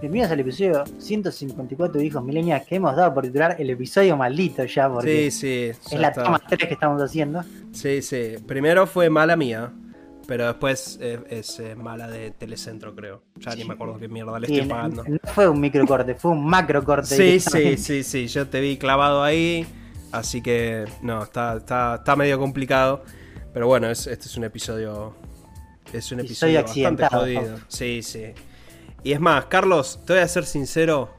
Bienvenidos 0.00 0.30
al 0.30 0.40
episodio 0.40 0.84
154 0.98 1.98
de 1.98 2.06
Hijos 2.06 2.22
Milenias 2.22 2.66
que 2.66 2.76
hemos 2.76 2.94
dado 2.94 3.14
por 3.14 3.24
titular 3.24 3.56
el 3.58 3.70
episodio 3.70 4.16
maldito 4.16 4.64
ya, 4.64 4.90
porque 4.90 5.30
Sí, 5.30 5.72
sí. 5.80 5.94
es 5.94 5.98
la 5.98 6.08
está. 6.08 6.22
toma 6.24 6.38
3 6.38 6.68
que 6.68 6.74
estamos 6.74 7.00
haciendo. 7.02 7.42
Sí, 7.72 8.02
sí. 8.02 8.34
Primero 8.46 8.86
fue 8.86 9.08
mala 9.08 9.36
mía, 9.36 9.72
pero 10.26 10.46
después 10.46 10.98
es 11.00 11.58
eh, 11.60 11.74
mala 11.74 12.08
de 12.08 12.30
Telecentro, 12.30 12.94
creo. 12.94 13.22
Ya 13.36 13.54
ni 13.54 13.64
me 13.64 13.72
acuerdo 13.74 13.98
qué 13.98 14.06
mierda 14.08 14.38
le 14.38 14.46
estoy 14.46 14.68
pagando. 14.68 15.02
no 15.04 15.18
fue 15.24 15.48
un 15.48 15.60
microcorte, 15.60 16.14
fue 16.14 16.32
un 16.32 16.44
macrocorte. 16.44 17.16
Sí, 17.16 17.40
sí, 17.40 17.76
sí, 17.78 18.02
sí. 18.02 18.26
Yo 18.26 18.46
te 18.48 18.60
vi 18.60 18.76
clavado 18.76 19.22
ahí, 19.24 19.66
así 20.12 20.42
que 20.42 20.84
no, 21.00 21.22
está, 21.22 21.56
está, 21.56 21.96
está 21.96 22.16
medio 22.16 22.38
complicado. 22.38 23.02
Pero 23.54 23.66
bueno, 23.66 23.88
es, 23.88 24.06
este 24.06 24.26
es 24.26 24.36
un 24.36 24.44
episodio. 24.44 25.14
Es 25.92 26.12
un 26.12 26.20
Episodio 26.20 26.60
episodio 26.60 26.90
bastante 26.92 27.16
jodido. 27.16 27.58
Sí, 27.68 28.02
sí. 28.02 28.24
Y 29.06 29.12
es 29.12 29.20
más, 29.20 29.44
Carlos, 29.44 30.00
te 30.04 30.14
voy 30.14 30.22
a 30.22 30.26
ser 30.26 30.44
sincero. 30.44 31.10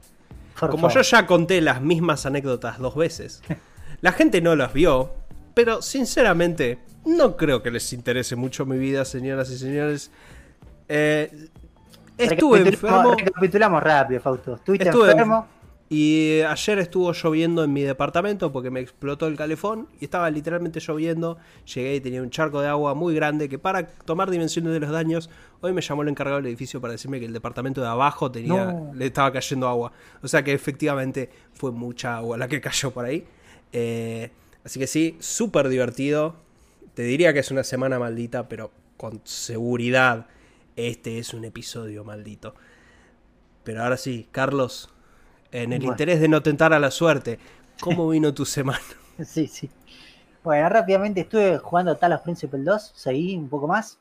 Por 0.60 0.68
Como 0.68 0.90
favor. 0.90 1.02
yo 1.02 1.10
ya 1.10 1.26
conté 1.26 1.62
las 1.62 1.80
mismas 1.80 2.26
anécdotas 2.26 2.78
dos 2.78 2.94
veces, 2.94 3.42
la 4.02 4.12
gente 4.12 4.42
no 4.42 4.54
las 4.54 4.74
vio, 4.74 5.14
pero 5.54 5.80
sinceramente 5.80 6.80
no 7.06 7.34
creo 7.38 7.62
que 7.62 7.70
les 7.70 7.90
interese 7.94 8.36
mucho 8.36 8.66
mi 8.66 8.76
vida, 8.76 9.06
señoras 9.06 9.48
y 9.48 9.56
señores. 9.56 10.10
Eh, 10.86 11.48
estuve 12.18 12.58
enfermo 12.58 13.14
Recapitulamos 13.14 13.82
rápido, 13.82 14.20
Fausto. 14.20 14.56
Estuviste 14.56 14.90
Estuve 14.90 15.12
enfermo. 15.12 15.46
Y 15.90 16.40
ayer 16.42 16.78
estuvo 16.80 17.12
lloviendo 17.14 17.64
en 17.64 17.72
mi 17.72 17.82
departamento 17.82 18.52
porque 18.52 18.70
me 18.70 18.80
explotó 18.80 19.26
el 19.26 19.36
calefón 19.36 19.88
y 20.00 20.04
estaba 20.04 20.28
literalmente 20.30 20.80
lloviendo. 20.80 21.38
Llegué 21.74 21.94
y 21.96 22.00
tenía 22.00 22.20
un 22.22 22.28
charco 22.28 22.60
de 22.60 22.68
agua 22.68 22.94
muy 22.94 23.14
grande 23.14 23.48
que 23.48 23.58
para 23.58 23.86
tomar 23.86 24.30
dimensiones 24.30 24.72
de 24.74 24.80
los 24.80 24.90
daños, 24.90 25.30
hoy 25.62 25.72
me 25.72 25.80
llamó 25.80 26.02
el 26.02 26.08
encargado 26.08 26.36
del 26.36 26.46
edificio 26.46 26.78
para 26.80 26.92
decirme 26.92 27.18
que 27.20 27.24
el 27.26 27.32
departamento 27.32 27.80
de 27.80 27.86
abajo 27.86 28.30
tenía, 28.30 28.66
No. 28.66 28.92
le 28.94 29.06
estaba 29.06 29.32
cayendo 29.32 29.66
agua. 29.66 29.92
O 30.22 30.28
sea 30.28 30.44
que 30.44 30.52
efectivamente 30.52 31.30
fue 31.54 31.72
mucha 31.72 32.16
agua 32.18 32.36
la 32.36 32.48
que 32.48 32.60
cayó 32.60 32.90
por 32.90 33.06
ahí. 33.06 33.24
Eh, 33.72 34.30
así 34.64 34.78
que 34.78 34.86
sí, 34.86 35.16
súper 35.20 35.68
divertido. 35.70 36.36
Te 36.92 37.02
diría 37.02 37.32
que 37.32 37.38
es 37.38 37.50
una 37.50 37.64
semana 37.64 37.98
maldita, 37.98 38.46
pero 38.46 38.72
con 38.98 39.22
seguridad 39.24 40.26
este 40.76 41.18
es 41.18 41.32
un 41.32 41.46
episodio 41.46 42.04
maldito. 42.04 42.54
Pero 43.64 43.82
ahora 43.82 43.96
sí, 43.96 44.28
Carlos, 44.32 44.90
en 45.52 45.72
el 45.72 45.80
Bueno. 45.80 45.92
interés 45.92 46.20
de 46.20 46.28
no 46.28 46.42
tentar 46.42 46.72
a 46.72 46.78
la 46.78 46.90
suerte, 46.90 47.38
¿cómo 47.80 48.08
vino 48.10 48.32
tu 48.34 48.44
semana? 48.44 48.80
Sí, 49.24 49.46
sí. 49.46 49.70
Bueno, 50.44 50.68
rápidamente 50.68 51.22
estuve 51.22 51.58
jugando 51.58 51.96
Talos 51.96 52.20
Principle 52.20 52.62
2, 52.62 52.92
seguí 52.94 53.36
un 53.36 53.48
poco 53.48 53.66
más. 53.66 53.98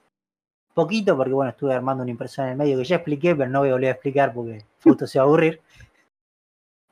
Poquito, 0.74 1.18
porque 1.18 1.34
bueno, 1.34 1.50
estuve 1.50 1.74
armando 1.74 2.04
una 2.04 2.12
impresora 2.12 2.48
en 2.48 2.52
el 2.52 2.58
medio 2.58 2.78
que 2.78 2.84
ya 2.84 2.98
expliqué, 2.98 3.36
pero 3.36 3.50
no 3.50 3.60
voy 3.60 3.70
a 3.70 3.74
volver 3.74 3.90
a 3.90 3.94
explicar 3.94 4.34
porque 4.34 4.64
justo 4.84 5.08
se 5.08 5.18
va 5.18 5.24
a 5.24 5.28
aburrir. 5.28 5.60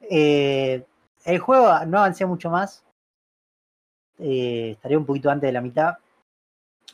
Eh, 0.01 0.83
el 1.25 1.39
juego 1.39 1.85
no 1.85 1.99
avancé 1.99 2.25
mucho 2.25 2.49
más. 2.49 2.83
Eh, 4.17 4.71
estaría 4.71 4.97
un 4.97 5.05
poquito 5.05 5.29
antes 5.29 5.47
de 5.47 5.51
la 5.53 5.61
mitad. 5.61 5.97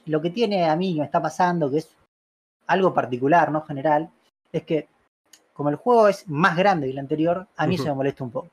Lo 0.05 0.21
que 0.21 0.31
tiene 0.31 0.65
a 0.69 0.75
mí, 0.75 0.95
me 0.99 1.05
está 1.05 1.21
pasando, 1.21 1.71
que 1.71 1.77
es 1.77 1.95
algo 2.67 2.93
particular, 2.93 3.51
no 3.51 3.61
general, 3.61 4.09
es 4.51 4.63
que 4.63 4.87
como 5.53 5.69
el 5.69 5.75
juego 5.75 6.07
es 6.07 6.27
más 6.27 6.55
grande 6.57 6.87
que 6.87 6.93
el 6.93 6.99
anterior, 6.99 7.47
a 7.55 7.67
mí 7.67 7.75
Ujú. 7.75 7.83
se 7.83 7.89
me 7.89 7.95
molesta 7.95 8.23
un 8.23 8.31
poco. 8.31 8.49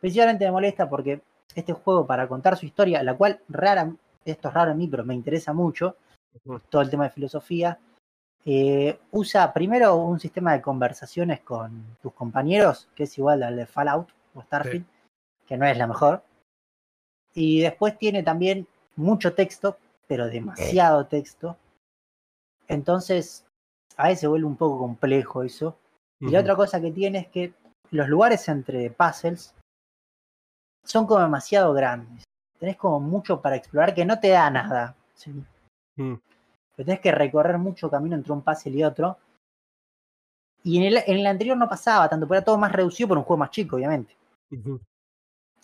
Principalmente 0.00 0.44
me 0.44 0.52
molesta 0.52 0.88
porque 0.88 1.20
este 1.54 1.72
juego, 1.72 2.06
para 2.06 2.28
contar 2.28 2.56
su 2.56 2.66
historia, 2.66 3.02
la 3.02 3.16
cual 3.16 3.40
rara, 3.48 3.94
esto 4.24 4.48
es 4.48 4.54
raro 4.54 4.72
en 4.72 4.78
mí, 4.78 4.88
pero 4.88 5.04
me 5.04 5.14
interesa 5.14 5.52
mucho, 5.52 5.96
todo 6.68 6.82
el 6.82 6.90
tema 6.90 7.04
de 7.04 7.10
filosofía, 7.10 7.78
eh, 8.44 8.98
usa 9.12 9.52
primero 9.52 9.96
un 9.96 10.20
sistema 10.20 10.52
de 10.52 10.60
conversaciones 10.60 11.40
con 11.40 11.96
tus 12.02 12.12
compañeros, 12.12 12.88
que 12.94 13.04
es 13.04 13.18
igual 13.18 13.42
al 13.42 13.56
de 13.56 13.66
Fallout 13.66 14.08
o 14.34 14.42
Starfield, 14.42 14.84
que 15.46 15.56
no 15.56 15.66
es 15.66 15.78
la 15.78 15.86
mejor. 15.86 16.22
Y 17.32 17.62
después 17.62 17.96
tiene 17.96 18.22
también 18.22 18.66
mucho 18.96 19.34
texto, 19.34 19.78
pero 20.06 20.26
demasiado 20.26 21.06
texto. 21.06 21.56
Entonces, 22.68 23.46
a 23.96 24.08
veces 24.08 24.28
vuelve 24.28 24.46
un 24.46 24.56
poco 24.56 24.78
complejo 24.78 25.42
eso. 25.42 25.78
Y 26.28 26.30
la 26.30 26.40
otra 26.40 26.56
cosa 26.56 26.80
que 26.80 26.90
tiene 26.90 27.18
es 27.18 27.28
que 27.28 27.52
los 27.90 28.08
lugares 28.08 28.48
entre 28.48 28.90
puzzles 28.90 29.54
son 30.84 31.06
como 31.06 31.20
demasiado 31.20 31.72
grandes. 31.72 32.24
Tenés 32.58 32.76
como 32.76 33.00
mucho 33.00 33.40
para 33.40 33.56
explorar 33.56 33.94
que 33.94 34.04
no 34.04 34.18
te 34.18 34.28
da 34.28 34.50
nada. 34.50 34.94
¿sí? 35.14 35.30
Mm. 35.96 36.14
Pero 36.76 36.86
tenés 36.86 37.00
que 37.00 37.12
recorrer 37.12 37.58
mucho 37.58 37.90
camino 37.90 38.16
entre 38.16 38.32
un 38.32 38.42
puzzle 38.42 38.72
y 38.72 38.84
otro. 38.84 39.18
Y 40.62 40.78
en 40.78 40.84
el, 40.84 40.96
en 41.06 41.18
el 41.18 41.26
anterior 41.26 41.56
no 41.56 41.68
pasaba 41.68 42.08
tanto, 42.08 42.26
pero 42.26 42.38
era 42.38 42.44
todo 42.44 42.56
más 42.58 42.72
reducido 42.72 43.08
por 43.08 43.18
un 43.18 43.24
juego 43.24 43.38
más 43.38 43.50
chico, 43.50 43.76
obviamente. 43.76 44.16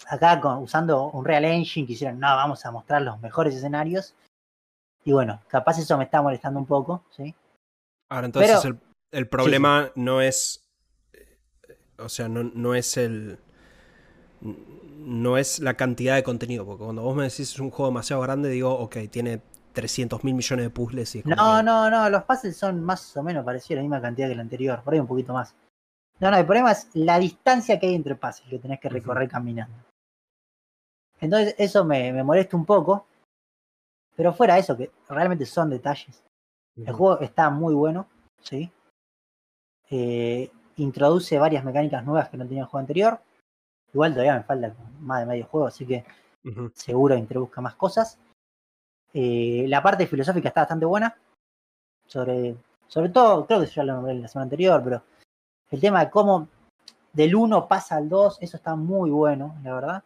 Acá 0.08 0.40
con- 0.40 0.58
usando 0.62 1.06
un 1.06 1.24
Real 1.24 1.44
Engine 1.46 1.86
quisieron, 1.86 2.18
no, 2.20 2.26
vamos 2.28 2.64
a 2.66 2.70
mostrar 2.70 3.00
los 3.02 3.18
mejores 3.20 3.54
escenarios. 3.54 4.14
Y 5.04 5.12
bueno, 5.12 5.40
capaz 5.48 5.78
eso 5.78 5.96
me 5.96 6.04
está 6.04 6.20
molestando 6.20 6.60
un 6.60 6.66
poco, 6.66 7.02
¿sí? 7.10 7.34
Ahora, 8.10 8.26
entonces 8.26 8.60
Pero- 8.62 8.74
el, 8.74 8.80
el 9.12 9.28
problema 9.28 9.90
no 9.94 10.20
es. 10.20 10.68
eh, 11.12 11.38
O 11.98 12.08
sea, 12.08 12.28
no, 12.28 12.42
no 12.44 12.74
es 12.74 12.96
el. 12.96 13.38
No 14.42 15.36
es 15.38 15.58
la 15.60 15.74
cantidad 15.74 16.14
de 16.14 16.22
contenido, 16.22 16.64
porque 16.64 16.84
cuando 16.84 17.02
vos 17.02 17.16
me 17.16 17.24
decís 17.24 17.40
es 17.52 17.58
un 17.58 17.70
juego 17.70 17.90
demasiado 17.90 18.22
grande, 18.22 18.48
digo, 18.50 18.72
ok, 18.78 18.96
tiene 19.10 19.40
300 19.72 20.24
mil 20.24 20.34
millones 20.34 20.64
de 20.66 20.70
puzzles 20.70 21.14
y 21.14 21.22
No, 21.22 21.36
que- 21.58 21.62
no, 21.64 21.90
no, 21.90 22.10
los 22.10 22.22
puzzles 22.24 22.56
son 22.56 22.82
más 22.82 23.16
o 23.16 23.22
menos 23.22 23.44
parecidos 23.44 23.72
a 23.72 23.76
la 23.76 23.82
misma 23.82 24.00
cantidad 24.02 24.28
que 24.28 24.34
el 24.34 24.40
anterior, 24.40 24.82
por 24.82 24.94
ahí 24.94 25.00
un 25.00 25.06
poquito 25.06 25.32
más. 25.32 25.54
No, 26.18 26.30
no, 26.30 26.36
el 26.36 26.44
problema 26.44 26.72
es 26.72 26.88
la 26.94 27.18
distancia 27.18 27.78
que 27.78 27.86
hay 27.86 27.94
entre 27.94 28.14
puzzles 28.14 28.48
que 28.48 28.58
tenés 28.58 28.78
que 28.80 28.88
recorrer 28.90 29.28
caminando. 29.28 29.74
Entonces 31.20 31.54
eso 31.58 31.84
me, 31.84 32.12
me 32.12 32.22
molesta 32.22 32.56
un 32.56 32.64
poco, 32.66 33.06
pero 34.16 34.32
fuera 34.34 34.54
de 34.54 34.60
eso, 34.60 34.76
que 34.76 34.90
realmente 35.08 35.46
son 35.46 35.70
detalles. 35.70 36.22
El 36.76 36.92
juego 36.94 37.20
está 37.20 37.50
muy 37.50 37.74
bueno, 37.74 38.06
¿sí? 38.42 38.70
Eh, 39.90 40.50
introduce 40.76 41.38
varias 41.38 41.64
mecánicas 41.64 42.04
nuevas 42.04 42.28
que 42.28 42.36
no 42.36 42.46
tenía 42.46 42.62
el 42.62 42.68
juego 42.68 42.80
anterior. 42.80 43.20
Igual 43.92 44.12
todavía 44.12 44.36
me 44.36 44.44
falta 44.44 44.74
más 45.00 45.20
de 45.20 45.26
medio 45.26 45.46
juego, 45.46 45.66
así 45.66 45.84
que 45.84 46.04
seguro 46.74 47.16
introduzca 47.16 47.60
más 47.60 47.74
cosas. 47.74 48.18
Eh, 49.12 49.64
la 49.68 49.82
parte 49.82 50.06
filosófica 50.06 50.48
está 50.48 50.62
bastante 50.62 50.86
buena. 50.86 51.16
Sobre, 52.06 52.56
sobre 52.86 53.08
todo, 53.10 53.46
creo 53.46 53.60
que 53.60 53.66
ya 53.66 53.82
lo 53.82 53.94
nombré 53.94 54.12
en 54.12 54.22
la 54.22 54.28
semana 54.28 54.44
anterior, 54.44 54.80
pero 54.82 55.02
el 55.70 55.80
tema 55.80 56.04
de 56.04 56.10
cómo 56.10 56.48
del 57.12 57.34
1 57.34 57.66
pasa 57.68 57.96
al 57.96 58.08
2, 58.08 58.38
eso 58.40 58.56
está 58.56 58.76
muy 58.76 59.10
bueno, 59.10 59.56
la 59.62 59.74
verdad. 59.74 60.04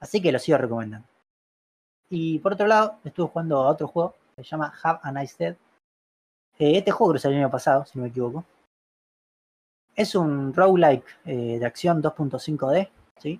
Así 0.00 0.20
que 0.20 0.32
lo 0.32 0.38
sigo 0.38 0.58
recomendando. 0.58 1.06
Y 2.08 2.38
por 2.40 2.54
otro 2.54 2.66
lado, 2.66 2.96
estuve 3.04 3.28
jugando 3.28 3.62
a 3.62 3.68
otro 3.68 3.88
juego 3.88 4.14
que 4.34 4.42
se 4.42 4.50
llama 4.50 4.72
Have 4.82 5.00
a 5.02 5.12
Nice 5.12 5.36
Dead. 5.38 5.56
Eh, 6.58 6.78
este 6.78 6.90
juego 6.90 7.12
creo 7.12 7.18
que 7.18 7.22
salió 7.22 7.38
el 7.38 7.44
año 7.44 7.50
pasado, 7.50 7.84
si 7.86 7.98
no 7.98 8.02
me 8.02 8.10
equivoco. 8.10 8.44
Es 10.00 10.14
un 10.14 10.54
roguelike 10.54 11.04
eh, 11.26 11.58
de 11.58 11.66
acción 11.66 12.02
2.5D, 12.02 12.88
¿sí? 13.18 13.38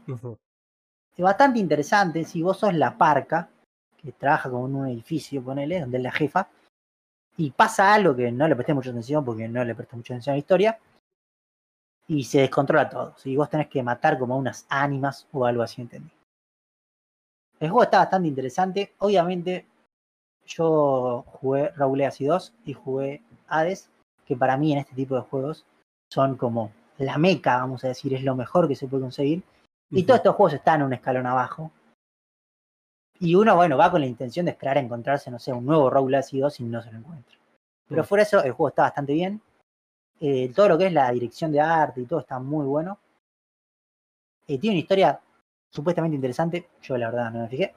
Es 1.16 1.24
bastante 1.24 1.58
interesante 1.58 2.22
si 2.24 2.42
vos 2.42 2.58
sos 2.58 2.74
la 2.74 2.98
parca, 2.98 3.48
que 3.96 4.12
trabaja 4.12 4.50
como 4.50 4.66
en 4.66 4.74
un 4.74 4.86
edificio, 4.88 5.42
ponele, 5.42 5.80
donde 5.80 5.96
es 5.96 6.02
la 6.02 6.12
jefa, 6.12 6.50
y 7.38 7.50
pasa 7.50 7.94
algo 7.94 8.14
que 8.14 8.30
no 8.30 8.46
le 8.46 8.54
presté 8.56 8.74
mucha 8.74 8.90
atención 8.90 9.24
porque 9.24 9.48
no 9.48 9.64
le 9.64 9.74
presté 9.74 9.96
mucha 9.96 10.12
atención 10.12 10.34
a 10.34 10.36
la 10.36 10.40
historia, 10.40 10.78
y 12.06 12.24
se 12.24 12.40
descontrola 12.40 12.90
todo. 12.90 13.14
Si 13.16 13.34
vos 13.34 13.48
tenés 13.48 13.68
que 13.68 13.82
matar 13.82 14.18
como 14.18 14.36
unas 14.36 14.66
ánimas 14.68 15.26
o 15.32 15.46
algo 15.46 15.62
así, 15.62 15.80
entendí. 15.80 16.12
El 17.58 17.70
juego 17.70 17.84
está 17.84 18.00
bastante 18.00 18.28
interesante. 18.28 18.92
Obviamente, 18.98 19.66
yo 20.44 21.24
jugué 21.26 21.70
Raúl 21.70 21.96
Legacy 21.96 22.26
2 22.26 22.54
y 22.66 22.74
jugué 22.74 23.22
Hades, 23.48 23.88
que 24.26 24.36
para 24.36 24.58
mí 24.58 24.74
en 24.74 24.80
este 24.80 24.94
tipo 24.94 25.14
de 25.14 25.22
juegos 25.22 25.64
son 26.10 26.36
como 26.36 26.72
la 26.98 27.16
meca, 27.18 27.58
vamos 27.58 27.84
a 27.84 27.88
decir, 27.88 28.12
es 28.14 28.22
lo 28.22 28.34
mejor 28.34 28.68
que 28.68 28.74
se 28.74 28.86
puede 28.86 29.02
conseguir. 29.02 29.42
Y 29.90 30.04
todos 30.04 30.18
estos 30.18 30.36
juegos 30.36 30.54
están 30.54 30.82
un 30.82 30.92
escalón 30.92 31.26
abajo. 31.26 31.72
Y 33.18 33.34
uno, 33.34 33.56
bueno, 33.56 33.76
va 33.76 33.90
con 33.90 34.00
la 34.00 34.06
intención 34.06 34.46
de 34.46 34.52
esperar 34.52 34.76
a 34.76 34.80
encontrarse, 34.80 35.30
no 35.30 35.38
sé, 35.38 35.52
un 35.52 35.66
nuevo 35.66 35.90
Raúl 35.90 36.10
Legacy 36.12 36.38
2 36.38 36.60
y 36.60 36.64
no 36.64 36.82
se 36.82 36.90
lo 36.92 36.98
encuentra. 36.98 37.36
Pero 37.88 38.02
Mm. 38.02 38.06
fuera 38.06 38.24
de 38.24 38.28
eso, 38.28 38.42
el 38.42 38.52
juego 38.52 38.68
está 38.68 38.82
bastante 38.82 39.12
bien. 39.12 39.40
Eh, 40.20 40.52
todo 40.54 40.68
lo 40.68 40.78
que 40.78 40.86
es 40.86 40.92
la 40.92 41.10
dirección 41.10 41.50
de 41.52 41.60
arte 41.60 42.00
y 42.00 42.06
todo 42.06 42.20
está 42.20 42.38
muy 42.38 42.66
bueno. 42.66 42.98
Eh, 44.46 44.58
tiene 44.58 44.76
una 44.76 44.80
historia 44.80 45.20
supuestamente 45.70 46.14
interesante. 46.16 46.68
Yo 46.82 46.96
la 46.96 47.10
verdad 47.10 47.30
no 47.30 47.40
me 47.40 47.48
fijé. 47.48 47.74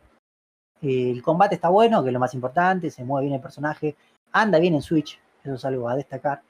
Eh, 0.82 1.12
el 1.12 1.22
combate 1.22 1.56
está 1.56 1.70
bueno, 1.70 2.02
que 2.04 2.10
es 2.10 2.14
lo 2.14 2.20
más 2.20 2.34
importante. 2.34 2.90
Se 2.90 3.04
mueve 3.04 3.26
bien 3.26 3.36
el 3.36 3.42
personaje. 3.42 3.96
Anda 4.32 4.60
bien 4.60 4.76
en 4.76 4.82
Switch. 4.82 5.20
Eso 5.44 5.56
es 5.56 5.66
algo 5.66 5.90
a 5.90 5.96
destacar. 5.96 6.42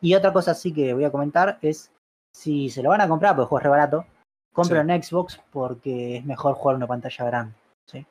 Y 0.00 0.14
otra 0.14 0.32
cosa 0.32 0.54
sí 0.54 0.72
que 0.72 0.92
voy 0.94 1.04
a 1.04 1.10
comentar 1.10 1.58
es 1.62 1.90
si 2.32 2.68
se 2.68 2.82
lo 2.82 2.90
van 2.90 3.00
a 3.00 3.08
comprar, 3.08 3.34
porque 3.34 3.44
el 3.44 3.48
juego 3.48 3.58
es 3.58 3.64
re 3.64 3.70
barato, 3.70 4.06
compren 4.52 4.90
en 4.90 5.02
Xbox 5.02 5.40
porque 5.50 6.18
es 6.18 6.24
mejor 6.24 6.54
jugar 6.54 6.76
una 6.76 6.86
pantalla 6.86 7.24
grande. 7.24 7.54
¿sí? 7.86 8.06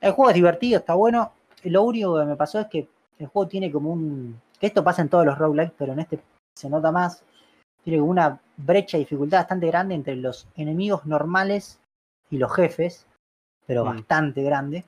El 0.00 0.12
juego 0.12 0.30
es 0.30 0.34
divertido, 0.34 0.78
está 0.78 0.94
bueno. 0.94 1.32
Lo 1.64 1.82
único 1.82 2.18
que 2.18 2.24
me 2.24 2.36
pasó 2.36 2.60
es 2.60 2.66
que 2.66 2.88
el 3.18 3.26
juego 3.26 3.48
tiene 3.48 3.70
como 3.70 3.92
un. 3.92 4.40
que 4.60 4.66
esto 4.66 4.82
pasa 4.82 5.02
en 5.02 5.08
todos 5.08 5.24
los 5.24 5.38
roguelikes, 5.38 5.74
pero 5.78 5.92
en 5.92 6.00
este 6.00 6.20
se 6.56 6.68
nota 6.68 6.90
más. 6.90 7.22
Tiene 7.84 8.00
una 8.00 8.40
brecha 8.56 8.96
de 8.96 9.04
dificultad 9.04 9.38
bastante 9.38 9.68
grande 9.68 9.94
entre 9.94 10.16
los 10.16 10.48
enemigos 10.56 11.06
normales 11.06 11.78
y 12.30 12.38
los 12.38 12.52
jefes, 12.52 13.06
pero 13.66 13.84
Mm. 13.84 13.88
bastante 13.88 14.42
grande. 14.42 14.84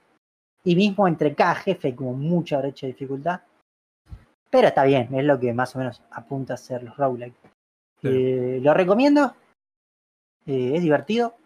Y 0.64 0.75
mismo 0.76 1.06
entre 1.08 1.34
cada 1.34 1.55
jefe 1.55 1.94
como 1.94 2.12
mucha 2.12 2.58
brecha 2.58 2.87
de 2.87 2.93
dificultad. 2.93 3.40
Pero 4.50 4.69
está 4.69 4.85
bien, 4.85 5.14
es 5.14 5.25
lo 5.25 5.38
que 5.38 5.52
más 5.52 5.75
o 5.76 5.79
menos 5.79 6.02
apunta 6.11 6.55
a 6.55 6.56
ser 6.56 6.82
los 6.82 6.97
roguelike. 6.97 7.35
Claro. 8.00 8.17
Eh, 8.17 8.58
lo 8.62 8.75
recomiendo. 8.75 9.35
eh, 10.47 10.73
es 10.75 10.82
divertido. 10.82 11.37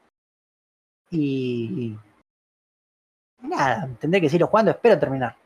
Y, 1.10 1.96
y 3.42 3.46
nada, 3.46 3.88
tendré 4.00 4.20
que 4.20 4.28
seguirlo 4.28 4.46
jugando, 4.46 4.70
espero 4.70 4.98
terminar. 4.98 5.36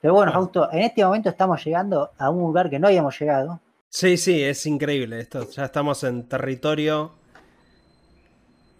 Pero 0.00 0.14
bueno. 0.14 0.32
Fausto, 0.32 0.70
en 0.72 0.82
este 0.82 1.04
momento 1.04 1.28
estamos 1.28 1.62
llegando 1.64 2.10
a 2.16 2.30
un 2.30 2.40
lugar 2.40 2.70
que 2.70 2.78
no 2.78 2.86
habíamos 2.86 3.18
llegado. 3.18 3.60
Sí, 3.90 4.16
sí, 4.16 4.42
es 4.42 4.64
increíble 4.66 5.20
esto. 5.20 5.50
Ya 5.50 5.64
estamos 5.64 6.04
en 6.04 6.28
territorio 6.28 7.12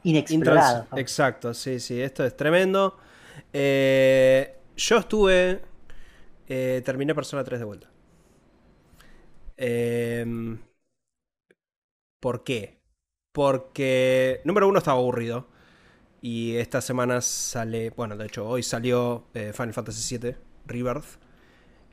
Inexplorado. 0.05 0.85
Intrans-. 0.85 0.99
Exacto, 1.01 1.53
sí, 1.53 1.81
sí, 1.81 2.01
esto 2.01 2.25
es 2.25 2.37
tremendo. 2.37 2.97
Eh, 3.53 4.57
yo 4.77 4.99
estuve. 4.99 5.63
Eh, 6.51 6.83
terminé 6.85 7.15
Persona 7.15 7.45
3 7.45 7.61
de 7.61 7.67
vuelta. 7.67 7.89
Em, 9.57 10.59
¿Por 12.21 12.45
qué? 12.45 12.81
Porque, 13.33 14.41
número 14.45 14.69
uno, 14.69 14.79
estaba 14.79 14.99
aburrido. 14.99 15.49
Y 16.23 16.57
esta 16.57 16.81
semana 16.81 17.21
sale. 17.23 17.91
Bueno, 17.91 18.17
de 18.17 18.27
hecho, 18.27 18.49
hoy 18.49 18.63
salió 18.63 19.25
eh, 19.35 19.53
Final 19.55 19.75
Fantasy 19.75 20.19
VII 20.19 20.37
Rebirth. 20.67 21.19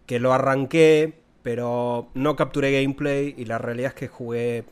Que 0.06 0.20
lo 0.20 0.34
arranqué, 0.34 1.24
pero 1.44 2.10
no 2.16 2.36
capturé 2.36 2.82
gameplay. 2.82 3.36
Y 3.38 3.46
la 3.46 3.58
realidad 3.60 3.90
es 3.90 3.96
que 3.96 4.08
jugué 4.08 4.66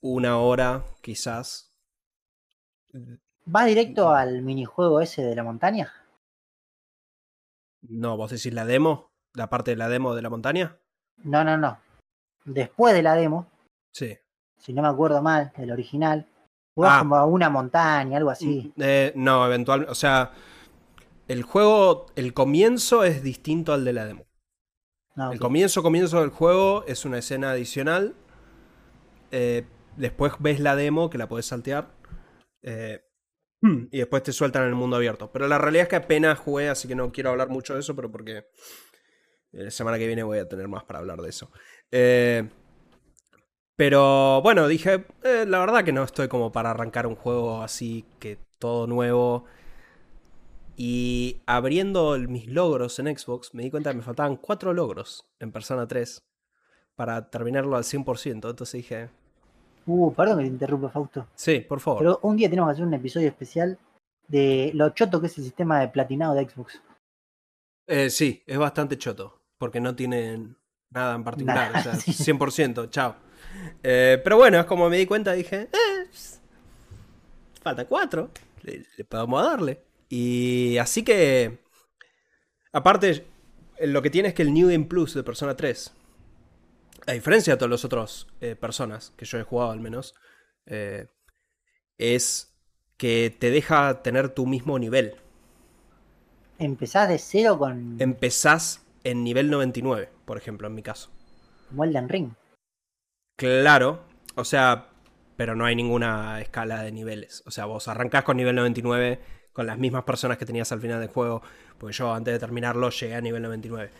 una 0.00 0.38
hora, 0.38 0.84
quizás. 1.02 1.70
¿Va 3.52 3.64
directo 3.64 4.10
al 4.10 4.42
minijuego 4.42 5.00
ese 5.00 5.22
de 5.22 5.34
la 5.34 5.42
montaña? 5.42 5.90
No, 7.88 8.16
vos 8.16 8.30
decís 8.30 8.52
la 8.52 8.64
demo, 8.64 9.10
la 9.34 9.48
parte 9.48 9.72
de 9.72 9.76
la 9.76 9.88
demo 9.88 10.14
de 10.14 10.22
la 10.22 10.30
montaña. 10.30 10.78
No, 11.24 11.44
no, 11.44 11.56
no. 11.56 11.78
Después 12.44 12.94
de 12.94 13.02
la 13.02 13.14
demo, 13.14 13.50
Sí. 13.92 14.16
si 14.58 14.72
no 14.72 14.82
me 14.82 14.88
acuerdo 14.88 15.22
mal, 15.22 15.52
del 15.56 15.72
original, 15.72 16.26
jugás 16.74 16.92
Ah. 16.96 16.98
como 17.00 17.16
a 17.16 17.24
una 17.24 17.48
montaña, 17.50 18.16
algo 18.18 18.30
así. 18.30 18.72
Eh, 18.76 19.12
no, 19.16 19.44
eventualmente, 19.46 19.90
o 19.90 19.94
sea, 19.94 20.32
el 21.28 21.42
juego, 21.42 22.06
el 22.14 22.34
comienzo 22.34 23.02
es 23.04 23.22
distinto 23.22 23.72
al 23.72 23.84
de 23.84 23.92
la 23.92 24.04
demo. 24.04 24.24
No, 25.16 25.32
El 25.32 25.40
comienzo, 25.40 25.82
comienzo 25.82 26.20
del 26.20 26.28
juego 26.30 26.84
es 26.86 27.04
una 27.06 27.18
escena 27.18 27.50
adicional. 27.52 28.14
Eh, 29.30 29.66
después 29.96 30.34
ves 30.38 30.60
la 30.60 30.76
demo 30.76 31.08
que 31.08 31.16
la 31.18 31.26
podés 31.28 31.46
saltear. 31.46 31.88
Eh, 32.62 33.02
y 33.90 33.98
después 33.98 34.22
te 34.22 34.32
sueltan 34.32 34.62
en 34.62 34.68
el 34.70 34.74
mundo 34.74 34.96
abierto. 34.96 35.30
Pero 35.32 35.48
la 35.48 35.58
realidad 35.58 35.84
es 35.84 35.88
que 35.88 35.96
apenas 35.96 36.38
jugué, 36.38 36.68
así 36.68 36.88
que 36.88 36.94
no 36.94 37.12
quiero 37.12 37.30
hablar 37.30 37.48
mucho 37.48 37.74
de 37.74 37.80
eso, 37.80 37.94
pero 37.94 38.10
porque 38.10 38.38
eh, 39.52 39.64
la 39.64 39.70
semana 39.70 39.98
que 39.98 40.06
viene 40.06 40.22
voy 40.22 40.38
a 40.38 40.48
tener 40.48 40.68
más 40.68 40.84
para 40.84 40.98
hablar 40.98 41.20
de 41.20 41.28
eso. 41.28 41.50
Eh, 41.90 42.48
pero 43.76 44.40
bueno, 44.42 44.68
dije, 44.68 45.06
eh, 45.22 45.44
la 45.46 45.58
verdad 45.58 45.84
que 45.84 45.92
no 45.92 46.02
estoy 46.02 46.28
como 46.28 46.50
para 46.50 46.70
arrancar 46.70 47.06
un 47.06 47.14
juego 47.14 47.62
así 47.62 48.04
que 48.18 48.38
todo 48.58 48.86
nuevo. 48.86 49.44
Y 50.76 51.42
abriendo 51.46 52.18
mis 52.18 52.46
logros 52.48 52.98
en 52.98 53.16
Xbox, 53.16 53.54
me 53.54 53.62
di 53.62 53.70
cuenta 53.70 53.90
que 53.90 53.98
me 53.98 54.02
faltaban 54.02 54.36
cuatro 54.36 54.74
logros 54.74 55.26
en 55.40 55.52
Persona 55.52 55.86
3 55.88 56.22
para 56.94 57.30
terminarlo 57.30 57.76
al 57.76 57.84
100%. 57.84 58.32
Entonces 58.32 58.72
dije, 58.72 59.10
Uh, 59.86 60.12
perdón 60.12 60.38
que 60.38 60.44
te 60.44 60.50
interrumpa, 60.50 60.90
Fausto. 60.90 61.26
sí, 61.34 61.60
por 61.60 61.80
favor. 61.80 62.00
Pero 62.00 62.18
un 62.22 62.36
día 62.36 62.50
tenemos 62.50 62.68
que 62.68 62.72
hacer 62.72 62.84
un 62.84 62.94
episodio 62.94 63.28
especial 63.28 63.78
de 64.28 64.72
lo 64.74 64.90
choto 64.90 65.20
que 65.20 65.28
es 65.28 65.38
el 65.38 65.44
sistema 65.44 65.80
de 65.80 65.88
platinado 65.88 66.34
de 66.34 66.48
Xbox. 66.48 66.80
Eh, 67.86 68.10
sí, 68.10 68.42
es 68.46 68.58
bastante 68.58 68.98
choto, 68.98 69.40
porque 69.58 69.80
no 69.80 69.94
tienen 69.94 70.56
nada 70.90 71.14
en 71.14 71.22
particular. 71.24 71.70
O 71.76 71.82
sea, 71.82 71.94
sí. 71.96 72.10
100%, 72.12 72.90
chao. 72.90 73.14
Eh, 73.82 74.20
pero 74.22 74.36
bueno, 74.36 74.58
es 74.58 74.66
como 74.66 74.88
me 74.88 74.98
di 74.98 75.06
cuenta, 75.06 75.32
dije, 75.32 75.68
eh, 75.72 76.10
falta 77.62 77.84
cuatro, 77.86 78.30
le, 78.62 78.84
le 78.96 79.04
podemos 79.04 79.42
darle. 79.42 79.82
Y 80.08 80.76
así 80.78 81.04
que, 81.04 81.58
aparte, 82.72 83.24
lo 83.80 84.02
que 84.02 84.10
tiene 84.10 84.28
es 84.28 84.34
que 84.34 84.42
el 84.42 84.52
New 84.52 84.68
Game 84.68 84.86
Plus 84.86 85.14
de 85.14 85.22
Persona 85.22 85.56
3, 85.56 85.92
a 87.06 87.12
diferencia 87.12 87.54
de 87.54 87.56
todos 87.58 87.70
los 87.70 87.84
otros 87.84 88.28
eh, 88.40 88.56
personas 88.56 89.12
que 89.16 89.24
yo 89.24 89.38
he 89.38 89.42
jugado 89.42 89.70
al 89.70 89.80
menos, 89.80 90.14
eh, 90.66 91.06
es 91.98 92.54
que 92.96 93.34
te 93.38 93.50
deja 93.50 94.02
tener 94.02 94.30
tu 94.30 94.46
mismo 94.46 94.78
nivel. 94.78 95.16
Empezás 96.58 97.08
de 97.08 97.18
cero 97.18 97.58
con 97.58 97.96
Empezás 98.00 98.84
en 99.04 99.22
nivel 99.22 99.50
99, 99.50 100.08
por 100.24 100.36
ejemplo, 100.38 100.66
en 100.66 100.74
mi 100.74 100.82
caso. 100.82 101.10
como 101.68 101.84
Elden 101.84 102.08
Ring. 102.08 102.32
Claro, 103.36 104.02
o 104.34 104.44
sea, 104.44 104.88
pero 105.36 105.54
no 105.54 105.66
hay 105.66 105.76
ninguna 105.76 106.40
escala 106.40 106.82
de 106.82 106.92
niveles. 106.92 107.42
O 107.46 107.50
sea, 107.50 107.66
vos 107.66 107.88
arrancás 107.88 108.24
con 108.24 108.36
nivel 108.36 108.56
99 108.56 109.20
con 109.52 109.66
las 109.66 109.78
mismas 109.78 110.04
personas 110.04 110.36
que 110.36 110.44
tenías 110.44 110.70
al 110.72 110.80
final 110.80 111.00
del 111.00 111.08
juego, 111.08 111.40
porque 111.78 111.96
yo 111.96 112.12
antes 112.12 112.34
de 112.34 112.38
terminarlo 112.38 112.90
llegué 112.90 113.14
a 113.14 113.20
nivel 113.20 113.42
99. 113.42 113.90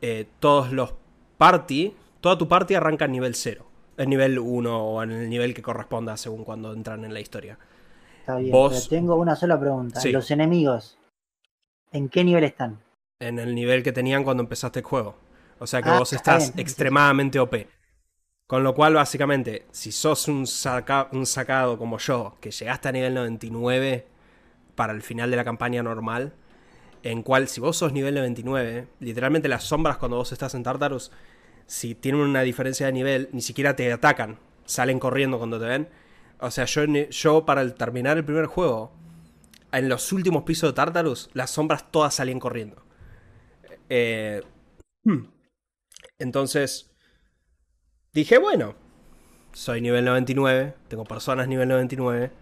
Eh, 0.00 0.26
todos 0.40 0.72
los 0.72 0.94
party, 1.38 1.94
toda 2.26 2.38
tu 2.38 2.48
party 2.48 2.74
arranca 2.74 3.04
en 3.04 3.12
nivel 3.12 3.36
0, 3.36 3.64
en 3.98 4.10
nivel 4.10 4.36
1 4.40 4.84
o 4.84 5.00
en 5.04 5.12
el 5.12 5.30
nivel 5.30 5.54
que 5.54 5.62
corresponda 5.62 6.16
según 6.16 6.42
cuando 6.42 6.72
entran 6.72 7.04
en 7.04 7.14
la 7.14 7.20
historia. 7.20 7.56
Está 8.18 8.34
bien. 8.38 8.50
Vos- 8.50 8.88
Pero 8.90 9.00
tengo 9.00 9.14
una 9.14 9.36
sola 9.36 9.60
pregunta. 9.60 10.00
Sí. 10.00 10.10
Los 10.10 10.28
enemigos, 10.32 10.98
¿en 11.92 12.08
qué 12.08 12.24
nivel 12.24 12.42
están? 12.42 12.80
En 13.20 13.38
el 13.38 13.54
nivel 13.54 13.84
que 13.84 13.92
tenían 13.92 14.24
cuando 14.24 14.42
empezaste 14.42 14.80
el 14.80 14.84
juego. 14.84 15.14
O 15.60 15.68
sea 15.68 15.80
que 15.82 15.88
Ah, 15.90 16.00
vos 16.00 16.12
está 16.12 16.32
estás 16.38 16.52
bien. 16.54 16.64
extremadamente 16.66 17.38
OP. 17.38 17.68
Con 18.48 18.64
lo 18.64 18.74
cual, 18.74 18.94
básicamente, 18.94 19.64
si 19.70 19.92
sos 19.92 20.26
un, 20.26 20.48
saca- 20.48 21.08
un 21.12 21.26
sacado 21.26 21.78
como 21.78 21.98
yo, 21.98 22.34
que 22.40 22.50
llegaste 22.50 22.88
a 22.88 22.92
nivel 22.92 23.14
99 23.14 24.04
para 24.74 24.92
el 24.92 25.02
final 25.02 25.30
de 25.30 25.36
la 25.36 25.44
campaña 25.44 25.80
normal, 25.84 26.32
en 27.04 27.22
cual 27.22 27.46
si 27.46 27.60
vos 27.60 27.76
sos 27.76 27.92
nivel 27.92 28.16
99, 28.16 28.88
literalmente 28.98 29.46
las 29.48 29.62
sombras 29.62 29.96
cuando 29.98 30.16
vos 30.16 30.32
estás 30.32 30.56
en 30.56 30.64
Tartarus, 30.64 31.12
si 31.66 31.94
tienen 31.94 32.20
una 32.20 32.42
diferencia 32.42 32.86
de 32.86 32.92
nivel, 32.92 33.28
ni 33.32 33.42
siquiera 33.42 33.76
te 33.76 33.92
atacan, 33.92 34.38
salen 34.64 34.98
corriendo 34.98 35.38
cuando 35.38 35.58
te 35.58 35.66
ven. 35.66 35.88
O 36.38 36.50
sea, 36.50 36.64
yo, 36.64 36.84
yo 36.84 37.44
para 37.44 37.62
el 37.62 37.74
terminar 37.74 38.16
el 38.16 38.24
primer 38.24 38.46
juego, 38.46 38.92
en 39.72 39.88
los 39.88 40.12
últimos 40.12 40.44
pisos 40.44 40.70
de 40.70 40.74
Tartarus, 40.74 41.30
las 41.34 41.50
sombras 41.50 41.90
todas 41.90 42.14
salían 42.14 42.40
corriendo. 42.40 42.84
Eh, 43.88 44.42
hmm. 45.04 45.24
entonces, 46.18 46.94
dije, 48.12 48.38
bueno, 48.38 48.74
soy 49.52 49.80
nivel 49.80 50.04
99, 50.04 50.74
tengo 50.88 51.04
personas 51.04 51.48
nivel 51.48 51.68
99, 51.68 52.32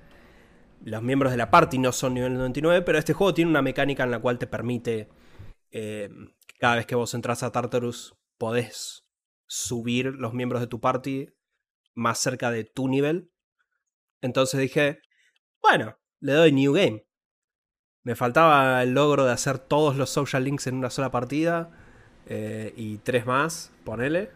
los 0.84 1.02
miembros 1.02 1.32
de 1.32 1.38
la 1.38 1.50
party 1.50 1.78
no 1.78 1.92
son 1.92 2.14
nivel 2.14 2.34
99, 2.34 2.82
pero 2.82 2.98
este 2.98 3.14
juego 3.14 3.34
tiene 3.34 3.50
una 3.50 3.62
mecánica 3.62 4.04
en 4.04 4.10
la 4.10 4.18
cual 4.18 4.38
te 4.38 4.46
permite, 4.46 5.08
eh, 5.70 6.10
que 6.46 6.58
cada 6.58 6.76
vez 6.76 6.86
que 6.86 6.94
vos 6.94 7.14
entras 7.14 7.42
a 7.42 7.52
Tartarus, 7.52 8.14
podés 8.38 9.03
subir 9.46 10.06
los 10.14 10.34
miembros 10.34 10.60
de 10.60 10.66
tu 10.66 10.80
party 10.80 11.28
más 11.94 12.18
cerca 12.18 12.50
de 12.50 12.64
tu 12.64 12.88
nivel. 12.88 13.30
Entonces 14.20 14.60
dije, 14.60 15.00
bueno, 15.62 15.96
le 16.20 16.32
doy 16.32 16.52
New 16.52 16.72
Game. 16.72 17.06
Me 18.02 18.14
faltaba 18.14 18.82
el 18.82 18.92
logro 18.92 19.24
de 19.24 19.32
hacer 19.32 19.58
todos 19.58 19.96
los 19.96 20.10
social 20.10 20.44
links 20.44 20.66
en 20.66 20.76
una 20.76 20.90
sola 20.90 21.10
partida. 21.10 21.70
eh, 22.26 22.72
y 22.76 22.98
tres 22.98 23.26
más, 23.26 23.70
ponele. 23.84 24.30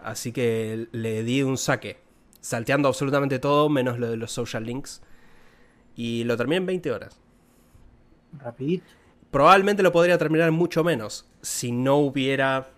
Así 0.00 0.32
que 0.32 0.88
le 0.92 1.22
di 1.24 1.42
un 1.42 1.56
saque. 1.58 1.98
Salteando 2.40 2.88
absolutamente 2.88 3.38
todo, 3.38 3.68
menos 3.68 3.98
lo 3.98 4.10
de 4.10 4.16
los 4.16 4.32
social 4.32 4.64
links. 4.64 5.02
Y 5.96 6.24
lo 6.24 6.36
terminé 6.36 6.56
en 6.56 6.66
20 6.66 6.92
horas. 6.92 7.20
Rapidito. 8.38 8.84
Probablemente 9.30 9.82
lo 9.82 9.92
podría 9.92 10.18
terminar 10.18 10.50
mucho 10.50 10.82
menos. 10.82 11.30
Si 11.42 11.72
no 11.72 11.96
hubiera 11.96 12.70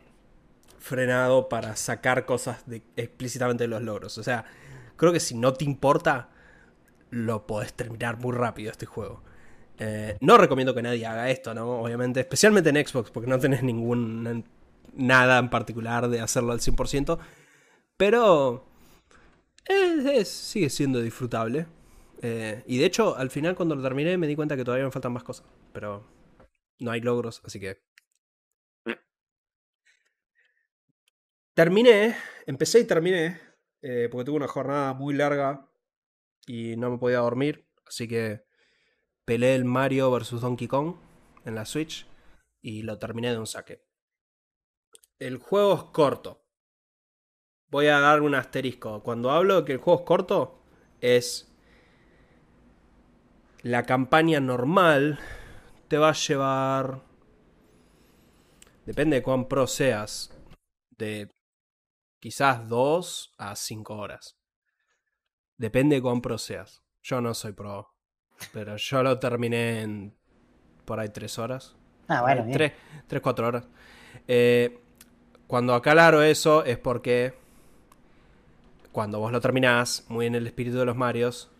frenado 0.82 1.48
para 1.48 1.76
sacar 1.76 2.26
cosas 2.26 2.64
explícitamente 2.96 3.64
de 3.64 3.68
los 3.68 3.82
logros. 3.82 4.18
O 4.18 4.22
sea, 4.22 4.44
creo 4.96 5.12
que 5.12 5.20
si 5.20 5.34
no 5.36 5.52
te 5.54 5.64
importa, 5.64 6.30
lo 7.10 7.46
podés 7.46 7.72
terminar 7.74 8.18
muy 8.18 8.32
rápido 8.36 8.70
este 8.70 8.86
juego. 8.86 9.22
Eh, 9.78 10.16
no 10.20 10.36
recomiendo 10.38 10.74
que 10.74 10.82
nadie 10.82 11.06
haga 11.06 11.30
esto, 11.30 11.54
¿no? 11.54 11.80
Obviamente, 11.82 12.20
especialmente 12.20 12.70
en 12.70 12.86
Xbox, 12.86 13.10
porque 13.10 13.28
no 13.28 13.38
tenés 13.38 13.62
ningún 13.62 14.44
nada 14.94 15.38
en 15.38 15.48
particular 15.50 16.08
de 16.08 16.20
hacerlo 16.20 16.52
al 16.52 16.60
100%. 16.60 17.18
Pero 17.96 18.66
es- 19.66 20.28
sigue 20.28 20.70
siendo 20.70 21.00
disfrutable. 21.00 21.66
Eh, 22.20 22.62
y 22.66 22.78
de 22.78 22.84
hecho, 22.86 23.16
al 23.16 23.30
final 23.30 23.54
cuando 23.56 23.74
lo 23.74 23.82
terminé 23.82 24.16
me 24.18 24.26
di 24.26 24.36
cuenta 24.36 24.56
que 24.56 24.64
todavía 24.64 24.84
me 24.86 24.92
faltan 24.92 25.12
más 25.12 25.24
cosas. 25.24 25.46
Pero 25.72 26.04
no 26.80 26.90
hay 26.90 27.00
logros, 27.00 27.40
así 27.44 27.58
que... 27.60 27.80
Terminé, 31.54 32.16
empecé 32.46 32.80
y 32.80 32.86
terminé, 32.86 33.38
eh, 33.82 34.08
porque 34.10 34.24
tuve 34.24 34.36
una 34.36 34.48
jornada 34.48 34.94
muy 34.94 35.12
larga 35.12 35.68
y 36.46 36.76
no 36.76 36.90
me 36.90 36.98
podía 36.98 37.18
dormir, 37.18 37.68
así 37.86 38.08
que 38.08 38.46
peleé 39.26 39.54
el 39.54 39.66
Mario 39.66 40.10
vs. 40.10 40.40
Donkey 40.40 40.66
Kong 40.66 40.96
en 41.44 41.54
la 41.54 41.66
Switch 41.66 42.06
y 42.62 42.82
lo 42.82 42.98
terminé 42.98 43.32
de 43.32 43.38
un 43.38 43.46
saque. 43.46 43.84
El 45.18 45.36
juego 45.36 45.74
es 45.74 45.82
corto. 45.92 46.42
Voy 47.68 47.88
a 47.88 48.00
dar 48.00 48.22
un 48.22 48.34
asterisco. 48.34 49.02
Cuando 49.02 49.30
hablo 49.30 49.60
de 49.60 49.64
que 49.66 49.72
el 49.72 49.78
juego 49.78 50.00
es 50.00 50.06
corto, 50.06 50.64
es 51.00 51.52
la 53.62 53.84
campaña 53.84 54.40
normal 54.40 55.20
te 55.88 55.98
va 55.98 56.08
a 56.08 56.14
llevar 56.14 57.02
depende 58.86 59.16
de 59.16 59.22
cuán 59.22 59.46
pro 59.46 59.66
seas 59.66 60.34
de 60.90 61.30
quizás 62.22 62.68
2 62.68 63.34
a 63.36 63.56
5 63.56 63.96
horas. 63.96 64.38
Depende 65.56 65.96
de 65.96 66.02
cuán 66.02 66.20
pro 66.20 66.38
seas. 66.38 66.84
Yo 67.02 67.20
no 67.20 67.34
soy 67.34 67.52
pro 67.52 67.92
pero 68.52 68.76
yo 68.76 69.02
lo 69.02 69.18
terminé 69.18 69.82
en 69.82 70.14
por 70.84 71.00
ahí 71.00 71.08
3 71.08 71.38
horas. 71.38 71.74
Ah, 72.06 72.22
bueno, 72.22 72.46
3, 72.52 72.72
4 73.20 73.46
horas. 73.46 73.64
Eh, 74.28 74.78
cuando 75.48 75.74
aclaro 75.74 76.22
eso 76.22 76.64
es 76.64 76.78
porque 76.78 77.34
cuando 78.92 79.18
vos 79.18 79.32
lo 79.32 79.40
terminás 79.40 80.04
muy 80.08 80.26
en 80.26 80.36
el 80.36 80.46
espíritu 80.46 80.78
de 80.78 80.84
los 80.84 80.96
Marios 80.96 81.50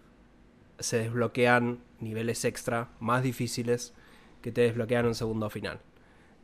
se 0.79 0.99
desbloquean 0.99 1.83
niveles 1.99 2.45
extra 2.45 2.91
más 3.01 3.25
difíciles 3.25 3.95
que 4.43 4.53
te 4.53 4.61
desbloquean 4.61 5.07
un 5.07 5.15
segundo 5.17 5.51
final. 5.51 5.81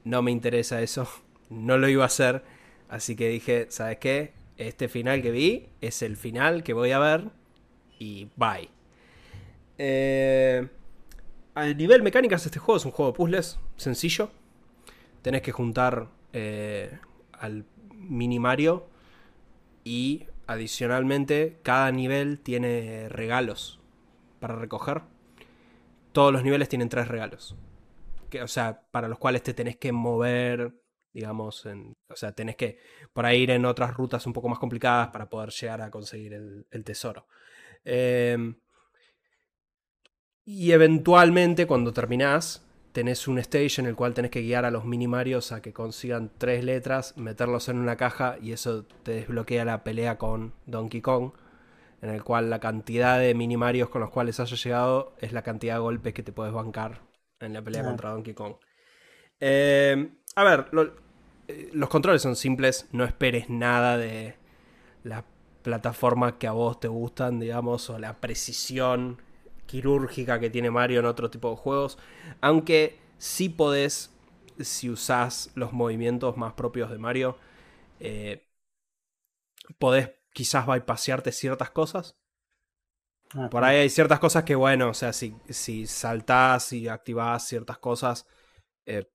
No 0.03 0.23
me 0.23 0.33
interesa 0.33 0.83
eso, 0.83 1.09
no 1.51 1.79
lo 1.79 1.89
iba 1.89 2.03
a 2.03 2.07
hacer, 2.07 2.43
así 2.89 3.17
que 3.17 3.29
dije, 3.29 3.67
¿sabes 3.71 3.99
qué? 3.99 4.33
Este 4.57 4.89
final 4.89 5.23
que 5.23 5.31
vi 5.31 5.69
es 5.81 6.03
el 6.03 6.17
final 6.17 6.63
que 6.63 6.73
voy 6.73 6.91
a 6.91 6.99
ver 6.99 7.31
y 7.99 8.29
bye. 8.37 8.69
Eh, 9.79 10.69
a 11.55 11.67
nivel 11.67 12.03
mecánicas, 12.03 12.45
este 12.47 12.59
juego 12.59 12.77
es 12.77 12.85
un 12.85 12.93
juego 12.93 13.13
de 13.13 13.17
puzzles 13.17 13.59
sencillo. 13.77 14.31
Tenés 15.23 15.43
que 15.43 15.53
juntar 15.53 16.09
eh, 16.33 16.99
al 17.33 17.65
mini 17.93 18.39
Mario 18.39 18.87
y 19.85 20.27
adicionalmente 20.47 21.59
cada 21.63 21.91
nivel 21.93 22.41
tiene 22.41 23.09
regalos 23.09 23.81
para 24.41 24.57
recoger. 24.57 25.03
Todos 26.13 26.33
los 26.33 26.43
niveles 26.43 26.69
tienen 26.69 26.89
tres 26.89 27.09
regalos. 27.09 27.57
O 28.43 28.49
sea, 28.49 28.83
para 28.91 29.09
los 29.09 29.19
cuales 29.19 29.43
te 29.43 29.55
tenés 29.55 29.77
que 29.77 29.93
mover, 29.93 30.75
digamos, 31.13 31.67
en, 31.67 31.97
o 32.11 32.17
sea, 32.17 32.33
tenés 32.33 32.57
que 32.57 32.79
por 33.13 33.27
ahí 33.27 33.43
ir 33.43 33.51
en 33.51 33.65
otras 33.65 33.95
rutas 33.95 34.27
un 34.27 34.33
poco 34.33 34.49
más 34.49 34.59
complicadas 34.59 35.09
para 35.09 35.29
poder 35.29 35.51
llegar 35.51 35.83
a 35.83 35.91
conseguir 35.91 36.35
el, 36.35 36.85
tesoro. 36.85 37.27
Em, 37.85 38.57
y 40.45 40.73
eventualmente 40.73 41.67
cuando 41.67 41.93
terminás, 41.93 42.65
tenés 42.93 43.29
un 43.29 43.39
stage 43.39 43.81
en 43.81 43.87
el 43.87 43.97
cual 43.97 44.15
tenés 44.15 44.31
que 44.31 44.43
guiar 44.43 44.65
a 44.65 44.71
los 44.71 44.85
minimarios 44.85 45.53
a 45.53 45.61
que 45.63 45.73
consigan 45.73 46.33
tres 46.39 46.65
letras, 46.65 47.17
meterlos 47.17 47.69
en 47.69 47.79
una 47.79 47.97
caja 47.97 48.37
y 48.41 48.53
eso 48.53 48.85
te 49.03 49.13
desbloquea 49.13 49.65
la 49.65 49.85
pelea 49.85 50.19
con 50.19 50.55
Donkey 50.67 51.01
Kong 51.03 51.33
en 52.01 52.11
el 52.11 52.23
cual 52.23 52.49
la 52.51 52.61
cantidad 52.61 53.19
de 53.19 53.35
minimarios 53.35 53.89
con 53.89 54.01
los 54.01 54.11
cuales 54.11 54.39
hayas 54.41 54.63
llegado 54.63 55.15
es 55.19 55.33
la 55.33 55.43
cantidad 55.43 55.75
de 55.75 55.81
golpes 55.81 56.15
que 56.15 56.23
te 56.23 56.33
puedes 56.33 56.53
bancar 56.53 57.03
en 57.41 57.53
la 57.53 57.63
pelea 57.63 57.85
contra 57.85 58.11
Donkey 58.11 58.35
Kong. 58.35 58.55
Eh, 59.41 60.11
a 60.35 60.45
ver, 60.45 60.67
eh, 60.73 60.91
los 61.73 61.89
controles 61.89 62.23
son 62.23 62.37
simples, 62.37 62.89
no 62.93 63.05
esperes 63.05 63.49
nada 63.49 63.97
de 63.97 64.37
la 65.05 65.25
plataforma 65.63 66.39
que 66.39 66.47
a 66.47 66.53
vos 66.53 66.81
te 66.81 66.89
gustan, 66.89 67.41
digamos, 67.41 67.91
o 67.91 67.99
la 67.99 68.21
precisión 68.21 69.23
quirúrgica 69.67 70.41
que 70.41 70.51
tiene 70.51 70.71
Mario 70.71 71.01
en 71.01 71.07
otro 71.07 71.31
tipo 71.31 71.51
de 71.51 71.57
juegos, 71.57 71.99
aunque 72.41 72.99
sí 73.19 73.49
podés, 73.49 74.13
si 74.61 74.91
usás 74.91 75.51
los 75.55 75.73
movimientos 75.73 76.37
más 76.37 76.55
propios 76.55 76.91
de 76.91 76.99
Mario, 76.99 77.39
eh, 78.01 78.47
podés 79.79 80.11
quizás 80.35 80.67
bypasearte 80.67 81.33
ciertas 81.33 81.71
cosas. 81.71 82.17
Ah, 83.35 83.49
Por 83.49 83.65
ahí 83.65 83.79
hay 83.79 83.91
ciertas 83.91 84.19
cosas 84.21 84.45
que, 84.45 84.55
bueno, 84.55 84.91
o 84.91 84.95
sea, 84.95 85.13
si, 85.13 85.35
si 85.49 85.87
saltás 85.87 86.73
y 86.73 86.89
activás 86.89 87.47
ciertas 87.49 87.79
cosas, 87.79 88.27
eh, 88.87 89.11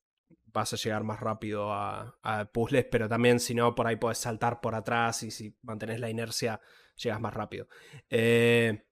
vas 0.54 0.74
a 0.74 0.78
llegar 0.78 1.04
más 1.04 1.20
rápido 1.20 1.74
a, 1.74 2.16
puzzles, 2.54 2.86
pero 2.86 3.10
también 3.10 3.40
si 3.40 3.54
no, 3.54 3.76
por 3.76 3.88
ahí 3.88 3.96
puedes 3.96 4.18
saltar 4.18 4.62
por 4.62 4.76
atrás 4.76 5.24
y 5.24 5.32
si 5.32 5.56
mantenés 5.64 6.00
la 6.00 6.10
inercia, 6.10 6.62
llegas 6.96 7.20
más 7.20 7.34
rápido. 7.34 7.68
Eh, 8.10 8.84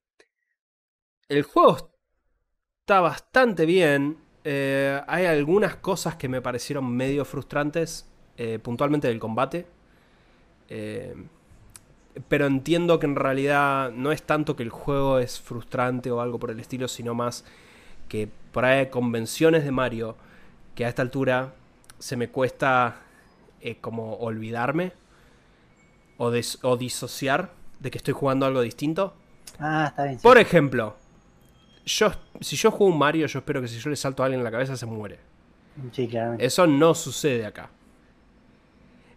el 1.29 1.43
juego 1.43 1.91
está 2.79 3.01
bastante 3.01 3.65
bien. 3.65 4.17
Eh, 4.43 5.01
hay 5.07 5.25
algunas 5.25 5.75
cosas 5.77 6.15
que 6.15 6.27
me 6.27 6.41
parecieron 6.41 6.91
medio 6.95 7.25
frustrantes, 7.25 8.07
puntualmente 8.63 9.07
del 9.07 9.19
combate 9.19 9.67
pero 12.27 12.45
entiendo 12.45 12.99
que 12.99 13.05
en 13.05 13.15
realidad 13.15 13.91
no 13.91 14.11
es 14.11 14.23
tanto 14.23 14.55
que 14.55 14.63
el 14.63 14.69
juego 14.69 15.19
es 15.19 15.39
frustrante 15.39 16.11
o 16.11 16.21
algo 16.21 16.39
por 16.39 16.51
el 16.51 16.59
estilo, 16.59 16.87
sino 16.87 17.13
más 17.13 17.45
que 18.09 18.29
por 18.51 18.65
ahí 18.65 18.79
hay 18.79 18.89
convenciones 18.89 19.63
de 19.63 19.71
Mario 19.71 20.15
que 20.75 20.85
a 20.85 20.89
esta 20.89 21.01
altura 21.01 21.53
se 21.99 22.15
me 22.17 22.29
cuesta 22.29 23.01
eh, 23.61 23.77
como 23.79 24.15
olvidarme 24.15 24.93
o, 26.17 26.31
o, 26.61 26.77
disociar 26.77 27.51
de 27.79 27.91
que 27.91 27.97
estoy 27.97 28.13
jugando 28.13 28.45
algo 28.45 28.61
distinto. 28.61 29.13
Ah, 29.59 29.87
está 29.89 30.03
bien. 30.05 30.19
Por 30.19 30.37
ejemplo, 30.37 30.95
yo, 31.85 32.11
si 32.39 32.55
yo 32.55 32.71
juego 32.71 32.91
un 32.91 32.97
Mario, 32.97 33.27
yo 33.27 33.39
espero 33.39 33.61
que 33.61 33.67
si 33.67 33.79
yo 33.79 33.89
le 33.89 33.95
salto 33.95 34.23
a 34.23 34.25
alguien 34.25 34.39
en 34.39 34.43
la 34.43 34.51
cabeza 34.51 34.75
se 34.77 34.85
muere. 34.85 35.19
Sí, 35.91 36.07
claramente. 36.07 36.45
Eso 36.45 36.67
no 36.67 36.93
sucede 36.93 37.45
acá. 37.45 37.69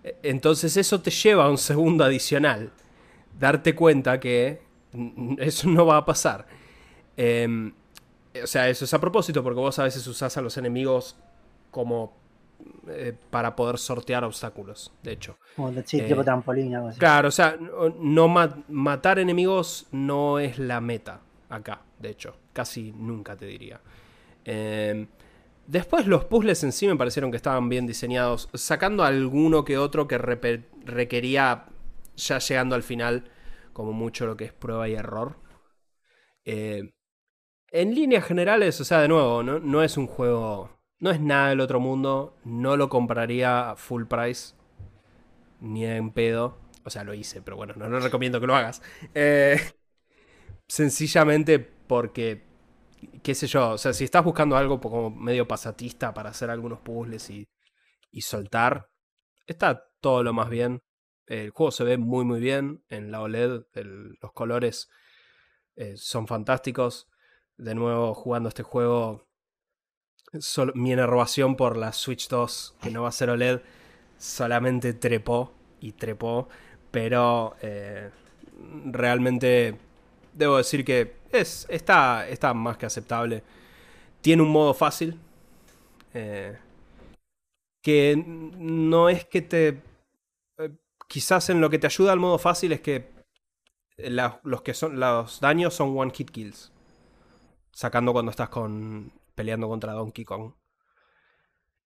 E, 0.02 0.16
entonces 0.22 0.76
eso 0.76 1.00
te 1.00 1.10
lleva 1.10 1.44
a 1.44 1.50
un 1.50 1.58
segundo 1.58 2.04
adicional 2.04 2.70
darte 3.38 3.74
cuenta 3.74 4.20
que 4.20 4.62
eso 5.38 5.68
no 5.68 5.86
va 5.86 5.98
a 5.98 6.04
pasar. 6.04 6.46
Em, 7.16 7.72
o 8.42 8.46
sea, 8.46 8.68
eso 8.68 8.84
es 8.84 8.94
a 8.94 9.00
propósito, 9.00 9.42
porque 9.42 9.60
vos 9.60 9.78
a 9.78 9.84
veces 9.84 10.06
usás 10.06 10.36
a 10.36 10.40
los 10.40 10.56
enemigos 10.56 11.16
como 11.74 12.12
eh, 12.86 13.12
para 13.30 13.56
poder 13.56 13.78
sortear 13.78 14.22
obstáculos, 14.22 14.92
de 15.02 15.10
hecho. 15.10 15.38
Como 15.56 15.72
tipo 15.82 16.20
eh, 16.20 16.24
trampolín, 16.24 16.72
algo 16.76 16.88
así. 16.88 17.00
Claro, 17.00 17.26
o 17.26 17.32
sea, 17.32 17.58
no, 17.98 18.28
matar 18.68 19.18
enemigos 19.18 19.88
no 19.90 20.38
es 20.38 20.60
la 20.60 20.80
meta 20.80 21.20
acá, 21.48 21.82
de 21.98 22.10
hecho. 22.10 22.36
Casi 22.52 22.92
nunca 22.92 23.34
te 23.34 23.46
diría. 23.46 23.80
Em, 24.44 25.08
después 25.66 26.06
los 26.06 26.26
puzzles 26.26 26.62
en 26.62 26.70
sí 26.70 26.86
me 26.86 26.94
parecieron 26.94 27.32
que 27.32 27.38
estaban 27.38 27.68
bien 27.68 27.88
diseñados, 27.88 28.48
sacando 28.54 29.02
alguno 29.02 29.64
que 29.64 29.76
otro 29.76 30.06
que 30.06 30.18
requería 30.18 31.64
ya 32.14 32.38
llegando 32.38 32.76
al 32.76 32.84
final, 32.84 33.24
como 33.72 33.92
mucho 33.92 34.26
lo 34.26 34.36
que 34.36 34.44
es 34.44 34.52
prueba 34.52 34.88
y 34.88 34.94
error. 34.94 35.38
Eh, 36.44 36.94
en 37.72 37.92
líneas 37.96 38.24
generales, 38.24 38.80
o 38.80 38.84
sea, 38.84 39.00
de 39.00 39.08
nuevo, 39.08 39.42
¿no? 39.42 39.58
no 39.58 39.82
es 39.82 39.96
un 39.96 40.06
juego, 40.06 40.73
no 41.04 41.10
es 41.10 41.20
nada 41.20 41.50
del 41.50 41.60
otro 41.60 41.80
mundo, 41.80 42.34
no 42.44 42.78
lo 42.78 42.88
compraría 42.88 43.68
a 43.68 43.76
full 43.76 44.04
price, 44.06 44.54
ni 45.60 45.84
en 45.84 46.10
pedo. 46.12 46.56
O 46.82 46.88
sea, 46.88 47.04
lo 47.04 47.12
hice, 47.12 47.42
pero 47.42 47.58
bueno, 47.58 47.74
no, 47.76 47.90
lo 47.90 48.00
recomiendo 48.00 48.40
que 48.40 48.46
lo 48.46 48.56
hagas. 48.56 48.80
Eh, 49.14 49.60
sencillamente 50.66 51.58
porque, 51.58 52.46
qué 53.22 53.34
sé 53.34 53.46
yo, 53.46 53.72
o 53.72 53.78
sea, 53.78 53.92
si 53.92 54.04
estás 54.04 54.24
buscando 54.24 54.56
algo 54.56 54.80
como 54.80 55.10
medio 55.10 55.46
pasatista 55.46 56.14
para 56.14 56.30
hacer 56.30 56.48
algunos 56.48 56.80
puzzles 56.80 57.28
y, 57.28 57.46
y 58.10 58.22
soltar, 58.22 58.88
está 59.46 59.86
todo 60.00 60.22
lo 60.22 60.32
más 60.32 60.48
bien. 60.48 60.80
El 61.26 61.50
juego 61.50 61.70
se 61.70 61.84
ve 61.84 61.98
muy 61.98 62.24
muy 62.24 62.40
bien 62.40 62.82
en 62.88 63.10
la 63.10 63.20
OLED, 63.20 63.64
los 63.74 64.32
colores 64.32 64.88
eh, 65.76 65.98
son 65.98 66.26
fantásticos. 66.26 67.10
De 67.58 67.74
nuevo, 67.74 68.14
jugando 68.14 68.48
este 68.48 68.62
juego, 68.62 69.28
mi 70.74 70.92
enervación 70.92 71.56
por 71.56 71.76
la 71.76 71.92
Switch 71.92 72.28
2, 72.28 72.76
que 72.82 72.90
no 72.90 73.02
va 73.02 73.08
a 73.08 73.12
ser 73.12 73.30
OLED, 73.30 73.60
solamente 74.18 74.92
trepó 74.94 75.52
y 75.80 75.92
trepó, 75.92 76.48
pero 76.90 77.56
eh, 77.62 78.10
realmente 78.86 79.76
debo 80.32 80.56
decir 80.56 80.84
que 80.84 81.16
es, 81.30 81.66
está, 81.68 82.28
está 82.28 82.54
más 82.54 82.76
que 82.76 82.86
aceptable. 82.86 83.42
Tiene 84.20 84.42
un 84.42 84.50
modo 84.50 84.74
fácil, 84.74 85.18
eh, 86.14 86.56
que 87.82 88.16
no 88.16 89.08
es 89.08 89.24
que 89.26 89.42
te 89.42 89.82
quizás 91.08 91.50
en 91.50 91.60
lo 91.60 91.70
que 91.70 91.78
te 91.78 91.86
ayuda 91.86 92.12
al 92.12 92.18
modo 92.18 92.38
fácil 92.38 92.72
es 92.72 92.80
que 92.80 93.08
los, 93.98 94.62
que 94.62 94.74
son, 94.74 94.98
los 94.98 95.40
daños 95.40 95.74
son 95.74 95.96
one 95.96 96.12
hit 96.12 96.30
kills. 96.30 96.72
Sacando 97.72 98.12
cuando 98.12 98.30
estás 98.30 98.48
con, 98.48 99.12
peleando 99.34 99.68
contra 99.68 99.92
Donkey 99.92 100.24
Kong. 100.24 100.52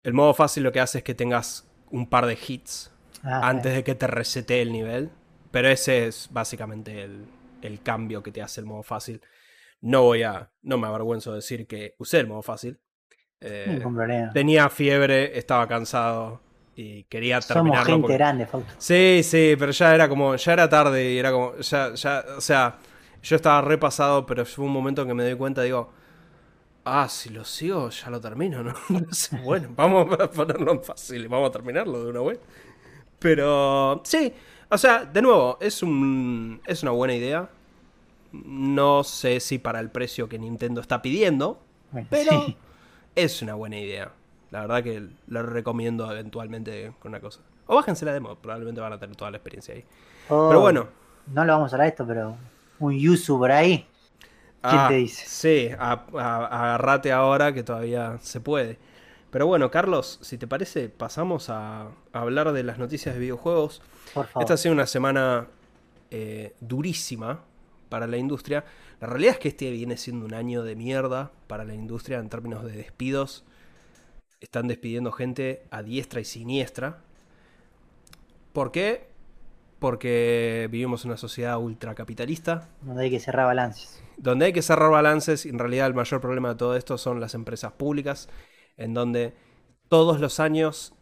El 0.02 0.12
modo 0.12 0.34
fácil 0.34 0.62
lo 0.62 0.72
que 0.72 0.80
hace 0.80 0.98
es 0.98 1.04
que 1.04 1.14
tengas 1.14 1.66
un 1.90 2.08
par 2.08 2.26
de 2.26 2.36
hits 2.46 2.92
ah, 3.22 3.48
antes 3.48 3.74
de 3.74 3.82
que 3.84 3.94
te 3.94 4.06
resete 4.06 4.60
el 4.60 4.72
nivel. 4.72 5.10
Pero 5.50 5.68
ese 5.68 6.06
es 6.06 6.28
básicamente 6.30 7.02
el, 7.02 7.26
el, 7.62 7.80
cambio 7.80 8.22
que 8.22 8.32
te 8.32 8.42
hace 8.42 8.60
el 8.60 8.66
modo 8.66 8.82
fácil. 8.82 9.22
No 9.80 10.02
voy 10.02 10.22
a. 10.22 10.50
No 10.62 10.78
me 10.78 10.88
avergüenzo 10.88 11.30
de 11.30 11.36
decir 11.36 11.66
que 11.66 11.94
usé 11.98 12.20
el 12.20 12.26
modo 12.26 12.42
fácil. 12.42 12.80
Eh, 13.40 13.82
tenía 14.32 14.68
fiebre, 14.68 15.38
estaba 15.38 15.68
cansado 15.68 16.40
y 16.74 17.04
quería 17.04 17.40
terminarlo. 17.40 17.84
Somos 17.84 18.08
gente 18.08 18.14
grande, 18.14 18.48
Sí, 18.78 19.20
sí, 19.22 19.54
pero 19.58 19.70
ya 19.70 19.94
era 19.94 20.08
como. 20.08 20.34
Ya 20.34 20.52
era 20.52 20.68
tarde 20.68 21.12
y 21.12 21.18
era 21.18 21.30
como. 21.30 21.56
Ya, 21.58 21.94
ya, 21.94 22.24
o 22.36 22.40
sea, 22.40 22.78
yo 23.22 23.36
estaba 23.36 23.60
repasado, 23.60 24.26
pero 24.26 24.44
fue 24.44 24.64
un 24.64 24.72
momento 24.72 25.02
en 25.02 25.08
que 25.08 25.14
me 25.14 25.22
doy 25.22 25.36
cuenta, 25.36 25.62
digo 25.62 25.92
Ah, 26.86 27.08
si 27.08 27.30
lo 27.30 27.44
sigo, 27.44 27.88
ya 27.88 28.10
lo 28.10 28.20
termino, 28.20 28.62
¿no? 28.62 28.74
bueno, 29.42 29.70
vamos 29.74 30.20
a 30.20 30.30
ponerlo 30.30 30.72
en 30.72 30.82
fácil 30.82 31.24
y 31.24 31.28
vamos 31.28 31.48
a 31.48 31.52
terminarlo 31.52 32.04
de 32.04 32.10
una 32.10 32.20
vez. 32.20 32.40
Pero 33.18 34.02
sí, 34.04 34.32
o 34.68 34.76
sea, 34.76 35.06
de 35.06 35.22
nuevo, 35.22 35.56
es, 35.60 35.82
un, 35.82 36.60
es 36.66 36.82
una 36.82 36.92
buena 36.92 37.14
idea. 37.14 37.48
No 38.32 39.02
sé 39.02 39.40
si 39.40 39.58
para 39.58 39.80
el 39.80 39.90
precio 39.90 40.28
que 40.28 40.38
Nintendo 40.38 40.82
está 40.82 41.00
pidiendo, 41.00 41.58
pero 42.10 42.46
es 43.14 43.40
una 43.40 43.54
buena 43.54 43.78
idea. 43.78 44.12
La 44.50 44.60
verdad 44.60 44.82
que 44.82 45.08
lo 45.28 45.42
recomiendo 45.42 46.10
eventualmente 46.10 46.92
con 46.98 47.12
una 47.12 47.20
cosa. 47.20 47.40
O 47.66 47.76
bájense 47.76 48.04
la 48.04 48.12
demo, 48.12 48.36
probablemente 48.36 48.82
van 48.82 48.92
a 48.92 48.98
tener 48.98 49.16
toda 49.16 49.30
la 49.30 49.38
experiencia 49.38 49.74
ahí. 49.74 49.84
pero 50.28 50.60
bueno. 50.60 50.88
No 51.32 51.46
lo 51.46 51.54
vamos 51.54 51.72
a 51.72 51.76
hablar 51.76 51.88
esto, 51.88 52.06
pero 52.06 52.36
un 52.78 52.92
Yuzu 52.92 53.38
por 53.38 53.50
ahí 53.50 53.86
¿Quién 54.66 54.80
ah, 54.80 54.88
te 54.88 54.94
dice? 54.94 55.26
Sí, 55.26 55.71
agarrate 55.78 57.12
ahora 57.12 57.52
que 57.52 57.62
todavía 57.62 58.16
se 58.23 58.40
puede. 58.40 58.78
Pero 59.30 59.47
bueno, 59.47 59.71
Carlos, 59.71 60.18
si 60.23 60.38
te 60.38 60.47
parece, 60.47 60.88
pasamos 60.88 61.50
a, 61.50 61.90
hablar 62.14 62.50
de 62.52 62.62
las 62.62 62.78
noticias 62.78 63.14
de 63.14 63.21
videojuegos. 63.21 63.83
Por 64.14 64.26
favor. 64.26 64.42
Esta 64.42 64.54
ha 64.54 64.56
sido 64.56 64.73
una 64.73 64.87
semana 64.87 65.49
eh, 66.11 66.54
durísima 66.61 67.42
para 67.90 68.06
la 68.06 68.16
industria. 68.16 68.64
La 69.02 69.06
realidad 69.06 69.35
es 69.35 69.38
que 69.38 69.49
este 69.49 69.71
viene 69.71 69.99
siendo 69.99 70.25
un 70.25 70.33
año 70.33 70.62
de 70.62 70.76
mierda 70.76 71.30
para 71.47 71.64
la 71.64 71.75
industria 71.75 72.18
en 72.18 72.30
términos 72.30 72.64
de 72.64 72.73
despidos. 72.73 73.44
Están 74.40 74.66
despidiendo 74.66 75.12
gente 75.12 75.66
a 75.71 75.83
diestra 75.83 76.23
y 76.23 76.25
siniestra. 76.25 77.00
¿Por 78.54 78.73
qué? 78.73 79.09
Porque 79.84 80.68
vivimos 80.70 81.04
en 81.04 81.10
una 81.10 81.18
sociedad 81.18 81.58
ultracapitalista. 81.58 82.70
Donde 82.80 83.04
hay 83.04 83.10
que 83.10 83.20
cerrar 83.20 83.46
balances 83.46 84.04
donde 84.16 84.46
hay 84.46 84.52
que 84.52 84.62
cerrar 84.62 84.90
balances, 84.90 85.46
en 85.46 85.58
realidad 85.58 85.86
el 85.86 85.94
mayor 85.94 86.20
problema 86.20 86.50
de 86.50 86.54
todo 86.56 86.76
esto 86.76 86.98
son 86.98 87.20
las 87.20 87.34
empresas 87.34 87.72
públicas, 87.72 88.28
en 88.76 88.94
donde 88.94 89.34
todos 89.88 90.20
los 90.20 90.40
años 90.40 90.94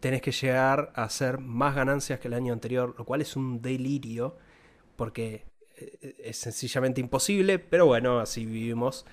tenés 0.00 0.22
que 0.22 0.32
llegar 0.32 0.92
a 0.94 1.04
hacer 1.04 1.38
más 1.38 1.74
ganancias 1.74 2.20
que 2.20 2.28
el 2.28 2.34
año 2.34 2.52
anterior, 2.52 2.94
lo 2.96 3.04
cual 3.04 3.20
es 3.20 3.36
un 3.36 3.60
delirio, 3.60 4.36
porque 4.96 5.46
eh, 5.76 6.16
es 6.22 6.36
sencillamente 6.38 7.00
imposible, 7.00 7.58
pero 7.58 7.86
bueno, 7.86 8.20
así 8.20 8.46
vivimos 8.46 9.06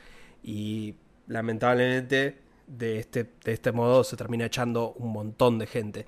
y 0.44 0.96
lamentablemente 1.28 2.42
de 2.68 3.00
este, 3.00 3.24
de 3.44 3.54
este 3.54 3.72
modo 3.72 4.04
se 4.04 4.18
termina 4.18 4.46
echando 4.46 4.94
un 4.94 5.12
montón 5.12 5.58
de 5.60 5.68
gente. 5.68 6.06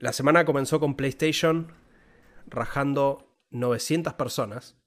La 0.00 0.12
semana 0.12 0.44
comenzó 0.44 0.80
con 0.80 0.96
PlayStation 0.96 1.72
rajando 2.48 3.28
900 3.50 4.14
personas 4.14 4.80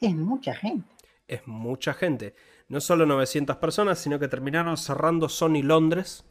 es 0.00 0.14
mucha 0.14 0.54
gente. 0.54 0.88
Es 1.26 1.46
mucha 1.46 1.92
gente. 1.94 2.34
No 2.68 2.80
solo 2.80 3.06
900 3.06 3.56
personas, 3.56 3.98
sino 3.98 4.18
que 4.18 4.28
terminaron 4.28 4.76
cerrando 4.76 5.28
Sony 5.28 5.62
Londres. 5.62 6.24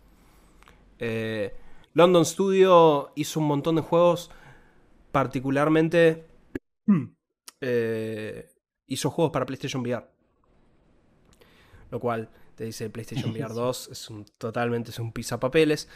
Eh, 1.00 1.56
London 1.94 2.26
Studio 2.26 3.12
hizo 3.16 3.40
un 3.40 3.48
montón 3.48 3.76
de 3.76 3.82
juegos, 3.82 4.32
particularmente 5.12 6.28
eh, 7.62 8.50
hizo 8.88 9.10
juegos 9.10 9.32
para 9.32 9.46
PlayStation 9.46 9.82
VR. 9.82 10.08
Lo 11.92 12.00
cual 12.00 12.30
te 12.56 12.66
dice 12.66 12.90
PlayStation 12.90 13.32
VR 13.32 13.54
2 13.54 13.88
es 13.92 14.10
un, 14.10 14.26
totalmente 14.38 14.92
es 14.92 15.00
un 15.00 15.12
pisapapeles. 15.12 15.90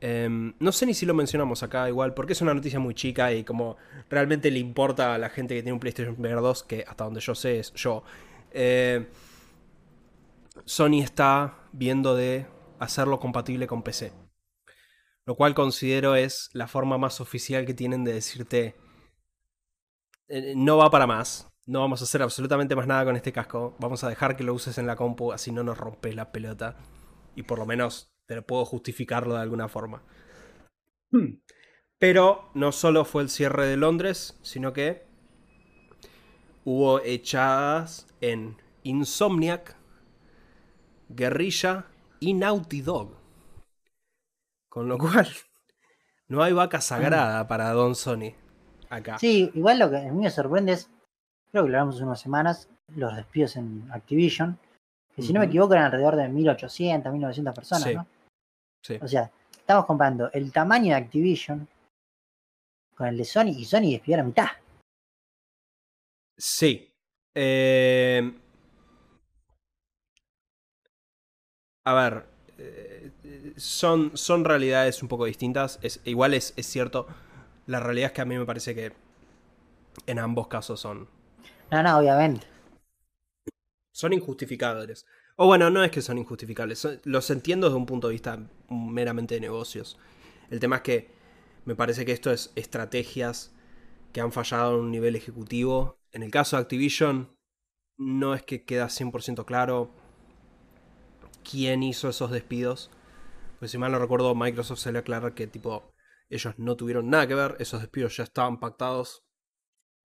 Em, 0.00 0.54
no 0.58 0.72
sé 0.72 0.84
ni 0.84 0.92
si 0.94 1.06
lo 1.06 1.14
mencionamos 1.14 1.62
acá 1.62 1.88
igual, 1.88 2.12
porque 2.14 2.34
es 2.34 2.40
una 2.42 2.54
noticia 2.54 2.78
muy 2.78 2.94
chica 2.94 3.32
y 3.32 3.44
como 3.44 3.76
realmente 4.10 4.50
le 4.50 4.58
importa 4.58 5.14
a 5.14 5.18
la 5.18 5.30
gente 5.30 5.54
que 5.54 5.62
tiene 5.62 5.72
un 5.72 5.80
PlayStation 5.80 6.16
VR 6.18 6.40
2, 6.40 6.62
que 6.64 6.84
hasta 6.86 7.04
donde 7.04 7.20
yo 7.20 7.34
sé 7.34 7.58
es 7.60 7.72
yo. 7.74 8.04
Eh, 8.50 9.06
Sony 10.64 11.02
está 11.02 11.54
viendo 11.72 12.14
de 12.14 12.46
hacerlo 12.78 13.20
compatible 13.20 13.66
con 13.66 13.82
PC. 13.82 14.12
Lo 15.24 15.34
cual 15.34 15.54
considero 15.54 16.14
es 16.14 16.50
la 16.52 16.68
forma 16.68 16.98
más 16.98 17.20
oficial 17.20 17.66
que 17.66 17.74
tienen 17.74 18.04
de 18.04 18.12
decirte, 18.12 18.76
eh, 20.28 20.54
no 20.56 20.76
va 20.76 20.90
para 20.90 21.06
más, 21.06 21.48
no 21.66 21.80
vamos 21.80 22.00
a 22.00 22.04
hacer 22.04 22.22
absolutamente 22.22 22.76
más 22.76 22.86
nada 22.86 23.04
con 23.04 23.16
este 23.16 23.32
casco, 23.32 23.76
vamos 23.80 24.04
a 24.04 24.08
dejar 24.08 24.36
que 24.36 24.44
lo 24.44 24.54
uses 24.54 24.78
en 24.78 24.86
la 24.86 24.96
compu, 24.96 25.32
así 25.32 25.50
no 25.50 25.64
nos 25.64 25.78
rompes 25.78 26.14
la 26.14 26.30
pelota. 26.32 26.76
Y 27.34 27.42
por 27.42 27.58
lo 27.58 27.66
menos 27.66 28.15
pero 28.26 28.44
puedo 28.44 28.64
justificarlo 28.64 29.34
de 29.34 29.40
alguna 29.40 29.68
forma. 29.68 30.02
Hmm. 31.10 31.38
Pero 31.98 32.50
no 32.54 32.72
solo 32.72 33.04
fue 33.04 33.22
el 33.22 33.30
cierre 33.30 33.66
de 33.66 33.76
Londres, 33.76 34.38
sino 34.42 34.72
que 34.72 35.06
hubo 36.64 37.00
echadas 37.00 38.06
en 38.20 38.56
Insomniac, 38.82 39.76
Guerrilla 41.08 41.86
y 42.20 42.34
Naughty 42.34 42.82
Dog. 42.82 43.16
Con 44.68 44.88
lo 44.88 44.98
cual, 44.98 45.28
no 46.28 46.42
hay 46.42 46.52
vaca 46.52 46.80
sagrada 46.80 47.48
para 47.48 47.70
Don 47.70 47.94
Sony 47.94 48.34
acá. 48.90 49.18
Sí, 49.18 49.50
igual 49.54 49.78
lo 49.78 49.90
que 49.90 49.96
a 49.96 50.12
mí 50.12 50.22
me 50.22 50.30
sorprende 50.30 50.72
es, 50.72 50.90
creo 51.50 51.64
que 51.64 51.70
lo 51.70 51.78
hablamos 51.78 51.94
hace 51.94 52.04
unas 52.04 52.20
semanas, 52.20 52.68
los 52.94 53.16
despidos 53.16 53.56
en 53.56 53.88
Activision, 53.90 54.58
que 55.14 55.22
si 55.22 55.32
no 55.32 55.40
me 55.40 55.46
equivoco 55.46 55.72
eran 55.72 55.86
alrededor 55.86 56.16
de 56.16 56.28
1800, 56.28 57.10
1900 57.10 57.54
personas, 57.54 57.94
¿no? 57.94 58.06
O 59.00 59.08
sea, 59.08 59.30
estamos 59.50 59.86
comparando 59.86 60.30
el 60.32 60.52
tamaño 60.52 60.94
de 60.94 61.02
Activision 61.02 61.68
con 62.94 63.08
el 63.08 63.16
de 63.16 63.24
Sony 63.24 63.54
y 63.58 63.64
Sony 63.64 63.90
despidió 63.90 64.18
la 64.18 64.22
mitad. 64.22 64.48
Sí. 66.36 66.92
Eh, 67.34 68.32
a 71.84 71.94
ver, 71.94 72.26
eh, 72.58 73.12
son, 73.56 74.16
son 74.16 74.44
realidades 74.44 75.02
un 75.02 75.08
poco 75.08 75.26
distintas. 75.26 75.78
Es, 75.82 76.00
igual 76.04 76.34
es, 76.34 76.54
es 76.56 76.66
cierto. 76.66 77.06
La 77.66 77.80
realidad 77.80 78.08
es 78.08 78.12
que 78.12 78.22
a 78.22 78.26
mí 78.26 78.38
me 78.38 78.46
parece 78.46 78.74
que 78.74 78.92
en 80.06 80.18
ambos 80.18 80.48
casos 80.48 80.80
son. 80.80 81.08
No, 81.70 81.82
no, 81.82 81.98
obviamente. 81.98 82.46
Son 83.92 84.12
injustificables. 84.12 85.06
O 85.38 85.46
bueno, 85.46 85.68
no 85.68 85.84
es 85.84 85.90
que 85.90 86.00
son 86.00 86.16
injustificables, 86.16 87.00
los 87.04 87.30
entiendo 87.30 87.66
desde 87.66 87.76
un 87.76 87.84
punto 87.84 88.08
de 88.08 88.12
vista 88.12 88.48
meramente 88.70 89.34
de 89.34 89.40
negocios. 89.40 89.98
El 90.50 90.60
tema 90.60 90.76
es 90.76 90.82
que 90.82 91.10
me 91.66 91.76
parece 91.76 92.06
que 92.06 92.12
esto 92.12 92.30
es 92.30 92.52
estrategias 92.54 93.54
que 94.14 94.22
han 94.22 94.32
fallado 94.32 94.74
en 94.74 94.80
un 94.80 94.90
nivel 94.90 95.14
ejecutivo. 95.14 96.00
En 96.12 96.22
el 96.22 96.30
caso 96.30 96.56
de 96.56 96.62
Activision, 96.62 97.36
no 97.98 98.34
es 98.34 98.42
que 98.42 98.64
queda 98.64 98.88
100% 98.88 99.44
claro 99.44 99.90
quién 101.48 101.82
hizo 101.82 102.08
esos 102.08 102.30
despidos. 102.30 102.90
Pues 103.58 103.70
si 103.70 103.76
mal 103.76 103.92
no 103.92 103.98
recuerdo, 103.98 104.34
Microsoft 104.34 104.78
se 104.78 104.92
le 104.92 105.00
aclara 105.00 105.34
que 105.34 105.46
tipo 105.46 105.92
ellos 106.30 106.54
no 106.58 106.76
tuvieron 106.76 107.10
nada 107.10 107.26
que 107.26 107.34
ver, 107.34 107.56
esos 107.58 107.80
despidos 107.80 108.16
ya 108.16 108.24
estaban 108.24 108.58
pactados 108.58 109.24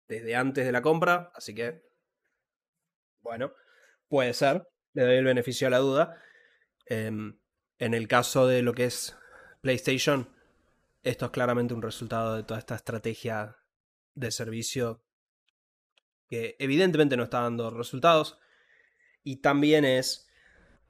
desde 0.08 0.36
antes 0.36 0.66
de 0.66 0.72
la 0.72 0.82
compra, 0.82 1.32
así 1.36 1.54
que 1.54 1.84
bueno, 3.22 3.52
puede 4.08 4.34
ser 4.34 4.68
le 4.98 5.06
doy 5.06 5.16
el 5.18 5.26
beneficio 5.26 5.68
a 5.68 5.70
la 5.70 5.78
duda. 5.78 6.20
Em, 6.88 7.38
en 7.78 7.94
el 7.94 8.08
caso 8.08 8.48
de 8.48 8.64
lo 8.64 8.74
que 8.74 8.86
es 8.86 9.16
PlayStation, 9.62 10.28
esto 11.04 11.26
es 11.26 11.32
claramente 11.32 11.76
un 11.76 11.84
resultado 11.84 12.36
de 12.36 12.42
toda 12.42 12.60
esta 12.60 12.76
estrategia 12.76 13.58
de 14.16 14.32
servicio 14.32 15.04
que 16.28 16.56
evidentemente 16.58 17.16
no 17.16 17.24
está 17.24 17.42
dando 17.42 17.70
resultados. 17.70 18.40
Y 19.24 19.38
también 19.38 19.86
es 19.86 20.28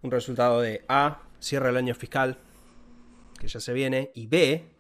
un 0.01 0.11
resultado 0.11 0.61
de 0.61 0.85
A, 0.87 1.29
cierra 1.41 1.69
el 1.69 1.77
año 1.77 1.93
fiscal, 1.93 2.39
que 3.37 3.49
ya 3.49 3.59
se 3.59 3.73
viene, 3.73 4.11
y 4.15 4.27
B, 4.27 4.73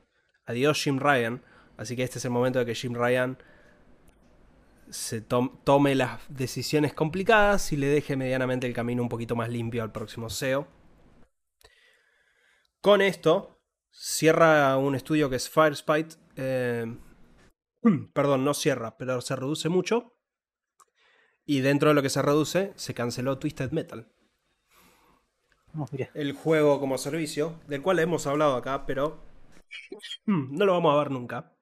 adiós 0.45 0.81
Jim 0.81 0.99
Ryan. 0.99 1.43
Así 1.75 1.97
que 1.97 2.03
este 2.03 2.19
es 2.19 2.25
el 2.25 2.31
momento 2.31 2.59
de 2.59 2.65
que 2.65 2.75
Jim 2.75 2.93
Ryan 2.93 3.37
se 4.89 5.21
tome 5.21 5.95
las 5.95 6.21
decisiones 6.29 6.93
complicadas 6.93 7.71
y 7.71 7.77
le 7.77 7.87
deje 7.87 8.15
medianamente 8.15 8.67
el 8.67 8.73
camino 8.73 9.03
un 9.03 9.09
poquito 9.09 9.35
más 9.35 9.49
limpio 9.49 9.83
al 9.83 9.91
próximo 9.91 10.29
SEO. 10.29 10.67
Con 12.81 13.01
esto, 13.01 13.59
cierra 13.91 14.77
un 14.77 14.95
estudio 14.95 15.29
que 15.29 15.35
es 15.35 15.49
Firespite. 15.49 16.15
Eh, 16.35 16.85
perdón, 18.13 18.45
no 18.45 18.53
cierra, 18.53 18.97
pero 18.97 19.19
se 19.21 19.35
reduce 19.35 19.69
mucho. 19.69 20.13
Y 21.45 21.61
dentro 21.61 21.89
de 21.89 21.95
lo 21.95 22.01
que 22.01 22.09
se 22.09 22.21
reduce, 22.21 22.73
se 22.75 22.93
canceló 22.93 23.39
Twisted 23.39 23.71
Metal. 23.71 24.11
Oh, 25.77 25.87
el 26.13 26.33
juego 26.33 26.79
como 26.79 26.97
servicio, 26.97 27.59
del 27.67 27.81
cual 27.81 27.99
hemos 27.99 28.25
hablado 28.25 28.55
acá, 28.55 28.85
pero 28.85 29.23
no 30.25 30.65
lo 30.65 30.73
vamos 30.73 30.93
a 30.93 30.99
ver 30.99 31.11
nunca. 31.11 31.53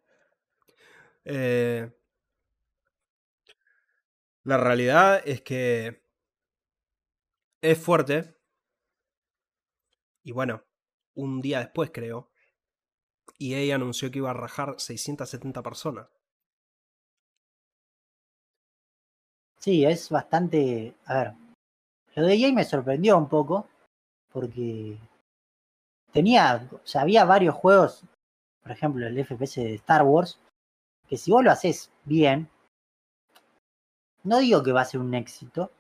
Eh, 1.25 1.91
la 4.45 4.58
realidad 4.58 5.21
es 5.25 5.41
que 5.41 6.01
es 7.62 7.77
fuerte. 7.84 8.38
Y 10.23 10.31
bueno, 10.31 10.63
un 11.15 11.41
día 11.41 11.60
después 11.60 11.89
creo, 11.91 12.31
EA 13.39 13.75
anunció 13.75 14.12
que 14.12 14.19
iba 14.19 14.29
a 14.29 14.34
rajar 14.34 14.75
670 14.77 15.63
personas. 15.63 16.08
Sí, 19.60 19.84
es 19.84 20.10
bastante. 20.12 20.95
A 21.05 21.13
ver, 21.15 21.34
lo 22.15 22.23
de 22.23 22.36
EA 22.36 22.53
me 22.53 22.63
sorprendió 22.63 23.17
un 23.17 23.27
poco, 23.27 23.67
porque 24.31 24.97
tenía, 26.12 26.69
o 26.71 26.86
sea, 26.86 27.01
había 27.01 27.25
varios 27.25 27.55
juegos, 27.55 28.03
por 28.62 28.71
ejemplo, 28.71 29.08
el 29.08 29.17
FPS 29.17 29.55
de 29.63 29.73
Star 29.75 30.03
Wars, 30.03 30.39
que 31.08 31.17
si 31.17 31.31
vos 31.31 31.43
lo 31.43 31.51
haces 31.51 31.91
bien, 32.03 32.47
no 34.25 34.39
digo 34.39 34.63
que 34.63 34.71
va 34.71 34.81
a 34.81 34.85
ser 34.85 34.99
un 34.99 35.13
éxito, 35.13 35.71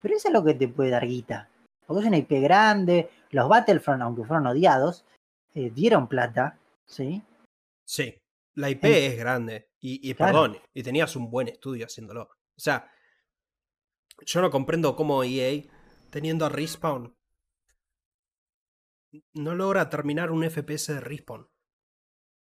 pero 0.00 0.16
eso 0.16 0.28
es 0.28 0.34
lo 0.34 0.42
que 0.42 0.54
te 0.54 0.68
puede 0.68 0.90
dar 0.90 1.06
guita. 1.06 1.48
Porque 1.86 2.02
es 2.02 2.08
una 2.08 2.18
IP 2.18 2.30
grande, 2.42 3.10
los 3.30 3.48
Battlefront, 3.48 4.02
aunque 4.02 4.24
fueron 4.24 4.46
odiados, 4.46 5.04
eh, 5.54 5.70
dieron 5.70 6.08
plata, 6.08 6.58
¿sí? 6.86 7.22
Sí, 7.84 8.16
la 8.54 8.70
IP 8.70 8.84
es 8.84 9.18
grande. 9.18 9.70
Y, 9.82 10.12
perdón, 10.14 10.58
y 10.74 10.82
tenías 10.82 11.16
un 11.16 11.30
buen 11.30 11.48
estudio 11.48 11.86
haciéndolo. 11.86 12.24
O 12.24 12.60
sea, 12.60 12.92
yo 14.26 14.42
no 14.42 14.50
comprendo 14.50 14.94
cómo 14.94 15.24
EA, 15.24 15.62
teniendo 16.10 16.44
a 16.44 16.50
Respawn, 16.50 17.16
no 19.32 19.54
logra 19.54 19.88
terminar 19.88 20.30
un 20.30 20.48
FPS 20.48 20.94
de 20.94 21.00
Respawn. 21.00 21.48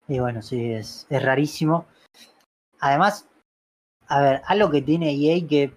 Y 0.06 0.20
bueno, 0.20 0.42
sí, 0.42 0.72
es, 0.72 1.06
es 1.10 1.22
rarísimo. 1.22 1.86
Además, 2.78 3.28
a 4.08 4.20
ver, 4.20 4.42
algo 4.46 4.70
que 4.70 4.82
tiene 4.82 5.12
EA 5.12 5.46
que. 5.46 5.72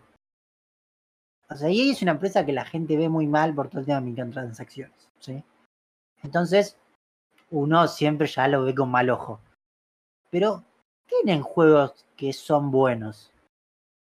O 1.49 1.55
sea, 1.55 1.69
EA 1.69 1.91
es 1.91 2.01
una 2.01 2.11
empresa 2.11 2.45
que 2.45 2.53
la 2.53 2.65
gente 2.65 2.97
ve 2.97 3.09
muy 3.09 3.27
mal 3.27 3.53
por 3.53 3.69
todo 3.69 3.79
el 3.79 3.85
tema 3.85 4.01
de 4.01 4.07
microtransacciones, 4.07 5.09
¿sí? 5.19 5.43
Entonces, 6.23 6.77
uno 7.51 7.87
siempre 7.87 8.27
ya 8.27 8.47
lo 8.47 8.63
ve 8.63 8.75
con 8.75 8.89
mal 8.89 9.09
ojo. 9.09 9.39
Pero 10.29 10.63
tienen 11.07 11.41
juegos 11.41 12.05
que 12.15 12.33
son 12.33 12.71
buenos. 12.71 13.31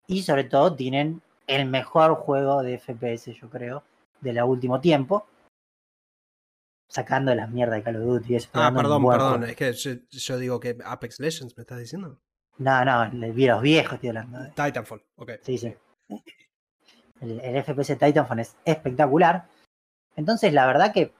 Y 0.07 0.23
sobre 0.23 0.43
todo 0.43 0.75
tienen 0.75 1.21
el 1.47 1.65
mejor 1.65 2.15
juego 2.15 2.61
de 2.61 2.77
FPS, 2.77 3.33
yo 3.33 3.49
creo, 3.49 3.83
de 4.21 4.33
la 4.33 4.45
último 4.45 4.79
tiempo. 4.79 5.25
Sacando 6.87 7.33
las 7.33 7.49
mierdas 7.49 7.77
de 7.77 7.83
Call 7.83 7.95
of 7.95 8.21
Duty. 8.21 8.37
ah, 8.53 8.71
perdón, 8.75 9.07
perdón. 9.07 9.43
Es 9.45 9.55
que 9.55 9.73
yo, 9.73 10.37
digo 10.37 10.59
que 10.59 10.77
Apex 10.85 11.19
Legends, 11.19 11.57
¿me 11.57 11.61
estás 11.61 11.79
diciendo? 11.79 12.19
No, 12.57 12.85
no, 12.85 13.05
los 13.05 13.35
viejos 13.61 13.93
estoy 13.93 14.09
hablando. 14.09 14.45
Titanfall, 14.49 15.01
ok. 15.15 15.31
Sí, 15.41 15.57
sí. 15.57 15.73
El, 17.21 17.39
el 17.39 17.63
FPS 17.63 17.97
Titanfall 17.97 18.39
es 18.39 18.55
espectacular. 18.65 19.45
Entonces, 20.15 20.53
la 20.53 20.67
verdad 20.67 20.93
que, 20.93 21.13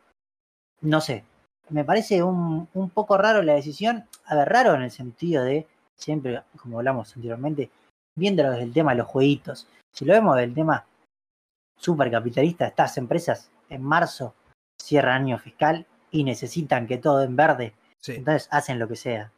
no 0.81 1.01
sé, 1.01 1.23
me 1.69 1.83
parece 1.83 2.21
un, 2.21 2.67
un 2.73 2.89
poco 2.89 3.17
raro 3.17 3.41
la 3.41 3.53
decisión. 3.53 4.07
A 4.25 4.35
ver, 4.35 4.49
raro 4.49 4.75
en 4.75 4.83
el 4.83 4.91
sentido 4.91 5.43
de, 5.43 5.65
siempre, 5.95 6.43
como 6.57 6.77
hablamos 6.77 7.15
anteriormente, 7.15 7.71
viéndolo 8.15 8.51
desde 8.51 8.63
el 8.63 8.73
tema 8.73 8.91
de 8.91 8.97
los 8.97 9.07
jueguitos. 9.07 9.67
Si 9.91 10.05
lo 10.05 10.13
vemos 10.13 10.35
del 10.37 10.53
tema 10.53 10.85
supercapitalista, 11.77 12.67
estas 12.67 12.97
empresas 12.97 13.51
en 13.69 13.81
marzo 13.81 14.35
cierran 14.81 15.23
año 15.23 15.39
fiscal 15.39 15.85
y 16.11 16.23
necesitan 16.23 16.87
que 16.87 16.97
todo 16.97 17.23
en 17.23 17.35
verde. 17.35 17.73
Entonces 18.05 18.47
hacen 18.51 18.79
lo 18.79 18.87
que 18.87 18.95
sea. 18.95 19.31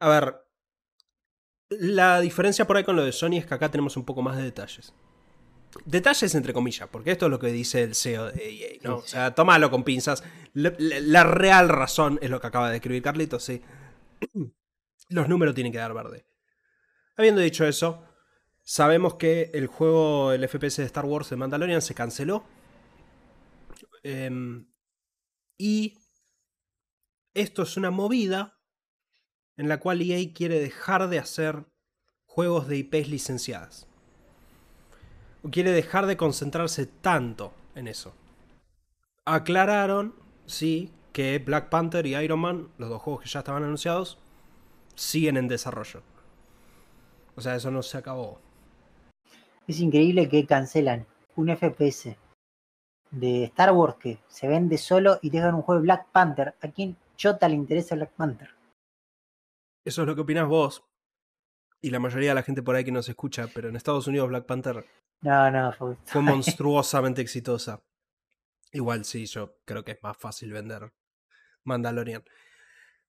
A 0.00 0.08
ver, 0.08 0.43
la 1.80 2.20
diferencia 2.20 2.66
por 2.66 2.76
ahí 2.76 2.84
con 2.84 2.96
lo 2.96 3.04
de 3.04 3.12
Sony 3.12 3.38
es 3.38 3.46
que 3.46 3.54
acá 3.54 3.70
tenemos 3.70 3.96
un 3.96 4.04
poco 4.04 4.22
más 4.22 4.36
de 4.36 4.44
detalles. 4.44 4.92
Detalles 5.84 6.34
entre 6.34 6.52
comillas, 6.52 6.88
porque 6.88 7.10
esto 7.10 7.26
es 7.26 7.30
lo 7.30 7.38
que 7.38 7.48
dice 7.48 7.82
el 7.82 7.94
CEO 7.94 8.30
de 8.30 8.48
EA, 8.48 8.78
¿no? 8.82 8.98
O 8.98 9.02
sea, 9.02 9.34
tómalo 9.34 9.70
con 9.70 9.82
pinzas. 9.82 10.22
La, 10.52 11.24
real 11.24 11.68
razón 11.68 12.18
es 12.22 12.30
lo 12.30 12.40
que 12.40 12.46
acaba 12.46 12.70
de 12.70 12.76
escribir 12.76 13.02
Carlitos, 13.02 13.42
sí. 13.42 13.60
Los 15.08 15.28
números 15.28 15.54
tienen 15.54 15.72
que 15.72 15.78
dar 15.78 15.92
verde. 15.92 16.26
Habiendo 17.16 17.40
dicho 17.40 17.66
eso, 17.66 18.04
sabemos 18.62 19.14
que 19.14 19.50
el 19.52 19.66
juego, 19.66 20.32
el 20.32 20.48
FPS 20.48 20.76
de 20.76 20.84
Star 20.84 21.04
Wars 21.04 21.30
de 21.30 21.36
Mandalorian 21.36 21.82
se 21.82 21.94
canceló. 21.94 22.44
Em, 24.02 24.66
y 25.58 25.98
esto 27.34 27.62
es 27.62 27.76
una 27.76 27.90
movida 27.90 28.53
en 29.56 29.68
la 29.68 29.78
cual 29.78 30.02
EA 30.02 30.32
quiere 30.32 30.60
dejar 30.60 31.08
de 31.08 31.18
hacer 31.18 31.64
juegos 32.26 32.66
de 32.68 32.78
IPs 32.78 33.08
licenciadas. 33.08 33.86
O 35.42 35.50
quiere 35.50 35.70
dejar 35.72 36.06
de 36.06 36.16
concentrarse 36.16 36.86
tanto 36.86 37.52
en 37.74 37.88
eso. 37.88 38.14
Aclararon, 39.24 40.14
sí, 40.46 40.90
que 41.12 41.38
Black 41.38 41.68
Panther 41.68 42.06
y 42.06 42.16
Iron 42.16 42.40
Man, 42.40 42.68
los 42.76 42.88
dos 42.88 43.00
juegos 43.00 43.22
que 43.22 43.28
ya 43.28 43.38
estaban 43.40 43.62
anunciados, 43.62 44.18
siguen 44.96 45.36
en 45.36 45.48
desarrollo. 45.48 46.02
O 47.36 47.40
sea, 47.40 47.54
eso 47.54 47.70
no 47.70 47.82
se 47.82 47.98
acabó. 47.98 48.40
Es 49.66 49.80
increíble 49.80 50.28
que 50.28 50.46
cancelan 50.46 51.06
un 51.36 51.48
FPS 51.56 52.16
de 53.10 53.44
Star 53.44 53.72
Wars 53.72 53.96
que 53.98 54.18
se 54.28 54.48
vende 54.48 54.76
solo 54.76 55.18
y 55.22 55.30
dejan 55.30 55.54
un 55.54 55.62
juego 55.62 55.80
de 55.80 55.84
Black 55.84 56.06
Panther. 56.10 56.54
¿A 56.60 56.68
quién 56.68 56.96
chota 57.16 57.48
le 57.48 57.54
interesa 57.54 57.94
Black 57.94 58.10
Panther? 58.10 58.53
Eso 59.84 60.02
es 60.02 60.08
lo 60.08 60.14
que 60.14 60.22
opinas 60.22 60.48
vos. 60.48 60.84
Y 61.80 61.90
la 61.90 61.98
mayoría 61.98 62.30
de 62.30 62.34
la 62.36 62.42
gente 62.42 62.62
por 62.62 62.76
ahí 62.76 62.84
que 62.84 62.92
nos 62.92 63.08
escucha, 63.08 63.48
pero 63.52 63.68
en 63.68 63.76
Estados 63.76 64.06
Unidos 64.06 64.28
Black 64.28 64.46
Panther 64.46 64.86
no, 65.24 65.50
no, 65.50 65.72
fue, 65.72 65.96
monstruosamente 66.22 67.22
exitosa. 67.22 67.82
Igual 68.72 69.04
sí, 69.04 69.26
yo 69.26 69.56
creo 69.64 69.84
que 69.84 69.92
es 69.92 70.02
más 70.02 70.16
fácil 70.16 70.52
vender 70.52 70.92
Mandalorian. 71.64 72.22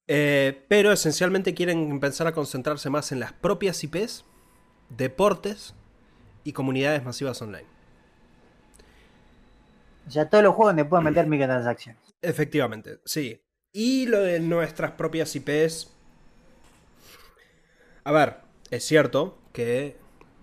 Eh, 0.07 0.65
pero 0.69 0.91
esencialmente 0.91 1.53
quieren 1.53 1.91
empezar 1.91 2.27
a 2.27 2.31
concentrarse 2.31 2.89
más 2.89 3.11
en 3.11 3.19
las 3.19 3.33
propias 3.33 3.83
IPs, 3.83 4.23
deportes 4.89 5.73
y 6.43 6.53
comunidades 6.53 7.03
masivas 7.03 7.41
online. 7.41 7.67
O 10.07 10.11
sea, 10.11 10.29
todos 10.29 10.43
los 10.43 10.53
juegos 10.53 10.69
donde 10.69 10.85
pueden 10.85 11.05
meter 11.05 11.25
microtransacciones. 11.27 12.01
Efectivamente, 12.21 12.99
sí. 13.03 13.41
Y 13.73 14.05
lo 14.05 14.21
de 14.21 14.39
nuestras 14.39 14.91
propias 14.91 15.35
IPs 15.35 15.94
a 18.05 18.11
ver, 18.11 18.37
es 18.69 18.85
cierto 18.85 19.37
que 19.51 19.97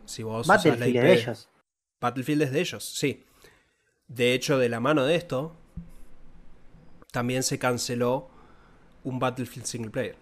si 0.04 0.24
vos 0.24 0.46
Battlefield 0.46 0.96
es 0.96 1.02
de 1.02 1.12
ellos. 1.12 1.48
Battlefield 2.00 2.42
es 2.42 2.52
de 2.52 2.60
ellos, 2.60 2.84
sí. 2.84 3.24
De 4.08 4.34
hecho, 4.34 4.58
de 4.58 4.68
la 4.68 4.80
mano 4.80 5.04
de 5.04 5.14
esto, 5.14 5.54
también 7.12 7.44
se 7.44 7.58
canceló 7.58 8.28
un 9.04 9.20
Battlefield 9.20 9.66
single 9.66 9.90
player. 9.90 10.16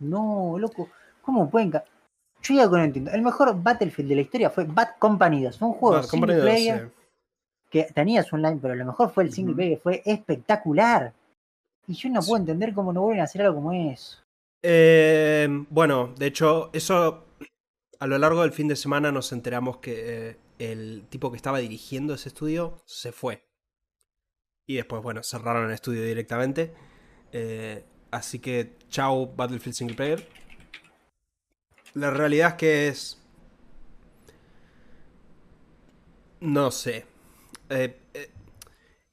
No, 0.00 0.56
loco. 0.58 0.90
¿Cómo 1.22 1.48
pueden.? 1.48 1.72
Yo 2.42 2.54
ya 2.54 2.66
no 2.66 2.82
entiendo. 2.82 3.12
El 3.12 3.22
mejor 3.22 3.62
Battlefield 3.62 4.08
de 4.08 4.14
la 4.16 4.20
historia 4.22 4.50
fue 4.50 4.64
Bad 4.64 4.98
Company 4.98 5.44
2. 5.44 5.58
Fue 5.58 5.68
un 5.68 5.74
juego 5.74 6.02
single 6.02 6.40
player 6.40 6.90
que 7.70 7.84
tenías 7.84 8.32
online, 8.32 8.58
pero 8.60 8.74
lo 8.74 8.84
mejor 8.84 9.10
fue 9.10 9.24
el 9.24 9.32
single 9.32 9.54
player. 9.54 9.78
Fue 9.78 10.02
espectacular. 10.04 11.12
Y 11.86 11.94
yo 11.94 12.10
no 12.10 12.20
puedo 12.20 12.36
entender 12.36 12.74
cómo 12.74 12.92
no 12.92 13.02
vuelven 13.02 13.20
a 13.20 13.24
hacer 13.24 13.42
algo 13.42 13.56
como 13.56 13.72
eso. 13.72 14.18
Eh, 14.62 15.48
bueno, 15.70 16.14
de 16.16 16.26
hecho, 16.26 16.70
eso 16.72 17.26
a 17.98 18.06
lo 18.06 18.18
largo 18.18 18.42
del 18.42 18.52
fin 18.52 18.68
de 18.68 18.76
semana 18.76 19.12
nos 19.12 19.32
enteramos 19.32 19.78
que 19.78 20.30
eh, 20.30 20.36
el 20.58 21.06
tipo 21.08 21.30
que 21.30 21.36
estaba 21.36 21.58
dirigiendo 21.58 22.14
ese 22.14 22.28
estudio 22.28 22.82
se 22.84 23.12
fue. 23.12 23.46
Y 24.66 24.76
después, 24.76 25.02
bueno, 25.02 25.22
cerraron 25.22 25.66
el 25.66 25.72
estudio 25.72 26.02
directamente. 26.02 26.74
Eh, 27.32 27.84
así 28.10 28.38
que, 28.38 28.76
chao 28.88 29.26
Battlefield 29.34 29.74
Single 29.74 29.96
Player. 29.96 30.28
La 31.94 32.10
realidad 32.10 32.50
es 32.50 32.54
que 32.54 32.88
es... 32.88 33.22
No 36.40 36.70
sé. 36.70 37.06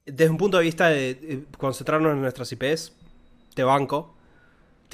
desde 0.04 0.30
un 0.30 0.36
punto 0.36 0.58
de 0.58 0.64
vista 0.64 0.88
de 0.88 1.46
concentrarnos 1.56 2.12
en 2.12 2.20
nuestras 2.20 2.52
IPs, 2.52 2.92
te 3.54 3.64
banco 3.64 4.13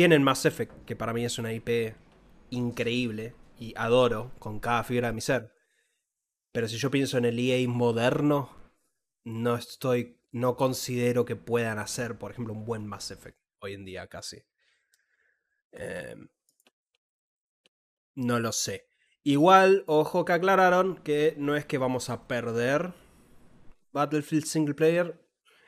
tienen 0.01 0.23
Mass 0.23 0.47
Effect, 0.47 0.87
que 0.87 0.97
para 0.97 1.13
mí 1.13 1.27
es 1.27 1.39
una 1.39 1.53
IP 1.53 1.95
increíble 2.49 3.35
y 3.59 3.75
adoro 3.77 4.33
con 4.39 4.59
cada 4.59 4.83
fibra 4.83 5.09
de 5.09 5.13
mi 5.13 5.21
ser. 5.21 5.53
Pero 6.53 6.69
si 6.69 6.79
yo 6.79 6.91
pienso 6.91 7.19
en 7.19 7.27
el 7.27 7.39
EA 7.39 7.69
moderno, 7.69 8.49
no 9.25 9.57
estoy. 9.57 10.17
no 10.33 10.57
considero 10.57 11.27
que 11.27 11.37
puedan 11.37 11.79
hacer, 11.79 12.17
por 12.17 12.31
ejemplo, 12.31 12.55
un 12.55 12.65
buen 12.65 12.87
Mass 12.87 13.11
Effect 13.11 13.39
hoy 13.59 13.75
en 13.75 13.85
día 13.85 14.07
casi. 14.07 14.43
Em, 15.73 16.31
no 18.15 18.41
lo 18.41 18.53
sé. 18.53 18.87
Igual, 19.23 19.85
ojo 19.87 20.25
que 20.25 20.33
aclararon 20.33 20.97
que 21.03 21.35
no 21.37 21.57
es 21.57 21.67
que 21.67 21.77
vamos 21.77 22.09
a 22.09 22.27
perder 22.27 22.95
Battlefield 23.93 24.47
Single 24.47 24.75
Player. 24.75 25.21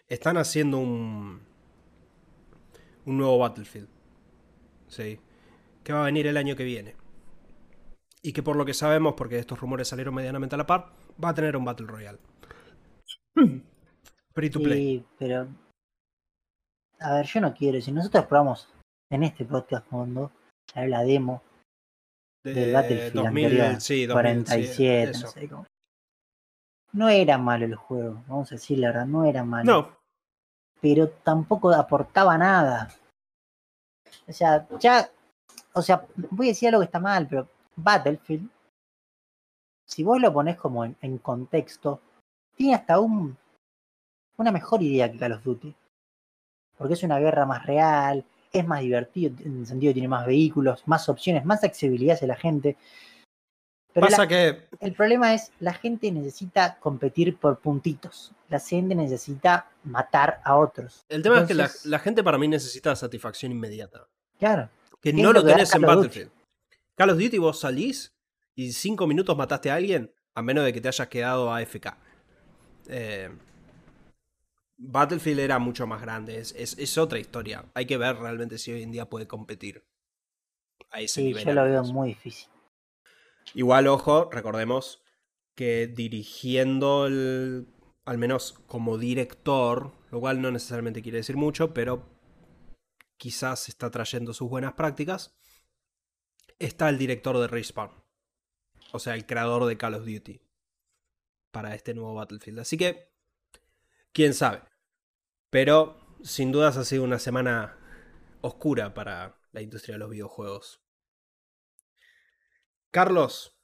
Están 0.08 0.38
haciendo 0.38 0.78
un 0.78 1.52
un 3.04 3.18
nuevo 3.18 3.38
Battlefield. 3.38 3.91
Sí. 4.92 5.18
Que 5.82 5.92
va 5.94 6.02
a 6.02 6.04
venir 6.04 6.26
el 6.26 6.36
año 6.36 6.54
que 6.54 6.64
viene. 6.64 6.94
Y 8.22 8.32
que 8.34 8.42
por 8.42 8.56
lo 8.56 8.64
que 8.66 8.74
sabemos, 8.74 9.14
porque 9.16 9.38
estos 9.38 9.58
rumores 9.58 9.88
salieron 9.88 10.14
medianamente 10.14 10.54
a 10.54 10.58
la 10.58 10.66
par, 10.66 10.92
va 11.22 11.30
a 11.30 11.34
tener 11.34 11.56
un 11.56 11.64
Battle 11.64 11.86
Royale. 11.86 12.18
Free 14.34 14.50
to 14.50 14.60
play. 14.60 14.98
Sí, 14.98 15.06
pero. 15.18 15.48
A 17.00 17.14
ver, 17.14 17.26
yo 17.26 17.40
no 17.40 17.54
quiero. 17.54 17.80
Si 17.80 17.90
nosotros 17.90 18.26
probamos 18.26 18.68
en 19.10 19.24
este 19.24 19.44
podcast 19.46 19.86
cuando 19.88 20.30
la 20.74 21.02
demo 21.02 21.42
De- 22.44 22.52
del 22.54 22.72
Battlefield 22.74 23.14
2000, 23.14 23.44
anterior, 23.44 23.80
sí, 23.80 24.06
2000, 24.06 24.46
sí, 24.46 24.52
47, 24.52 25.10
eso. 25.10 25.26
no 25.26 25.32
sé 25.32 25.48
cómo. 25.48 25.66
No 26.92 27.08
era 27.08 27.38
malo 27.38 27.64
el 27.64 27.74
juego, 27.74 28.22
vamos 28.28 28.52
a 28.52 28.56
decir 28.56 28.78
la 28.78 28.88
verdad, 28.88 29.06
no 29.06 29.24
era 29.24 29.42
malo. 29.44 29.64
No, 29.64 29.96
Pero 30.82 31.08
tampoco 31.08 31.72
aportaba 31.72 32.36
nada. 32.36 32.94
O 34.32 34.34
sea, 34.34 34.66
ya. 34.80 35.10
O 35.74 35.82
sea, 35.82 36.06
voy 36.30 36.46
a 36.46 36.50
decir 36.50 36.68
algo 36.68 36.80
que 36.80 36.86
está 36.86 36.98
mal, 37.00 37.26
pero 37.28 37.48
Battlefield, 37.76 38.48
si 39.86 40.02
vos 40.02 40.20
lo 40.20 40.32
pones 40.32 40.56
como 40.56 40.84
en, 40.84 40.96
en 41.00 41.18
contexto, 41.18 42.00
tiene 42.56 42.74
hasta 42.74 42.98
un, 43.00 43.36
una 44.36 44.52
mejor 44.52 44.82
idea 44.82 45.10
que 45.10 45.18
Call 45.18 45.32
of 45.32 45.42
Duty. 45.44 45.74
Porque 46.76 46.94
es 46.94 47.02
una 47.02 47.18
guerra 47.18 47.46
más 47.46 47.64
real, 47.66 48.24
es 48.52 48.66
más 48.66 48.80
divertido, 48.80 49.34
en 49.44 49.60
el 49.60 49.66
sentido 49.66 49.90
que 49.90 49.94
tiene 49.94 50.08
más 50.08 50.26
vehículos, 50.26 50.82
más 50.86 51.08
opciones, 51.08 51.44
más 51.44 51.64
accesibilidad 51.64 52.14
hacia 52.16 52.28
la 52.28 52.36
gente. 52.36 52.76
Pero 53.92 54.06
pasa 54.06 54.22
la- 54.22 54.28
que 54.28 54.68
el 54.80 54.92
problema 54.94 55.34
es, 55.34 55.52
la 55.60 55.74
gente 55.74 56.10
necesita 56.10 56.78
competir 56.78 57.36
por 57.36 57.58
puntitos. 57.58 58.32
La 58.48 58.58
gente 58.58 58.94
necesita 58.94 59.70
matar 59.84 60.40
a 60.44 60.56
otros. 60.56 61.04
el 61.08 61.22
tema 61.22 61.40
es 61.40 61.46
que 61.48 61.88
la 61.88 61.98
gente 61.98 62.22
para 62.24 62.38
mí 62.38 62.48
necesita 62.48 62.94
satisfacción 62.96 63.52
inmediata. 63.52 64.06
Claro. 64.42 64.68
Que 65.00 65.12
¿Qué 65.12 65.16
es 65.18 65.22
no 65.22 65.32
lo 65.32 65.44
tenés 65.44 65.72
en? 65.72 65.82
Battlefield. 65.82 66.30
Call 66.96 67.10
of 67.10 67.18
Duty 67.18 67.38
vos 67.38 67.60
salís 67.60 68.12
y 68.56 68.72
cinco 68.72 69.06
minutos 69.06 69.36
mataste 69.36 69.70
a 69.70 69.76
alguien, 69.76 70.12
a 70.34 70.42
menos 70.42 70.64
de 70.64 70.72
que 70.72 70.80
te 70.80 70.88
hayas 70.88 71.06
quedado 71.06 71.52
AFK. 71.52 71.96
Eh, 72.88 73.30
Battlefield 74.78 75.38
era 75.38 75.60
mucho 75.60 75.86
más 75.86 76.02
grande, 76.02 76.38
es, 76.38 76.52
es- 76.58 76.76
es 76.76 76.98
otra 76.98 77.20
historia. 77.20 77.64
Hay 77.74 77.86
que 77.86 77.96
ver 77.96 78.16
realmente 78.16 78.58
si 78.58 78.72
hoy 78.72 78.82
en 78.82 78.90
día 78.90 79.08
puede 79.08 79.28
competir 79.28 79.84
a 80.90 81.00
ese 81.00 81.20
Sí, 81.20 81.26
nivel. 81.28 81.44
yo 81.44 81.52
lo 81.52 81.62
veo 81.64 81.84
muy 81.84 82.08
difícil. 82.08 82.48
Igual, 83.54 83.86
ojo, 83.86 84.28
recordemos 84.32 85.04
que 85.54 85.86
dirigiendo 85.86 87.06
el. 87.06 87.68
Al 88.04 88.18
menos 88.18 88.54
como 88.66 88.98
director, 88.98 89.92
lo 90.10 90.18
cual 90.18 90.42
no 90.42 90.50
necesariamente 90.50 91.00
quiere 91.02 91.18
decir 91.18 91.36
mucho, 91.36 91.72
pero 91.72 92.08
quizás 93.22 93.68
está 93.68 93.88
trayendo 93.88 94.34
sus 94.34 94.50
buenas 94.50 94.72
prácticas. 94.72 95.32
Está 96.58 96.88
el 96.88 96.98
director 96.98 97.38
de 97.38 97.46
Respawn. 97.46 97.92
O 98.90 98.98
sea, 98.98 99.14
el 99.14 99.26
creador 99.26 99.64
de 99.66 99.78
Call 99.78 99.94
of 99.94 100.04
Duty. 100.04 100.42
Para 101.52 101.76
este 101.76 101.94
nuevo 101.94 102.14
Battlefield. 102.14 102.58
Así 102.58 102.76
que. 102.76 103.12
Quién 104.12 104.34
sabe. 104.34 104.64
Pero 105.50 106.18
sin 106.24 106.50
dudas 106.50 106.76
ha 106.76 106.84
sido 106.84 107.04
una 107.04 107.20
semana 107.20 107.78
oscura 108.40 108.92
para 108.92 109.38
la 109.52 109.62
industria 109.62 109.94
de 109.94 109.98
los 110.00 110.10
videojuegos. 110.10 110.82
Carlos, 112.90 113.56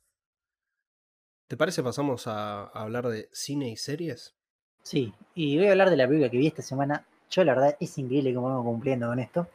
¿te 1.48 1.56
parece 1.56 1.82
pasamos 1.82 2.28
a, 2.28 2.66
hablar 2.66 3.08
de 3.08 3.28
cine 3.32 3.70
y 3.70 3.76
series? 3.76 4.36
Sí, 4.84 5.12
y 5.34 5.56
voy 5.56 5.66
a 5.66 5.72
hablar 5.72 5.90
de 5.90 5.96
la 5.96 6.06
película 6.06 6.30
que 6.30 6.38
vi 6.38 6.46
esta 6.46 6.62
semana. 6.62 7.07
Yo, 7.30 7.44
la 7.44 7.54
verdad, 7.54 7.76
es 7.78 7.98
increíble 7.98 8.34
cómo 8.34 8.48
vamos 8.48 8.64
cumpliendo 8.64 9.08
con 9.08 9.18
esto. 9.18 9.48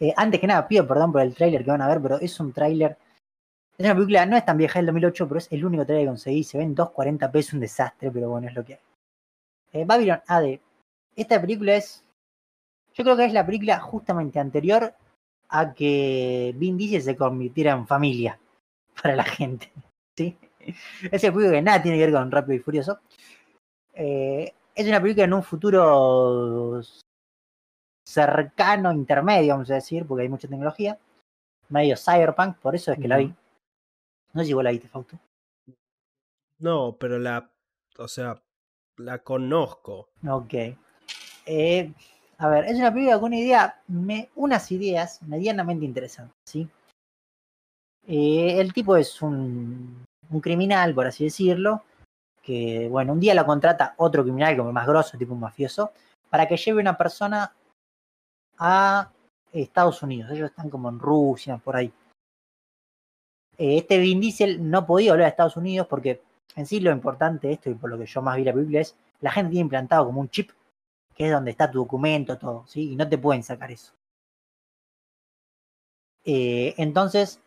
Eh, 0.00 0.12
antes 0.16 0.40
que 0.40 0.46
nada, 0.46 0.68
pido 0.68 0.86
perdón 0.86 1.12
por 1.12 1.22
el 1.22 1.34
tráiler 1.34 1.64
que 1.64 1.70
van 1.70 1.82
a 1.82 1.88
ver, 1.88 2.00
pero 2.00 2.18
es 2.20 2.38
un 2.40 2.52
tráiler. 2.52 2.96
Es 3.76 3.84
una 3.84 3.94
película, 3.94 4.26
no 4.26 4.36
es 4.36 4.44
tan 4.44 4.56
vieja, 4.56 4.78
del 4.78 4.86
2008, 4.86 5.28
pero 5.28 5.38
es 5.38 5.52
el 5.52 5.64
único 5.64 5.84
tráiler 5.84 6.06
que 6.06 6.10
conseguí. 6.10 6.44
Se 6.44 6.58
ven 6.58 6.74
2.40p, 6.74 7.38
es 7.38 7.52
un 7.52 7.60
desastre, 7.60 8.10
pero 8.10 8.30
bueno, 8.30 8.48
es 8.48 8.54
lo 8.54 8.64
que 8.64 8.74
hay. 8.74 8.80
Eh, 9.72 9.84
Babylon 9.84 10.20
AD. 10.26 10.58
Esta 11.16 11.40
película 11.40 11.76
es. 11.76 12.04
Yo 12.94 13.04
creo 13.04 13.16
que 13.16 13.24
es 13.26 13.32
la 13.32 13.46
película 13.46 13.78
justamente 13.80 14.38
anterior 14.38 14.94
a 15.50 15.72
que 15.72 16.52
Vin 16.56 16.76
Diesel 16.76 17.02
se 17.02 17.16
convirtiera 17.16 17.72
en 17.72 17.86
familia 17.86 18.38
para 19.02 19.16
la 19.16 19.24
gente. 19.24 19.72
¿sí? 20.16 20.36
Ese 21.10 21.32
película 21.32 21.52
que 21.52 21.62
nada 21.62 21.82
tiene 21.82 21.98
que 21.98 22.06
ver 22.06 22.14
con 22.14 22.30
Rápido 22.30 22.54
y 22.54 22.60
Furioso. 22.60 23.00
Eh, 23.94 24.52
es 24.78 24.86
una 24.86 25.00
película 25.00 25.24
en 25.24 25.34
un 25.34 25.42
futuro 25.42 26.80
cercano, 28.06 28.92
intermedio, 28.92 29.54
vamos 29.54 29.70
a 29.70 29.74
decir, 29.74 30.06
porque 30.06 30.22
hay 30.22 30.28
mucha 30.28 30.48
tecnología. 30.48 30.98
Medio 31.68 31.96
cyberpunk, 31.96 32.56
por 32.58 32.74
eso 32.74 32.92
es 32.92 32.98
que 32.98 33.08
la 33.08 33.18
vi. 33.18 33.34
No 34.32 34.42
vos 34.54 34.64
la 34.64 34.70
viste, 34.70 34.88
Fausto. 34.88 35.18
No, 36.60 36.96
pero 36.98 37.18
la. 37.18 37.50
O 37.98 38.08
sea, 38.08 38.40
la 38.96 39.18
conozco. 39.18 40.08
Ok. 40.26 40.54
Eh, 41.46 41.92
a 42.38 42.48
ver, 42.48 42.64
es 42.66 42.76
una 42.78 42.92
película 42.92 43.16
con 43.18 43.26
una 43.26 43.36
idea, 43.38 43.82
me- 43.88 44.28
unas 44.36 44.70
ideas 44.70 45.20
medianamente 45.22 45.84
interesantes, 45.84 46.36
¿sí? 46.48 46.68
Eh, 48.06 48.60
el 48.60 48.72
tipo 48.72 48.96
es 48.96 49.20
un, 49.20 50.04
un 50.30 50.40
criminal, 50.40 50.94
por 50.94 51.06
así 51.06 51.24
decirlo, 51.24 51.82
que, 52.48 52.88
bueno, 52.88 53.12
un 53.12 53.20
día 53.20 53.34
lo 53.34 53.44
contrata 53.44 53.92
otro 53.98 54.22
criminal 54.22 54.56
como 54.56 54.72
más 54.72 54.86
grosso, 54.86 55.18
tipo 55.18 55.34
un 55.34 55.40
mafioso, 55.40 55.92
para 56.30 56.48
que 56.48 56.56
lleve 56.56 56.80
una 56.80 56.96
persona 56.96 57.52
a 58.56 59.10
Estados 59.52 60.02
Unidos. 60.02 60.30
Ellos 60.30 60.48
están 60.48 60.70
como 60.70 60.88
en 60.88 60.98
Rusia, 60.98 61.58
por 61.58 61.76
ahí. 61.76 61.92
Eh, 63.58 63.76
este 63.76 63.98
Vin 63.98 64.18
Diesel 64.18 64.70
no 64.70 64.86
podía 64.86 65.12
volver 65.12 65.26
a 65.26 65.28
Estados 65.28 65.58
Unidos 65.58 65.86
porque 65.88 66.22
en 66.56 66.64
sí 66.64 66.80
lo 66.80 66.90
importante 66.90 67.48
de 67.48 67.52
esto, 67.52 67.68
y 67.68 67.74
por 67.74 67.90
lo 67.90 67.98
que 67.98 68.06
yo 68.06 68.22
más 68.22 68.38
vi 68.38 68.44
la 68.44 68.54
película, 68.54 68.80
es 68.80 68.96
la 69.20 69.30
gente 69.30 69.50
tiene 69.50 69.64
implantado 69.64 70.06
como 70.06 70.22
un 70.22 70.30
chip, 70.30 70.50
que 71.14 71.26
es 71.26 71.32
donde 71.32 71.50
está 71.50 71.70
tu 71.70 71.80
documento, 71.80 72.38
todo, 72.38 72.64
¿sí? 72.66 72.92
Y 72.92 72.96
no 72.96 73.06
te 73.06 73.18
pueden 73.18 73.42
sacar 73.42 73.70
eso. 73.70 73.92
Eh, 76.24 76.74
entonces, 76.78 77.42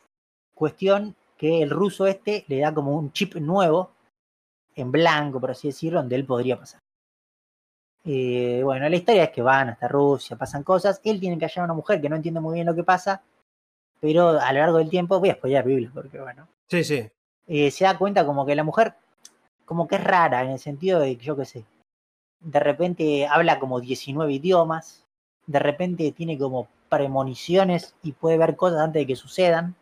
cuestión 0.54 1.16
que 1.40 1.64
el 1.64 1.72
ruso 1.72 2.06
este 2.06 2.46
le 2.48 2.60
da 2.60 2.72
como 2.72 2.96
un 2.96 3.12
chip 3.14 3.34
nuevo, 3.38 3.90
en 4.76 4.92
blanco, 4.92 5.40
por 5.40 5.52
así 5.52 5.68
decirlo, 5.70 6.00
donde 6.00 6.16
él 6.16 6.26
podría 6.26 6.58
pasar. 6.58 6.80
Eh, 8.04 8.62
bueno, 8.64 8.90
la 8.90 8.96
historia 8.96 9.26
es 9.26 9.30
que 9.30 9.42
van 9.44 9.70
hasta 9.70 9.88
Rusia, 9.88 10.36
pasan 10.36 10.64
cosas, 10.64 11.00
él 11.04 11.20
tiene 11.20 11.38
que 11.38 11.46
hallar 11.46 11.60
a 11.64 11.66
una 11.66 11.74
mujer 11.76 12.02
que 12.02 12.10
no 12.10 12.16
entiende 12.16 12.40
muy 12.40 12.56
bien 12.56 12.66
lo 12.66 12.74
que 12.76 12.84
pasa, 12.84 13.22
pero 14.00 14.30
a 14.40 14.52
lo 14.54 14.60
largo 14.60 14.78
del 14.80 14.90
tiempo, 14.90 15.20
voy 15.20 15.30
a 15.30 15.36
spoiler 15.36 15.64
Biblia, 15.64 15.92
porque 15.94 16.20
bueno, 16.20 16.48
Sí, 16.68 16.84
sí. 16.84 17.08
eh, 17.48 17.70
se 17.70 17.84
da 17.84 17.98
cuenta 17.98 18.26
como 18.26 18.46
que 18.46 18.56
la 18.56 18.64
mujer 18.64 18.96
como 19.66 19.88
que 19.88 19.96
es 19.96 20.04
rara 20.04 20.42
en 20.44 20.50
el 20.52 20.60
sentido 20.60 21.00
de 21.00 21.16
que 21.18 21.24
yo 21.24 21.36
qué 21.38 21.46
sé 21.46 21.66
de 22.40 22.60
repente 22.60 23.28
habla 23.28 23.60
como 23.60 23.80
19 23.80 24.34
idiomas 24.34 25.06
de 25.46 25.60
repente 25.60 26.12
tiene 26.12 26.38
como 26.38 26.68
premoniciones 26.90 27.94
y 28.04 28.14
puede 28.14 28.38
ver 28.38 28.56
cosas 28.56 28.80
antes 28.80 29.02
de 29.02 29.08
que 29.08 29.16
sucedan 29.16 29.76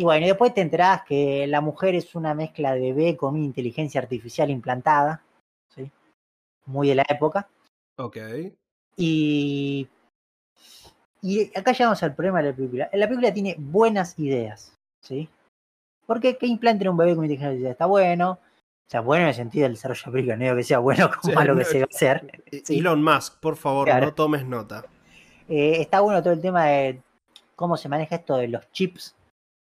y 0.00 0.02
bueno 0.02 0.24
y 0.24 0.28
después 0.30 0.54
te 0.54 0.62
enterás 0.62 1.02
que 1.04 1.46
la 1.46 1.60
mujer 1.60 1.94
es 1.94 2.14
una 2.14 2.32
mezcla 2.32 2.74
de 2.74 2.94
B 2.94 3.18
con 3.18 3.36
inteligencia 3.36 4.00
artificial 4.00 4.48
implantada 4.48 5.22
¿sí? 5.74 5.90
muy 6.64 6.88
de 6.88 6.94
la 6.94 7.04
época 7.06 7.46
Ok. 7.98 8.16
y 8.96 9.86
y 11.20 11.50
acá 11.54 11.72
llegamos 11.72 12.02
al 12.02 12.14
problema 12.14 12.40
de 12.42 12.48
la 12.48 12.56
película. 12.56 12.88
La 12.94 13.06
película 13.06 13.34
tiene 13.34 13.54
buenas 13.58 14.18
ideas, 14.18 14.74
¿sí? 15.02 15.28
Porque 16.06 16.38
que 16.38 16.46
implanten 16.46 16.88
un 16.88 16.96
bebé 16.96 17.14
con 17.14 17.24
inteligencia 17.26 17.48
artificial 17.48 17.72
está 17.72 17.84
bueno. 17.84 18.30
O 18.32 18.90
sea, 18.90 19.02
bueno 19.02 19.24
en 19.24 19.28
el 19.28 19.34
sentido 19.34 19.64
del 19.64 19.74
desarrollo 19.74 20.00
de 20.00 20.06
la 20.06 20.12
película, 20.12 20.36
no 20.36 20.44
digo 20.44 20.56
que 20.56 20.62
sea 20.64 20.78
bueno 20.78 21.10
como 21.10 21.20
Sí, 21.30 21.32
malo 21.34 21.54
que 21.54 21.60
no, 21.60 21.66
se 21.66 21.78
va 21.80 21.84
a 21.84 21.94
hacer. 21.94 22.42
E-. 22.50 22.62
Elon 22.70 23.02
Musk, 23.04 23.38
por 23.40 23.56
favor, 23.56 23.84
Claro. 23.86 24.06
no 24.06 24.14
tomes 24.14 24.46
nota. 24.46 24.82
Eh, 25.46 25.82
está 25.82 26.00
bueno 26.00 26.22
todo 26.22 26.32
el 26.32 26.40
tema 26.40 26.64
de 26.68 27.02
cómo 27.54 27.76
se 27.76 27.90
maneja 27.90 28.16
esto 28.16 28.36
de 28.38 28.48
los 28.48 28.70
chips 28.72 29.14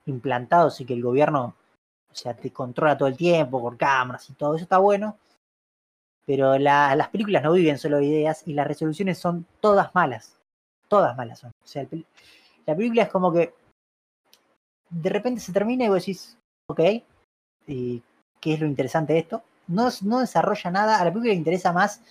implantados 0.09 0.81
y 0.81 0.85
que 0.85 0.94
el 0.94 1.03
gobierno, 1.03 1.55
o 2.11 2.14
sea, 2.14 2.35
te 2.35 2.53
controla 2.53 2.97
todo 2.97 3.09
el 3.09 3.16
tiempo 3.16 3.61
por 3.61 3.77
cámaras 3.77 4.29
y 4.31 4.35
todo 4.35 4.55
eso 4.55 4.64
está 4.64 4.79
bueno. 4.79 5.16
Pero 6.27 6.59
la- 6.59 6.94
las 6.94 7.09
películas 7.09 7.42
no 7.42 7.53
viven 7.53 7.79
solo 7.79 7.99
de 7.99 8.07
ideas 8.07 8.42
y 8.47 8.53
las 8.55 8.66
resoluciones 8.66 9.18
son 9.18 9.47
todas 9.61 9.94
malas. 9.94 10.37
Todas 10.88 11.16
malas 11.16 11.38
son. 11.38 11.51
O 11.51 11.66
sea, 11.66 11.83
el 11.83 12.07
la 12.66 12.77
película 12.77 13.05
es 13.05 13.09
como 13.09 13.33
que 13.33 13.55
de 14.90 15.09
repente 15.09 15.40
se 15.40 15.55
termina 15.55 15.85
y 15.85 15.88
vos 15.88 16.01
decís, 16.01 16.37
ok, 16.66 16.81
¿y 17.66 18.03
qué 18.40 18.55
es 18.55 18.61
lo 18.61 18.66
interesante 18.66 19.14
de 19.14 19.21
esto? 19.21 19.42
No, 19.66 19.88
no 20.03 20.21
desarrolla 20.21 20.71
nada. 20.71 21.01
A 21.01 21.05
la 21.05 21.11
película 21.11 21.33
le 21.33 21.38
interesa 21.38 21.73
más 21.73 22.03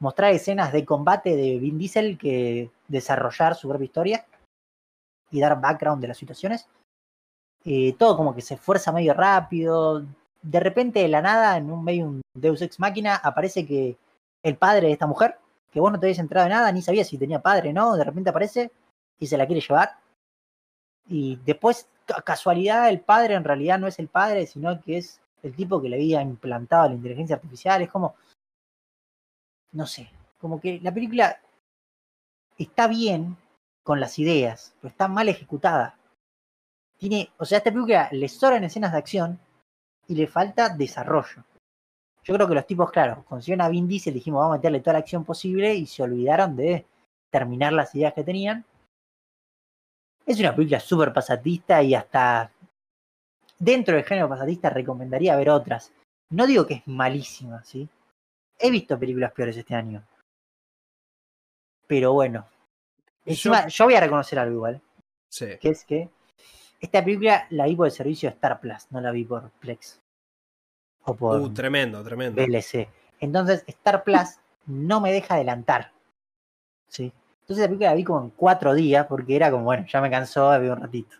mostrar 0.00 0.32
escenas 0.32 0.72
de 0.72 0.84
combate 0.84 1.36
de 1.36 1.58
Vin 1.58 1.78
Diesel 1.78 2.18
que 2.18 2.70
desarrollar 2.88 3.54
su 3.54 3.68
propia 3.68 3.84
historia 3.84 4.26
y 5.30 5.40
dar 5.40 5.60
background 5.60 6.02
de 6.02 6.08
las 6.08 6.18
situaciones. 6.18 6.66
Eh, 7.64 7.94
todo 7.98 8.16
como 8.16 8.34
que 8.34 8.42
se 8.42 8.54
esfuerza 8.54 8.92
medio 8.92 9.14
rápido. 9.14 10.04
De 10.42 10.60
repente, 10.60 11.00
de 11.00 11.08
la 11.08 11.22
nada, 11.22 11.56
en 11.56 11.70
un 11.70 11.82
medio 11.82 12.06
un 12.06 12.22
Deus 12.34 12.60
Ex 12.62 12.78
Máquina, 12.78 13.16
aparece 13.16 13.66
que 13.66 13.96
el 14.42 14.56
padre 14.56 14.88
de 14.88 14.92
esta 14.92 15.06
mujer, 15.06 15.38
que 15.72 15.80
vos 15.80 15.90
no 15.90 15.98
te 15.98 16.06
habías 16.06 16.18
entrado 16.18 16.44
de 16.44 16.54
nada, 16.54 16.70
ni 16.72 16.82
sabías 16.82 17.08
si 17.08 17.18
tenía 17.18 17.40
padre, 17.40 17.72
¿no? 17.72 17.96
De 17.96 18.04
repente 18.04 18.30
aparece 18.30 18.70
y 19.18 19.26
se 19.26 19.38
la 19.38 19.46
quiere 19.46 19.62
llevar. 19.62 19.96
Y 21.08 21.36
después, 21.44 21.88
casualidad, 22.24 22.88
el 22.90 23.00
padre 23.00 23.34
en 23.34 23.44
realidad 23.44 23.78
no 23.78 23.86
es 23.86 23.98
el 23.98 24.08
padre, 24.08 24.46
sino 24.46 24.80
que 24.82 24.98
es 24.98 25.20
el 25.42 25.54
tipo 25.54 25.80
que 25.80 25.88
le 25.88 25.96
había 25.96 26.22
implantado 26.22 26.88
la 26.88 26.94
inteligencia 26.94 27.36
artificial. 27.36 27.82
Es 27.82 27.90
como, 27.90 28.14
no 29.72 29.86
sé, 29.86 30.10
como 30.40 30.60
que 30.60 30.80
la 30.80 30.92
película 30.92 31.40
está 32.58 32.86
bien 32.86 33.36
con 33.82 34.00
las 34.00 34.18
ideas, 34.18 34.74
pero 34.80 34.90
está 34.90 35.08
mal 35.08 35.28
ejecutada. 35.28 35.96
Tiene, 36.98 37.30
o 37.38 37.44
sea, 37.44 37.58
esta 37.58 37.72
película 37.72 38.08
le 38.12 38.28
sobran 38.28 38.64
escenas 38.64 38.92
de 38.92 38.98
acción 38.98 39.38
y 40.06 40.14
le 40.14 40.26
falta 40.26 40.68
desarrollo. 40.68 41.44
Yo 42.22 42.34
creo 42.34 42.48
que 42.48 42.54
los 42.54 42.66
tipos, 42.66 42.90
claro, 42.90 43.24
consiguieron 43.28 43.66
a 43.66 43.68
Vin 43.68 43.86
Diesel, 43.86 44.14
dijimos 44.14 44.40
vamos 44.40 44.54
a 44.54 44.58
meterle 44.58 44.80
toda 44.80 44.94
la 44.94 44.98
acción 45.00 45.24
posible 45.24 45.74
y 45.74 45.86
se 45.86 46.02
olvidaron 46.02 46.56
de 46.56 46.86
terminar 47.30 47.72
las 47.72 47.94
ideas 47.94 48.14
que 48.14 48.24
tenían. 48.24 48.64
Es 50.24 50.40
una 50.40 50.54
película 50.54 50.80
súper 50.80 51.12
pasatista 51.12 51.82
y 51.82 51.94
hasta 51.94 52.50
dentro 53.58 53.94
del 53.94 54.04
género 54.04 54.28
pasatista 54.28 54.70
recomendaría 54.70 55.36
ver 55.36 55.50
otras. 55.50 55.92
No 56.30 56.46
digo 56.46 56.66
que 56.66 56.74
es 56.74 56.86
malísima, 56.86 57.62
¿sí? 57.62 57.88
He 58.58 58.70
visto 58.70 58.98
películas 58.98 59.32
peores 59.32 59.56
este 59.56 59.74
año. 59.74 60.02
Pero 61.86 62.14
bueno. 62.14 62.46
Encima, 63.26 63.68
yo, 63.68 63.84
voy 63.84 63.94
a 63.94 64.00
reconocer 64.00 64.38
algo 64.38 64.54
igual. 64.54 64.80
Sí. 65.28 65.58
Que 65.60 65.68
es 65.70 65.84
que 65.84 66.08
esta 66.84 67.02
película 67.02 67.46
la 67.48 67.64
vi 67.64 67.76
por 67.76 67.86
el 67.86 67.92
servicio 67.92 68.28
de 68.28 68.34
Star 68.34 68.60
Plus, 68.60 68.86
no 68.90 69.00
la 69.00 69.10
vi 69.10 69.24
por 69.24 69.50
Plex. 69.52 70.02
O 71.04 71.14
por 71.14 71.40
uh, 71.40 71.48
tremendo, 71.52 72.04
tremendo. 72.04 72.42
VLC. 72.42 72.88
Entonces, 73.20 73.64
Star 73.66 74.04
Plus 74.04 74.38
no 74.66 75.00
me 75.00 75.10
deja 75.10 75.34
adelantar. 75.34 75.92
¿Sí? 76.88 77.10
Entonces 77.40 77.62
la 77.62 77.68
película 77.68 77.90
la 77.90 77.96
vi 77.96 78.04
como 78.04 78.24
en 78.24 78.30
cuatro 78.30 78.74
días 78.74 79.06
porque 79.06 79.34
era 79.34 79.50
como, 79.50 79.64
bueno, 79.64 79.86
ya 79.86 80.00
me 80.02 80.10
cansó, 80.10 80.50
la 80.50 80.58
vi 80.58 80.68
un 80.68 80.80
ratito. 80.80 81.16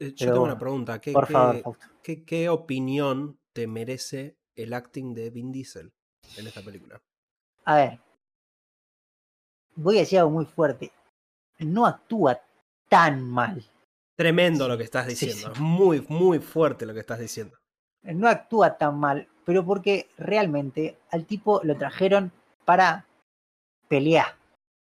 Eh, 0.00 0.12
yo 0.14 0.32
tengo 0.32 0.42
una 0.42 0.58
pregunta. 0.58 1.00
¿Qué, 1.00 1.12
por 1.12 1.26
favor, 1.26 1.76
¿qué, 2.02 2.24
¿qué, 2.24 2.48
opinión 2.48 3.38
te 3.52 3.68
merece 3.68 4.36
el 4.56 4.72
acting 4.72 5.14
de 5.14 5.30
Vin 5.30 5.52
Diesel 5.52 5.92
en 6.36 6.46
esta 6.46 6.62
película? 6.62 7.00
A 7.64 7.76
ver. 7.76 8.00
Voy 9.76 9.96
a 9.96 10.00
decir 10.00 10.18
algo 10.18 10.32
muy 10.32 10.44
fuerte. 10.44 10.90
No 11.58 11.86
actúa 11.86 12.40
tan 12.88 13.22
mal. 13.22 13.64
Tremendo 14.16 14.68
lo 14.68 14.76
que 14.76 14.84
estás 14.84 15.06
diciendo. 15.06 15.52
Muy, 15.60 16.04
muy 16.08 16.38
fuerte 16.40 16.86
lo 16.86 16.94
que 16.94 17.00
estás 17.00 17.18
diciendo. 17.18 17.56
No 18.02 18.28
actúa 18.28 18.76
tan 18.76 18.98
mal, 18.98 19.28
pero 19.44 19.64
porque 19.64 20.08
realmente 20.18 20.98
al 21.10 21.24
tipo 21.24 21.60
lo 21.62 21.76
trajeron 21.76 22.32
para 22.64 23.06
pelear. 23.88 24.36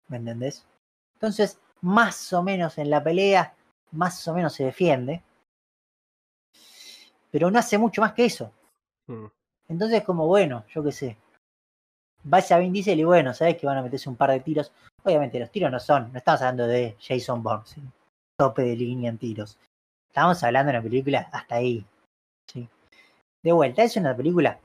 ¿Me 0.09 0.17
entendés? 0.17 0.67
Entonces, 1.15 1.61
más 1.81 2.33
o 2.33 2.43
menos 2.43 2.79
en 2.79 2.91
la 2.91 3.03
pelea 3.03 3.55
más 3.93 4.27
o 4.29 4.35
menos 4.35 4.53
se 4.53 4.65
defiende, 4.65 5.23
pero 7.31 7.51
no 7.51 7.59
hace 7.59 7.79
mucho 7.79 8.01
más 8.01 8.13
que 8.13 8.25
eso. 8.25 8.53
Hmm. 9.07 9.27
Entonces, 9.69 10.03
como 10.03 10.27
bueno, 10.27 10.65
yo 10.69 10.83
qué 10.83 10.93
sé, 10.93 11.17
vaya 12.23 12.57
a 12.57 12.59
Vin 12.59 12.73
Diesel 12.73 12.99
y 12.99 13.05
bueno, 13.05 13.33
sabes 13.35 13.57
que 13.57 13.67
van 13.67 13.79
a 13.79 13.83
meterse 13.83 14.09
un 14.09 14.17
par 14.17 14.31
de 14.31 14.41
tiros. 14.41 14.73
Obviamente, 15.03 15.39
los 15.39 15.51
tiros 15.51 15.71
no 15.71 15.81
son, 15.81 16.13
no 16.13 16.19
estamos 16.19 16.41
hablando 16.43 16.67
de 16.67 16.97
Jason 17.01 17.43
Bourne, 17.43 17.65
tope 18.37 18.63
de 18.63 18.77
línea 18.77 19.11
en 19.11 19.19
tiros. 19.19 19.59
Estamos 20.09 20.43
hablando 20.43 20.73
de 20.73 20.79
una 20.79 20.83
película 20.83 21.29
hasta 21.33 21.57
ahí. 21.57 21.85
¿sí? 22.47 22.69
De 23.43 23.53
vuelta, 23.53 23.83
es 23.83 23.97
una 23.97 24.17
película 24.17 24.59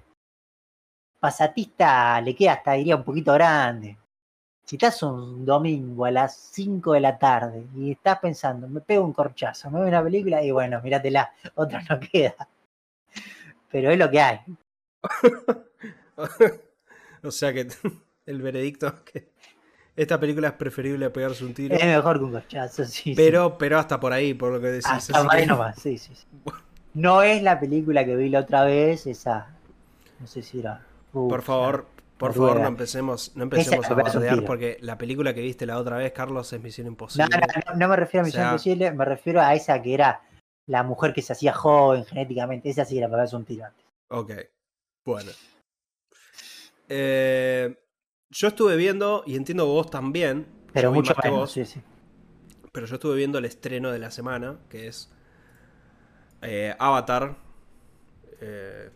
pasatista, 1.19 2.21
le 2.21 2.35
queda 2.35 2.53
hasta, 2.53 2.73
diría, 2.73 2.95
un 2.95 3.03
poquito 3.03 3.33
grande 3.33 3.97
si 4.65 4.77
estás 4.77 5.03
un 5.03 5.45
domingo 5.45 6.05
a 6.05 6.11
las 6.11 6.35
5 6.35 6.93
de 6.93 6.99
la 6.99 7.19
tarde 7.19 7.67
y 7.75 7.91
estás 7.91 8.19
pensando, 8.19 8.67
me 8.67 8.81
pego 8.81 9.05
un 9.05 9.13
corchazo, 9.13 9.69
me 9.69 9.79
veo 9.79 9.87
una 9.87 10.03
película 10.03 10.43
y 10.43 10.51
bueno, 10.51 10.81
míratela, 10.81 11.31
otra 11.53 11.83
no 11.87 11.99
queda. 11.99 12.47
Pero 13.69 13.91
es 13.91 13.99
lo 13.99 14.09
que 14.09 14.19
hay. 14.19 14.39
o 17.23 17.31
sea 17.31 17.53
que 17.53 17.67
el 18.25 18.41
veredicto 18.41 19.03
que 19.05 19.29
esta 19.95 20.19
película 20.19 20.49
es 20.49 20.53
preferible 20.53 21.05
a 21.05 21.13
pegarse 21.13 21.45
un 21.45 21.53
tiro. 21.53 21.75
Es 21.75 21.85
mejor 21.85 22.17
que 22.17 22.25
un 22.25 22.31
corchazo, 22.31 22.85
sí. 22.85 23.13
Pero, 23.15 23.57
pero 23.57 23.79
hasta 23.79 23.99
por 23.99 24.11
ahí, 24.11 24.33
por 24.33 24.51
lo 24.51 24.59
que 24.59 24.67
decís. 24.67 24.87
Hasta 24.87 25.25
ahí 25.29 25.45
nomás, 25.45 25.79
sí, 25.81 25.97
sí, 25.97 26.13
sí. 26.15 26.25
No 26.93 27.21
es 27.21 27.43
la 27.43 27.59
película 27.59 28.05
que 28.05 28.15
vi 28.15 28.29
la 28.29 28.39
otra 28.39 28.63
vez, 28.63 29.05
esa. 29.05 29.47
No 30.17 30.27
sé 30.27 30.41
si 30.41 30.59
era. 30.59 30.81
por 31.11 31.41
favor, 31.41 31.85
por 32.17 32.33
favor, 32.33 32.61
no 32.61 32.67
empecemos, 32.67 33.33
no 33.35 33.43
empecemos 33.43 33.91
a 33.91 33.93
bardear 33.93 34.45
porque 34.45 34.77
la 34.79 34.97
película 34.97 35.33
que 35.33 35.41
viste 35.41 35.65
la 35.65 35.77
otra 35.77 35.97
vez, 35.97 36.13
Carlos, 36.13 36.53
es 36.53 36.61
Misión 36.61 36.87
Imposible. 36.87 37.27
No, 37.67 37.75
no, 37.75 37.87
me 37.89 37.97
refiero 37.97 38.23
a 38.23 38.25
Misión 38.25 38.45
Imposible, 38.45 38.91
me 38.91 39.03
refiero 39.03 39.41
a 39.41 39.53
esa 39.53 39.81
que 39.81 39.93
era 39.93 40.21
la 40.67 40.83
mujer 40.83 41.13
que 41.13 41.21
se 41.21 41.33
hacía 41.33 41.51
joven 41.51 42.05
genéticamente. 42.05 42.69
Esa 42.69 42.85
sí 42.85 42.97
era 42.97 43.09
para 43.09 43.25
un 43.33 43.43
tiro 43.43 43.67
Ok, 44.07 44.31
bueno. 45.03 45.31
Eh, 46.87 47.75
yo 48.35 48.47
estuve 48.49 48.75
viendo, 48.75 49.23
y 49.25 49.35
entiendo 49.35 49.65
vos 49.65 49.89
también. 49.89 50.45
Pero 50.73 50.91
mucho 50.91 51.13
más 51.15 51.31
vos, 51.31 51.51
sí, 51.51 51.65
sí. 51.65 51.81
Pero 52.71 52.85
yo 52.85 52.95
estuve 52.95 53.15
viendo 53.15 53.37
el 53.37 53.45
estreno 53.45 53.91
de 53.91 53.99
la 53.99 54.11
semana, 54.11 54.59
que 54.69 54.87
es 54.87 55.09
eh, 56.41 56.75
Avatar. 56.77 57.37
Eh, 58.41 58.91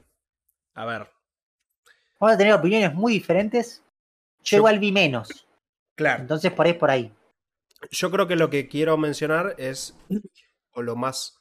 a 0.74 0.86
ver, 0.86 1.08
Vamos 2.20 2.36
a 2.36 2.38
tener 2.38 2.54
opiniones 2.54 2.94
muy 2.94 3.14
diferentes. 3.14 3.82
Yo, 4.44 4.58
igual 4.58 4.80
vi 4.80 4.92
menos. 4.92 5.48
Claro. 5.96 6.22
Entonces 6.22 6.52
por 6.52 6.66
ahí 6.66 6.74
por 6.74 6.92
ahí. 6.92 7.14
Yo 7.92 8.12
creo 8.12 8.28
que 8.28 8.36
lo 8.36 8.50
que 8.50 8.68
quiero 8.68 8.98
mencionar 8.98 9.56
es, 9.58 9.98
o 10.72 10.82
lo 10.82 10.96
más 10.98 11.40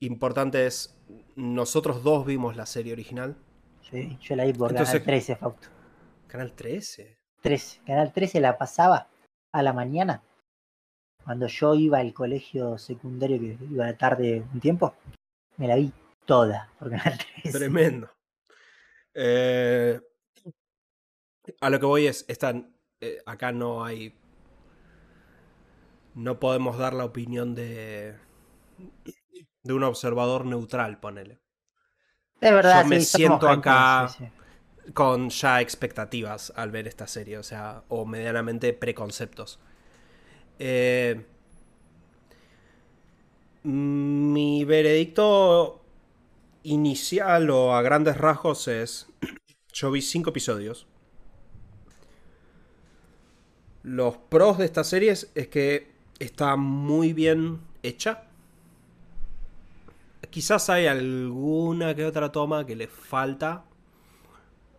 importante 0.00 0.66
es, 0.66 0.96
nosotros 1.36 2.02
dos 2.02 2.24
vimos 2.24 2.56
la 2.56 2.64
serie 2.64 2.94
original. 2.94 3.36
Sí, 3.90 4.18
yo 4.22 4.36
la 4.36 4.46
vi 4.46 4.54
por 4.54 4.72
Canal 4.72 5.02
13, 5.02 5.36
Fausto. 5.36 5.68
¿Canal 6.32 6.54
13? 6.54 7.18
13. 7.42 7.82
Canal 7.84 8.10
13 8.10 8.40
la 8.40 8.56
pasaba 8.56 9.06
a 9.52 9.62
la 9.62 9.74
mañana. 9.74 10.22
Cuando 11.22 11.46
yo 11.46 11.74
iba 11.74 11.98
al 11.98 12.14
colegio 12.14 12.78
secundario 12.78 13.38
que 13.38 13.58
iba 13.70 13.84
a 13.84 13.88
la 13.88 13.98
tarde 13.98 14.42
un 14.54 14.58
tiempo, 14.58 14.96
me 15.58 15.68
la 15.68 15.76
vi 15.76 15.92
toda 16.24 16.70
por 16.78 16.88
Canal 16.88 17.18
13. 17.42 17.58
Tremendo. 17.58 18.10
Eh, 19.12 20.00
a 21.60 21.68
lo 21.68 21.78
que 21.78 21.84
voy 21.84 22.06
es, 22.06 22.24
están, 22.28 22.78
eh, 23.02 23.18
acá 23.26 23.52
no 23.52 23.84
hay... 23.84 24.18
No 26.14 26.40
podemos 26.40 26.78
dar 26.78 26.94
la 26.94 27.04
opinión 27.04 27.54
de, 27.54 28.16
de 29.62 29.72
un 29.74 29.82
observador 29.82 30.46
neutral, 30.46 30.98
ponele. 30.98 31.42
De 32.40 32.52
verdad, 32.52 32.84
Yo 32.84 32.88
me 32.88 33.00
siento 33.00 33.50
acá 33.50 34.08
con 34.94 35.30
ya 35.30 35.60
expectativas 35.60 36.52
al 36.56 36.70
ver 36.70 36.88
esta 36.88 37.06
serie, 37.06 37.38
o 37.38 37.42
sea, 37.42 37.82
o 37.88 38.04
medianamente 38.04 38.72
preconceptos. 38.72 39.58
Eh, 40.58 41.24
mi 43.64 44.64
veredicto 44.64 45.82
inicial 46.64 47.50
o 47.50 47.74
a 47.74 47.82
grandes 47.82 48.16
rasgos 48.16 48.68
es, 48.68 49.06
yo 49.72 49.90
vi 49.90 50.02
cinco 50.02 50.30
episodios. 50.30 50.86
Los 53.82 54.16
pros 54.16 54.58
de 54.58 54.64
esta 54.64 54.84
serie 54.84 55.10
es 55.10 55.48
que 55.48 55.90
está 56.18 56.56
muy 56.56 57.12
bien 57.12 57.60
hecha. 57.82 58.24
Quizás 60.30 60.70
hay 60.70 60.86
alguna 60.86 61.94
que 61.94 62.06
otra 62.06 62.30
toma 62.30 62.64
que 62.64 62.76
le 62.76 62.86
falta, 62.86 63.64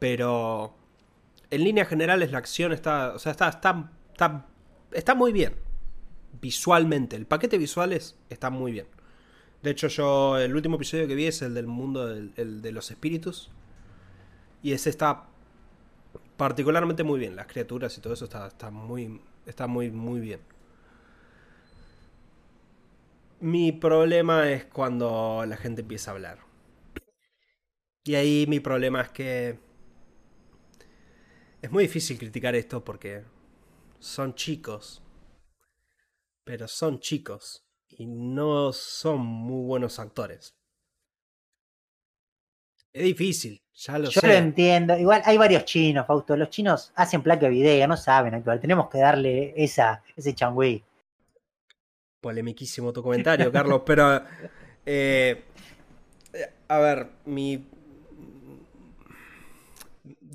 pero 0.04 0.76
en 1.49 1.64
líneas 1.64 1.88
generales 1.88 2.30
la 2.30 2.39
acción 2.39 2.74
está, 2.74 3.14
o 3.16 3.20
sea, 3.20 3.32
está, 3.32 3.47
está, 3.47 3.89
está, 4.12 4.45
está 4.91 5.16
muy 5.16 5.32
bien. 5.32 5.56
Visualmente, 6.41 7.16
el 7.16 7.26
paquete 7.26 7.58
visual 7.58 7.93
está 7.93 8.49
muy 8.49 8.74
bien. 8.74 8.86
De 9.62 9.72
hecho, 9.72 9.88
yo 9.88 10.38
el 10.38 10.54
último 10.54 10.76
episodio 10.76 11.08
que 11.08 11.16
vi 11.16 11.28
es 11.28 11.41
el 11.41 11.54
del 11.54 11.68
mundo 11.68 12.06
de 12.06 12.72
los 12.74 12.91
espíritus. 12.91 13.49
Y 14.62 14.74
ese 14.74 14.89
está 14.89 15.24
particularmente 16.36 17.04
muy 17.06 17.18
bien. 17.18 17.38
Las 17.38 17.47
criaturas 17.47 17.97
y 17.97 18.01
todo 18.01 18.12
eso 18.12 18.26
está, 18.26 18.47
está 18.47 18.72
muy. 18.72 19.22
Está 19.45 19.68
muy, 19.68 19.89
muy 19.89 20.20
bien. 20.20 20.41
Mi 23.39 23.72
problema 23.72 24.51
es 24.51 24.66
cuando 24.66 25.45
la 25.47 25.56
gente 25.56 25.80
empieza 25.80 26.12
a 26.12 26.16
hablar. 26.16 26.39
Y 28.04 28.16
ahí 28.16 28.45
mi 28.49 28.60
problema 28.60 28.99
es 28.99 29.08
que. 29.08 29.72
Es 31.64 31.72
muy 31.72 31.86
difícil 31.86 32.20
criticar 32.20 32.55
esto 32.55 32.84
porque 32.84 33.24
son 33.97 34.36
chicos. 34.36 35.01
Pero 36.43 36.68
son 36.68 36.99
chicos 36.99 37.66
y 37.88 38.05
no 38.05 38.74
son 38.74 39.22
muy 39.22 39.66
buenos 39.66 39.97
actores. 39.97 40.57
Es 42.91 43.03
difícil. 43.05 43.61
Ya 43.76 43.97
lo 43.97 44.09
Yo 44.09 44.20
sé. 44.20 44.28
lo 44.28 44.34
entiendo. 44.34 44.97
Igual 44.97 45.22
hay 45.24 45.38
varios 45.38 45.64
chinos, 45.64 46.05
Fausto. 46.05 46.36
Los 46.36 46.49
chinos 46.49 46.91
hacen 46.95 47.24
placa 47.24 47.45
de 47.45 47.51
video, 47.51 47.88
no 47.88 47.95
saben 47.95 48.36
actuar. 48.36 48.59
Tenemos 48.59 48.89
que 48.89 48.97
darle 48.97 49.53
esa, 49.55 50.03
ese 50.18 50.36
changüí. 50.36 50.84
Polemiquísimo 52.20 52.91
tu 52.91 53.01
comentario, 53.01 53.49
Carlos, 53.53 53.84
pero. 53.86 54.22
eh, 54.86 55.45
a 56.68 56.78
ver, 56.80 57.07
mi. 57.24 57.66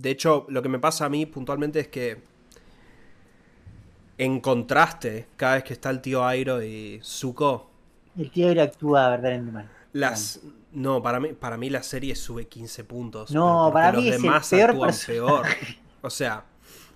De 0.01 0.11
hecho, 0.11 0.46
lo 0.49 0.62
que 0.62 0.68
me 0.68 0.78
pasa 0.78 1.05
a 1.07 1.09
mí 1.09 1.26
puntualmente 1.26 1.80
es 1.80 1.88
que. 1.88 2.22
En 4.16 4.40
contraste, 4.40 5.28
cada 5.36 5.55
vez 5.55 5.64
que 5.64 5.72
está 5.74 5.90
el 5.90 6.01
tío 6.01 6.24
Airo 6.26 6.61
y 6.62 7.01
Zuko, 7.05 7.70
El 8.16 8.30
tío 8.32 8.49
Airo 8.49 8.62
actúa 8.62 9.09
verdaderamente 9.11 9.53
mal. 9.53 9.70
las. 9.92 10.40
No, 10.72 11.01
para 11.03 11.18
mí, 11.20 11.32
para 11.32 11.57
mí 11.57 11.70
la 11.70 11.82
serie 11.82 12.14
sube 12.16 12.46
15 12.49 12.84
puntos. 12.84 13.30
No, 13.30 13.70
para 13.72 13.92
los 13.92 14.03
mí 14.03 14.09
es 14.11 14.16
el 14.16 14.22
demás 14.22 14.51
peor 14.51 14.70
actúan 14.70 14.94
peor. 15.07 15.46
O 16.03 16.11
sea, 16.11 16.44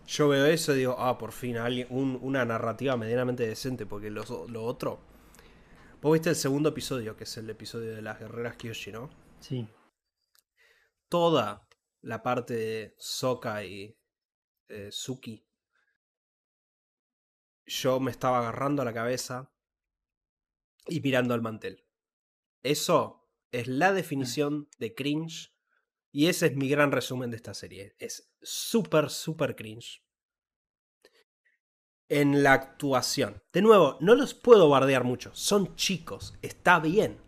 yo 0.06 0.28
veo 0.28 0.46
eso 0.46 0.74
y 0.74 0.78
digo, 0.78 0.94
ah, 0.98 1.18
por 1.18 1.32
fin, 1.32 1.56
alguien, 1.56 1.88
un- 1.90 2.18
una 2.22 2.44
narrativa 2.44 2.96
medianamente 2.96 3.44
decente, 3.46 3.84
porque 3.84 4.10
los- 4.10 4.30
lo 4.48 4.64
otro. 4.64 5.00
Vos 6.00 6.12
viste 6.12 6.30
el 6.30 6.36
segundo 6.36 6.68
episodio, 6.68 7.16
que 7.16 7.24
es 7.24 7.36
el 7.36 7.48
episodio 7.50 7.94
de 7.96 8.02
las 8.02 8.18
guerreras 8.20 8.54
Kyoshi, 8.56 8.92
¿no? 8.92 9.10
Sí. 9.40 9.66
Toda 11.08 11.62
la 12.02 12.22
parte 12.22 12.54
de 12.54 12.94
Soka 12.98 13.64
y 13.64 13.96
eh, 14.68 14.90
Suki. 14.90 15.46
Yo 17.66 18.00
me 18.00 18.10
estaba 18.10 18.40
agarrando 18.40 18.82
a 18.82 18.84
la 18.84 18.92
cabeza 18.92 19.52
y 20.86 21.00
mirando 21.00 21.32
al 21.32 21.42
mantel. 21.42 21.86
Eso 22.62 23.28
es 23.50 23.68
la 23.68 23.92
definición 23.92 24.68
de 24.78 24.94
cringe. 24.94 25.54
Y 26.10 26.26
ese 26.26 26.46
es 26.46 26.56
mi 26.56 26.68
gran 26.68 26.92
resumen 26.92 27.30
de 27.30 27.36
esta 27.36 27.54
serie. 27.54 27.94
Es 27.98 28.30
súper, 28.42 29.08
súper 29.08 29.56
cringe. 29.56 30.04
En 32.08 32.42
la 32.42 32.52
actuación. 32.52 33.42
De 33.52 33.62
nuevo, 33.62 33.96
no 34.00 34.14
los 34.14 34.34
puedo 34.34 34.68
bardear 34.68 35.04
mucho. 35.04 35.34
Son 35.34 35.74
chicos. 35.76 36.34
Está 36.42 36.80
bien. 36.80 37.18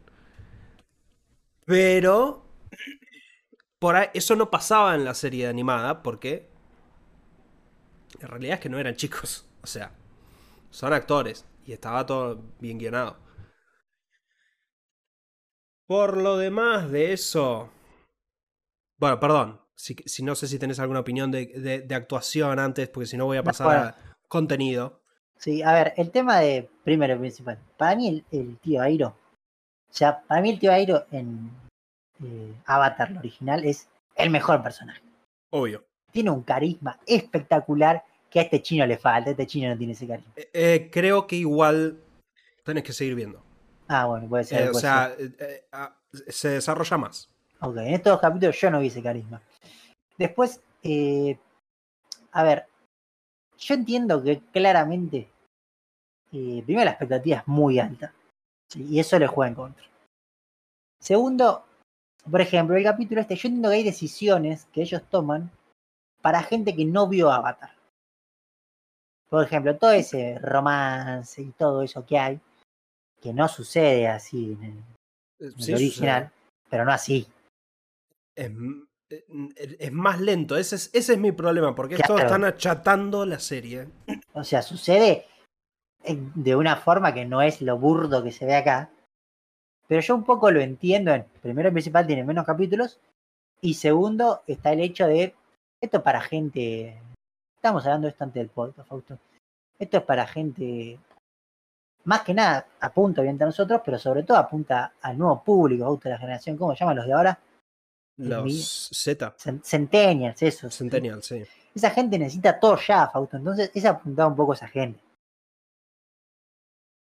Pero. 1.65 2.45
Por 3.79 3.97
ahí, 3.97 4.09
eso 4.15 4.37
no 4.37 4.51
pasaba 4.51 4.95
en 4.95 5.05
la 5.05 5.15
serie 5.15 5.47
animada 5.49 6.03
porque. 6.03 6.49
En 8.21 8.29
realidad 8.29 8.55
es 8.55 8.61
que 8.61 8.69
no 8.69 8.79
eran 8.79 8.97
chicos. 8.97 9.47
O 9.65 9.67
sea, 9.67 9.93
son 10.69 10.93
actores. 10.93 11.47
Y 11.65 11.73
estaba 11.73 12.05
todo 12.05 12.43
bien 12.61 12.77
guionado. 12.79 13.17
Por 15.87 16.19
lo 16.19 16.37
demás 16.37 16.91
de 16.91 17.15
eso. 17.15 17.71
Bueno, 18.99 19.19
perdón. 19.19 19.61
Si, 19.75 19.97
si 20.05 20.23
no 20.23 20.35
sé 20.35 20.47
si 20.49 20.59
tenés 20.59 20.79
alguna 20.81 21.01
opinión 21.01 21.31
de, 21.31 21.47
de- 21.47 21.81
de 21.81 21.95
actuación 21.95 22.59
antes, 22.59 22.91
porque 22.91 23.07
si 23.07 23.17
no 23.17 23.25
voy 23.25 23.39
a 23.39 23.43
pasar 23.43 23.77
a 23.77 23.97
contenido. 24.29 25.01
Sí, 25.39 25.63
a 25.63 25.73
ver, 25.73 25.95
el 25.97 26.11
tema 26.11 26.39
de 26.41 26.69
primero 26.85 27.15
y 27.15 27.19
principal. 27.19 27.59
Para 27.79 27.97
mí 27.97 28.09
el, 28.09 28.25
el 28.31 28.59
tío 28.59 28.83
Airo, 28.83 29.09
o 29.09 29.93
sea, 29.93 30.23
para 30.29 30.41
mí 30.43 30.51
el 30.51 30.59
tío 30.61 30.73
Airo 30.73 31.07
en 31.11 31.51
eh, 32.23 32.55
Avatar, 32.67 33.11
lo 33.11 33.19
original, 33.21 33.65
es 33.65 33.89
el 34.15 34.31
mejor 34.31 34.63
personaje. 34.63 35.03
Obvio. 35.51 35.85
Tiene 36.11 36.31
un 36.31 36.43
carisma 36.43 36.99
espectacular 37.07 38.05
que 38.31 38.41
a 38.41 38.43
este 38.43 38.63
chino 38.63 38.87
le 38.87 38.99
falta. 38.99 39.31
Este 39.31 39.47
chino 39.47 39.69
no 39.69 39.79
tiene 39.79 39.93
ese 39.93 40.07
carisma. 40.07 40.33
Eh, 40.37 40.51
eh, 40.53 40.91
creo 40.93 41.27
que 41.27 41.37
igual 41.37 42.01
tenés 42.65 42.85
que 42.85 42.93
seguir 42.93 43.15
viendo. 43.15 43.43
Ah, 43.89 44.07
bueno, 44.07 44.29
puede 44.29 44.45
ser. 44.45 44.63
Eh, 44.63 44.69
o 44.69 44.73
puede 44.73 44.81
sea, 44.81 45.15
ser. 45.17 45.67
ah, 45.73 45.97
se 46.11 46.49
desarrolla 46.49 46.99
más. 46.99 47.31
Ok, 47.61 47.77
en 47.79 47.95
estos 47.95 48.13
dos 48.13 48.21
capítulos 48.21 48.61
yo 48.61 48.71
no 48.71 48.81
vi 48.81 48.89
ese 48.89 49.03
carisma. 49.03 49.41
Después, 50.19 50.61
a 52.33 52.43
ver, 52.43 52.67
yo 53.59 53.75
entiendo 53.75 54.23
que 54.23 54.41
claramente, 54.53 55.29
primero 56.31 56.85
la 56.85 56.91
expectativa 56.91 57.39
es 57.39 57.49
muy 57.49 57.79
alta. 57.79 58.13
¿sí? 58.69 58.85
Y 58.89 59.01
eso 59.01 59.19
le 59.19 59.27
juega 59.27 59.49
en 59.49 59.55
contra. 59.55 59.85
Segundo, 61.01 61.65
por 62.31 62.41
ejemplo, 62.41 62.77
el 62.77 62.85
capítulo 62.85 63.21
este, 63.21 63.37
yo 63.37 63.49
entiendo 63.49 63.71
que 63.71 63.77
hay 63.77 63.85
decisiones 63.85 64.67
que 64.73 64.83
ellos 64.83 65.03
toman 65.11 65.51
para 66.23 66.43
gente 66.43 66.75
que 66.75 66.85
no 66.85 67.09
vio 67.09 67.31
Avatar. 67.31 67.71
Por 69.29 69.45
ejemplo, 69.45 69.77
todo 69.77 69.93
ese 69.93 70.39
romance 70.39 71.43
y 71.43 71.51
todo 71.53 71.83
eso 71.83 72.07
que 72.07 72.19
hay, 72.19 72.41
que 73.21 73.33
no 73.33 73.49
sucede 73.49 74.09
así 74.09 74.53
en 74.53 74.65
el, 74.65 74.79
Eh, 75.41 75.53
el 75.69 75.75
original, 75.75 76.31
pero 76.71 76.85
no 76.85 76.93
así. 76.93 77.27
Es, 78.37 78.51
eh, 79.11 79.77
es 79.79 79.93
más 79.93 80.21
lento. 80.21 80.57
Ese 80.57 80.77
es, 80.77 80.91
ese 80.95 81.15
es 81.15 81.19
mi 81.19 81.33
problema, 81.33 81.75
porque 81.75 81.97
Claro. 81.97 82.19
están 82.19 82.45
achatando 82.45 83.27
la 83.27 83.39
serie. 83.41 83.89
O 84.33 84.45
sea, 84.45 84.63
sucede 84.63 85.27
de 86.07 86.57
una 86.57 86.77
forma 86.77 87.13
que 87.13 87.25
no 87.25 87.43
es 87.43 87.61
lo 87.61 87.79
burdo 87.79 88.23
que 88.23 88.33
se 88.33 88.47
ve 88.47 88.55
acá. 88.57 88.91
Pero 89.87 90.01
yo 90.01 90.15
un 90.15 90.25
poco 90.25 90.51
lo 90.51 90.61
entiendo. 90.61 91.13
En, 91.13 91.25
primero, 91.43 91.69
el 91.69 91.75
principal 91.75 92.07
tiene 92.07 92.25
menos 92.25 92.45
capítulos. 92.47 92.99
Y 93.61 93.75
segundo, 93.75 94.43
está 94.47 94.73
el 94.73 94.81
hecho 94.81 95.07
de. 95.07 95.35
Esto 95.81 95.99
es 95.99 96.03
para 96.03 96.21
gente. 96.21 96.99
Estamos 97.57 97.85
hablando 97.85 98.07
de 98.07 98.11
esto 98.11 98.25
antes 98.25 98.41
del 98.41 98.49
podcast, 98.51 98.89
Fausto. 98.89 99.19
Esto 99.79 99.99
es 99.99 100.03
para 100.05 100.27
gente. 100.27 100.99
Más 102.05 102.23
que 102.23 102.35
nada, 102.35 102.67
apunta 102.81 103.23
bien 103.23 103.43
a 103.43 103.47
nosotros, 103.47 103.81
pero 103.85 103.99
sobre 103.99 104.23
todo 104.25 104.37
apunta 104.37 104.93
al 105.01 105.17
nuevo 105.17 105.43
público, 105.43 105.85
Fausto, 105.85 106.09
de 106.09 106.15
la 106.15 106.19
generación. 106.19 106.57
¿Cómo 106.59 106.75
se 106.75 106.81
llaman 106.81 106.97
los 106.97 107.07
de 107.07 107.13
ahora? 107.13 107.39
Los 108.17 108.91
Z. 108.93 109.35
Cen- 109.39 109.63
Centennials, 109.65 110.41
eso. 110.43 110.71
Centennial, 110.71 111.23
sí. 111.23 111.43
Esa 111.75 111.91
gente 111.91 112.19
necesita 112.19 112.61
todo 112.61 112.77
ya, 112.77 113.09
Fausto. 113.09 113.37
Entonces, 113.39 113.71
es 113.75 113.85
apuntar 113.85 114.29
un 114.29 114.37
poco 114.37 114.53
a 114.53 114.55
esa 114.55 114.69
gente. 114.69 115.01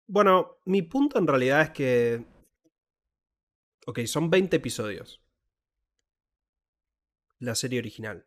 Bueno, 0.07 0.57
mi 0.67 0.83
punto 0.83 1.19
en 1.19 1.27
realidad 1.27 1.63
es 1.63 1.71
que. 1.71 2.25
Ok, 3.87 4.01
son 4.07 4.31
20 4.31 4.57
episodios. 4.57 5.23
La 7.39 7.55
serie 7.55 7.79
original. 7.79 8.27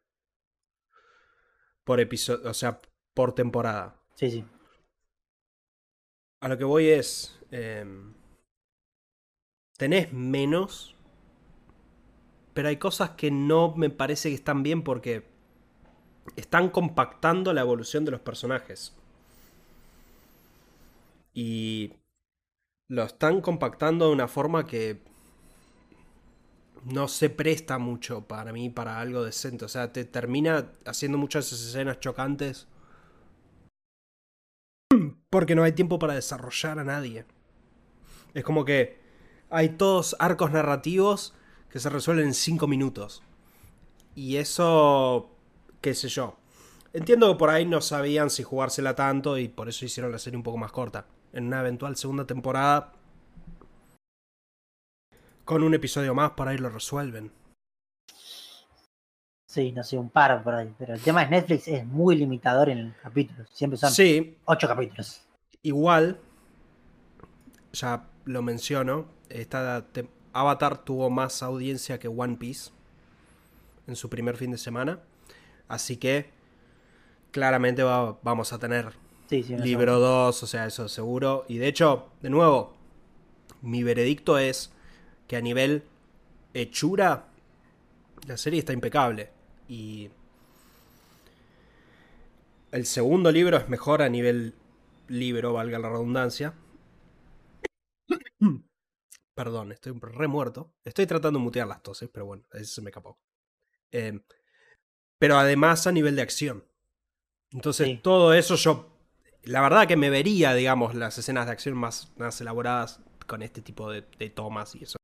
Por 1.84 2.00
episodio. 2.00 2.50
O 2.50 2.54
sea, 2.54 2.82
por 3.14 3.36
temporada. 3.36 4.02
Sí, 4.16 4.32
sí. 4.32 4.46
A 6.40 6.48
lo 6.48 6.58
que 6.58 6.64
voy 6.64 6.90
es. 6.90 7.40
em, 7.52 8.16
tenés 9.78 10.12
menos. 10.12 10.96
Pero 12.54 12.68
hay 12.70 12.78
cosas 12.78 13.12
que 13.12 13.32
no 13.32 13.76
me 13.76 13.90
parece 13.90 14.30
que 14.30 14.36
están 14.36 14.64
bien 14.64 14.84
porque. 14.84 15.32
Están 16.36 16.70
compactando 16.70 17.54
la 17.54 17.62
evolución 17.62 18.06
de 18.06 18.12
los 18.12 18.22
personajes. 18.22 18.98
Y. 21.34 21.94
Lo 22.88 23.04
están 23.04 23.42
compactando 23.42 24.08
de 24.08 24.14
una 24.14 24.28
forma 24.28 24.66
que. 24.66 25.13
No 26.86 27.08
se 27.08 27.30
presta 27.30 27.78
mucho 27.78 28.28
para 28.28 28.52
mí 28.52 28.70
para 28.70 29.00
algo 29.00 29.24
decente. 29.24 29.66
O 29.66 29.70
sea, 29.70 29.94
te 29.94 30.06
termina 30.06 30.72
haciendo 30.86 31.18
muchas 31.18 31.52
escenas 31.52 32.00
chocantes 32.00 32.68
porque 35.30 35.56
no 35.56 35.64
hay 35.64 35.72
tiempo 35.72 35.98
para 35.98 36.14
desarrollar 36.14 36.78
a 36.80 36.84
nadie. 36.84 37.26
Es 38.34 38.44
como 38.44 38.66
que 38.66 39.00
hay 39.50 39.70
todos 39.70 40.16
arcos 40.20 40.52
narrativos 40.52 41.34
que 41.70 41.80
se 41.80 41.90
resuelven 41.90 42.28
en 42.28 42.34
5 42.34 42.68
minutos. 42.68 43.24
Y 44.16 44.38
eso, 44.38 45.32
qué 45.82 45.96
sé 45.96 46.08
yo. 46.10 46.38
Entiendo 46.94 47.32
que 47.32 47.40
por 47.40 47.50
ahí 47.50 47.66
no 47.66 47.82
sabían 47.82 48.30
si 48.30 48.44
jugársela 48.44 48.94
tanto 48.96 49.40
y 49.40 49.48
por 49.48 49.70
eso 49.70 49.86
hicieron 49.86 50.12
la 50.12 50.20
serie 50.20 50.38
un 50.38 50.44
poco 50.44 50.58
más 50.60 50.72
corta. 50.72 51.08
En 51.32 51.48
una 51.48 51.62
eventual 51.62 51.96
segunda 51.96 52.28
temporada, 52.28 52.94
con 55.46 55.64
un 55.64 55.74
episodio 55.74 56.14
más, 56.14 56.32
por 56.32 56.48
ahí 56.48 56.58
lo 56.58 56.70
resuelven. 56.70 57.32
Sí, 59.46 59.72
no 59.72 59.84
sé, 59.84 59.98
un 59.98 60.10
par 60.10 60.44
por 60.44 60.56
ahí. 60.56 60.74
Pero 60.78 60.94
el 60.96 61.02
tema 61.02 61.24
es 61.24 61.30
Netflix 61.30 61.68
es 61.68 61.86
muy 61.86 62.16
limitador 62.16 62.70
en 62.70 62.78
el 62.80 62.96
capítulo. 63.02 63.46
Siempre 63.52 63.78
son 63.78 63.92
Sí, 63.92 64.38
ocho 64.46 64.68
capítulos. 64.68 65.22
Igual, 65.62 66.20
ya 67.72 68.08
lo 68.26 68.42
menciono, 68.42 69.08
esta 69.30 69.86
Avatar 70.34 70.84
tuvo 70.84 71.10
más 71.10 71.44
audiencia 71.44 72.00
que 72.00 72.08
One 72.08 72.38
Piece 72.38 72.72
en 73.88 73.96
su 73.96 74.10
primer 74.10 74.38
fin 74.38 74.52
de 74.52 74.58
semana. 74.58 75.00
Así 75.68 75.98
que 75.98 76.30
claramente 77.32 77.84
va- 77.84 78.18
vamos 78.24 78.54
a 78.54 78.60
tener 78.60 78.94
Sí, 79.30 79.44
sí, 79.44 79.54
no 79.54 79.64
libro 79.64 80.00
2, 80.00 80.44
o 80.44 80.48
sea, 80.48 80.66
eso 80.66 80.88
seguro. 80.90 81.46
Y 81.48 81.58
de 81.58 81.68
hecho, 81.68 82.10
de 82.22 82.30
nuevo, 82.30 82.74
mi 83.62 83.84
veredicto 83.84 84.38
es 84.38 84.74
que 85.28 85.36
a 85.36 85.42
nivel 85.42 85.84
hechura, 86.54 87.28
la 88.28 88.38
serie 88.38 88.60
está 88.60 88.74
impecable. 88.74 89.30
Y 89.68 90.10
el 92.72 92.86
segundo 92.86 93.32
libro 93.32 93.58
es 93.58 93.70
mejor 93.70 94.02
a 94.02 94.10
nivel 94.10 94.56
libro, 95.08 95.54
valga 95.54 95.80
la 95.80 95.90
redundancia. 95.90 96.54
Perdón, 99.36 99.72
estoy 99.72 99.94
re 100.00 100.28
muerto. 100.28 100.74
Estoy 100.84 101.06
tratando 101.08 101.40
de 101.40 101.44
mutear 101.44 101.68
las 101.68 101.82
toses, 101.82 102.10
pero 102.12 102.26
bueno, 102.26 102.44
eso 102.54 102.76
se 102.76 102.82
me 102.82 102.90
escapó. 102.90 103.20
Eh, 103.92 104.20
pero 105.18 105.38
además 105.38 105.88
a 105.88 105.92
nivel 105.92 106.16
de 106.16 106.22
acción. 106.22 106.66
Entonces, 107.52 108.02
todo 108.02 108.34
eso 108.34 108.56
yo. 108.56 108.90
La 109.44 109.62
verdad 109.62 109.88
que 109.88 109.96
me 109.96 110.10
vería, 110.10 110.54
digamos, 110.54 110.96
las 110.96 111.18
escenas 111.18 111.46
de 111.46 111.52
acción 111.52 111.76
más, 111.76 112.12
más 112.18 112.40
elaboradas 112.42 113.00
con 113.28 113.42
este 113.42 113.62
tipo 113.62 113.92
de, 113.92 114.02
tomas 114.30 114.76
y 114.76 114.84
eso. 114.84 114.98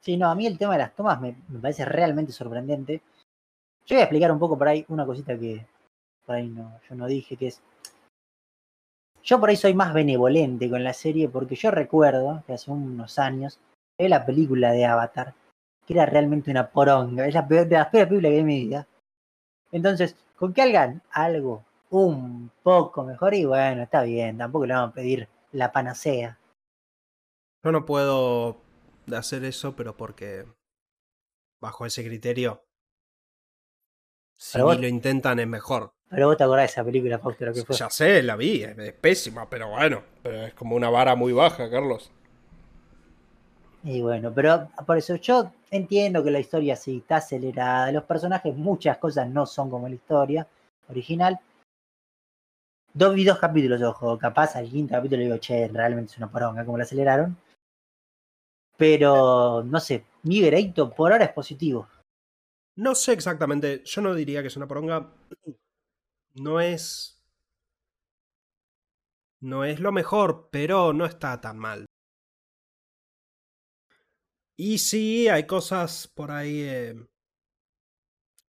Sí, 0.00 0.16
no, 0.16 0.30
a 0.30 0.34
mí 0.34 0.46
el 0.46 0.58
tema 0.58 0.72
de 0.72 0.78
las 0.78 0.94
tomas 0.94 1.20
me, 1.20 1.36
parece 1.60 1.84
realmente 1.84 2.32
sorprendente. 2.32 3.02
Yo 3.86 3.96
voy 3.96 4.00
a 4.00 4.04
explicar 4.04 4.32
un 4.32 4.38
poco 4.38 4.56
por 4.56 4.68
ahí 4.68 4.84
una 4.88 5.04
cosita 5.04 5.38
que 5.38 5.66
por 6.24 6.36
ahí 6.36 6.48
no, 6.48 6.80
yo 6.88 6.94
no 6.94 7.06
dije, 7.06 7.36
que 7.36 7.48
es. 7.48 7.60
Yo 9.22 9.38
por 9.38 9.50
ahí 9.50 9.56
soy 9.56 9.74
más 9.74 9.92
benevolente 9.92 10.70
con 10.70 10.82
la 10.82 10.94
serie 10.94 11.28
porque 11.28 11.54
yo 11.54 11.70
recuerdo 11.70 12.42
que 12.46 12.54
hace 12.54 12.70
unos 12.70 13.18
años 13.18 13.60
vi 13.98 14.08
la 14.08 14.24
película 14.24 14.72
de 14.72 14.86
Avatar, 14.86 15.34
que 15.86 15.92
era 15.92 16.06
realmente 16.06 16.50
una 16.50 16.70
poronga, 16.70 17.26
es 17.26 17.34
la 17.34 17.46
peor 17.46 17.66
de 17.68 17.76
las 17.76 17.88
peores 17.88 18.08
películas 18.08 18.30
que 18.30 18.34
vi 18.34 18.40
en 18.40 18.46
mi 18.46 18.60
vida. 18.64 18.86
Entonces, 19.72 20.16
con 20.36 20.54
que 20.54 20.62
hagan 20.62 21.02
algo 21.10 21.62
un 21.90 22.50
poco 22.62 23.04
mejor 23.04 23.34
y 23.34 23.44
bueno, 23.44 23.82
está 23.82 24.02
bien, 24.02 24.38
tampoco 24.38 24.64
le 24.64 24.74
vamos 24.74 24.92
a 24.92 24.94
pedir 24.94 25.28
la 25.52 25.70
panacea. 25.70 26.38
Yo 27.62 27.72
no 27.72 27.84
puedo 27.84 28.56
hacer 29.14 29.44
eso, 29.44 29.74
pero 29.76 29.96
porque 29.96 30.46
bajo 31.60 31.86
ese 31.86 32.04
criterio, 32.04 32.64
si 34.36 34.58
lo 34.58 34.86
intentan 34.86 35.38
es 35.38 35.46
mejor. 35.46 35.92
Pero 36.08 36.26
vos 36.26 36.36
te 36.36 36.44
acordás 36.44 36.62
de 36.62 36.72
esa 36.72 36.84
película, 36.84 37.18
Fausto, 37.18 37.44
lo 37.44 37.52
que 37.52 37.64
fue. 37.64 37.76
Ya 37.76 37.88
sé, 37.90 38.22
la 38.22 38.36
vi, 38.36 38.64
es, 38.64 38.92
pésima, 38.94 39.48
pero 39.48 39.68
bueno, 39.68 40.02
pero 40.22 40.46
es 40.46 40.54
como 40.54 40.74
una 40.74 40.90
vara 40.90 41.14
muy 41.14 41.32
baja, 41.32 41.70
Carlos. 41.70 42.10
Y 43.84 44.02
bueno, 44.02 44.32
pero 44.34 44.68
por 44.86 44.98
eso 44.98 45.16
yo 45.16 45.52
entiendo 45.70 46.24
que 46.24 46.30
la 46.30 46.40
historia 46.40 46.74
sí 46.74 46.98
está 46.98 47.16
acelerada, 47.16 47.92
los 47.92 48.04
personajes, 48.04 48.54
muchas 48.56 48.98
cosas 48.98 49.28
no 49.28 49.46
son 49.46 49.70
como 49.70 49.88
la 49.88 49.94
historia 49.94 50.46
original. 50.88 51.38
Dos 52.92 53.16
y 53.16 53.24
dos 53.24 53.38
capítulos, 53.38 53.80
ojo, 53.82 54.18
capaz 54.18 54.56
al 54.56 54.68
quinto 54.68 54.94
capítulo 54.94 55.22
digo, 55.22 55.38
che, 55.38 55.68
realmente 55.68 56.12
es 56.12 56.18
una 56.18 56.30
poronga, 56.30 56.64
como 56.64 56.76
la 56.76 56.84
aceleraron. 56.84 57.36
Pero, 58.80 59.62
no 59.62 59.78
sé, 59.78 60.06
mi 60.22 60.40
veredicto 60.40 60.94
por 60.94 61.12
ahora 61.12 61.26
es 61.26 61.32
positivo. 61.32 61.86
No 62.76 62.94
sé 62.94 63.12
exactamente, 63.12 63.82
yo 63.84 64.00
no 64.00 64.14
diría 64.14 64.40
que 64.40 64.48
es 64.48 64.56
una 64.56 64.66
poronga. 64.66 65.12
No 66.36 66.62
es. 66.62 67.22
No 69.42 69.64
es 69.66 69.80
lo 69.80 69.92
mejor, 69.92 70.48
pero 70.50 70.94
no 70.94 71.04
está 71.04 71.38
tan 71.42 71.58
mal. 71.58 71.84
Y 74.56 74.78
sí, 74.78 75.28
hay 75.28 75.46
cosas 75.46 76.08
por 76.08 76.30
ahí 76.30 76.62
eh, 76.62 76.94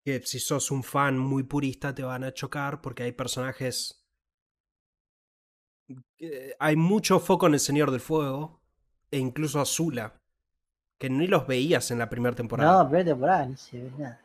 que 0.04 0.22
si 0.26 0.40
sos 0.40 0.72
un 0.72 0.84
fan 0.84 1.18
muy 1.18 1.44
purista 1.44 1.96
te 1.96 2.04
van 2.04 2.26
a 2.26 2.34
chocar 2.34 2.82
porque 2.82 3.04
hay 3.04 3.14
personajes... 3.14 4.06
hay 6.60 6.76
mucho 6.76 7.22
foco 7.22 7.48
en 7.48 7.54
el 7.54 7.62
Señor 7.62 7.92
del 7.92 8.02
Fuego 8.02 8.67
e 9.12 9.18
incluso 9.18 9.60
Azula, 9.60 10.14
que 10.98 11.10
ni 11.10 11.28
los 11.28 11.48
veías 11.48 11.92
en 11.92 12.00
la 12.00 12.10
primera 12.10 12.36
temporada. 12.36 12.84
No, 12.84 12.90
primera 12.90 13.12
temporada 13.12 13.46
ni 13.46 13.58
se 13.58 13.82
ve 13.82 13.92
nada. 13.98 14.22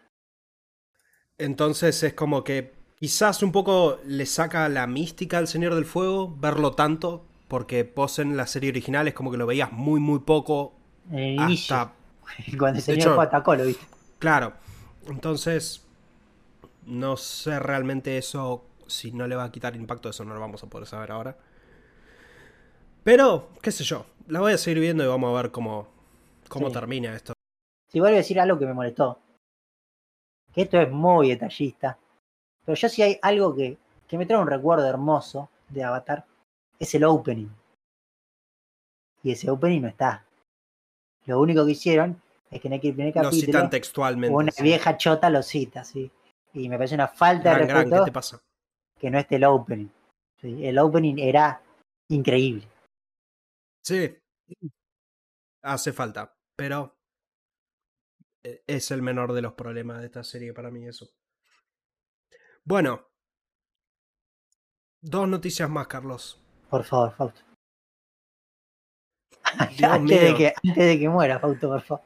Entonces 1.38 2.02
es 2.02 2.14
como 2.14 2.44
que 2.44 2.72
quizás 2.98 3.42
un 3.42 3.52
poco 3.52 3.98
le 4.06 4.26
saca 4.26 4.68
la 4.68 4.86
mística 4.86 5.38
al 5.38 5.48
Señor 5.48 5.74
del 5.74 5.84
Fuego 5.84 6.34
verlo 6.36 6.72
tanto, 6.72 7.24
porque 7.48 7.90
vos 7.94 8.18
en 8.18 8.36
la 8.36 8.46
serie 8.46 8.70
original 8.70 9.08
es 9.08 9.14
como 9.14 9.30
que 9.30 9.36
lo 9.36 9.46
veías 9.46 9.72
muy, 9.72 10.00
muy 10.00 10.20
poco 10.20 10.74
Hasta... 11.38 11.92
Cuando 12.58 12.78
el 12.78 12.84
señor 12.84 13.20
atacó, 13.20 13.54
lo 13.54 13.64
viste. 13.64 13.84
Claro. 14.18 14.54
Entonces, 15.06 15.84
no 16.86 17.16
sé 17.16 17.58
realmente 17.58 18.16
eso, 18.16 18.64
si 18.86 19.12
no 19.12 19.26
le 19.26 19.36
va 19.36 19.44
a 19.44 19.52
quitar 19.52 19.76
impacto, 19.76 20.08
eso 20.08 20.24
no 20.24 20.34
lo 20.34 20.40
vamos 20.40 20.62
a 20.62 20.68
poder 20.68 20.86
saber 20.86 21.10
ahora. 21.10 21.36
Pero, 23.04 23.50
qué 23.60 23.72
sé 23.72 23.84
yo, 23.84 24.06
la 24.28 24.40
voy 24.40 24.52
a 24.52 24.58
seguir 24.58 24.80
viendo 24.80 25.04
y 25.04 25.06
vamos 25.06 25.30
a 25.30 25.42
ver 25.42 25.50
cómo, 25.50 25.88
cómo 26.48 26.70
termina 26.70 27.14
esto. 27.14 27.32
Si 27.88 28.00
vuelvo 28.00 28.14
a 28.14 28.18
decir 28.18 28.40
algo 28.40 28.58
que 28.58 28.66
me 28.66 28.74
molestó, 28.74 29.18
que 30.52 30.62
esto 30.62 30.80
es 30.80 30.90
muy 30.90 31.28
detallista, 31.28 31.98
pero 32.64 32.76
yo 32.76 32.88
si 32.88 33.02
hay 33.02 33.18
algo 33.22 33.54
que, 33.54 33.76
que 34.06 34.18
me 34.18 34.26
trae 34.26 34.40
un 34.40 34.46
recuerdo 34.46 34.86
hermoso 34.86 35.50
de 35.68 35.84
Avatar, 35.84 36.24
es 36.78 36.94
el 36.94 37.04
opening. 37.04 37.48
Y 39.22 39.32
ese 39.32 39.50
opening 39.50 39.82
no 39.82 39.88
está. 39.88 40.24
Lo 41.26 41.40
único 41.40 41.64
que 41.64 41.72
hicieron 41.72 42.20
es 42.50 42.60
que 42.60 42.68
en 42.68 42.74
el 42.74 42.80
primer 42.80 43.12
capítulo. 43.12 43.30
Lo 43.30 43.46
citan 43.46 43.70
textualmente. 43.70 44.34
Una 44.34 44.52
vieja 44.60 44.96
chota 44.96 45.30
lo 45.30 45.42
cita, 45.42 45.84
sí. 45.84 46.10
Y 46.54 46.68
me 46.68 46.76
parece 46.76 46.94
una 46.94 47.08
falta 47.08 47.54
de 47.54 47.66
respeto. 47.66 47.96
¿qué 47.96 48.04
te 48.04 48.12
pasa? 48.12 48.40
Que 48.98 49.10
no 49.10 49.18
esté 49.18 49.36
el 49.36 49.44
opening. 49.44 49.88
El 50.42 50.78
opening 50.78 51.18
era 51.18 51.62
increíble. 52.08 52.71
Sí. 53.82 54.16
Hace 55.62 55.92
falta. 55.92 56.34
Pero 56.56 56.96
e, 58.44 58.62
es 58.66 58.90
el 58.90 59.02
menor 59.02 59.32
de 59.32 59.42
los 59.42 59.54
problemas 59.54 60.00
de 60.00 60.06
esta 60.06 60.24
serie 60.24 60.52
para 60.52 60.70
mí, 60.70 60.86
eso. 60.86 61.08
Bueno. 62.64 63.08
Dos 65.00 65.28
noticias 65.28 65.68
más, 65.68 65.88
Carlos. 65.88 66.40
Por 66.70 66.84
favor, 66.84 67.14
Fausto 67.16 67.40
antes, 69.82 70.20
de 70.20 70.34
que, 70.34 70.54
antes 70.64 70.86
de 70.86 70.98
que 70.98 71.08
muera, 71.08 71.38
Fausto, 71.38 71.68
por 71.68 71.82
favor. 71.82 72.04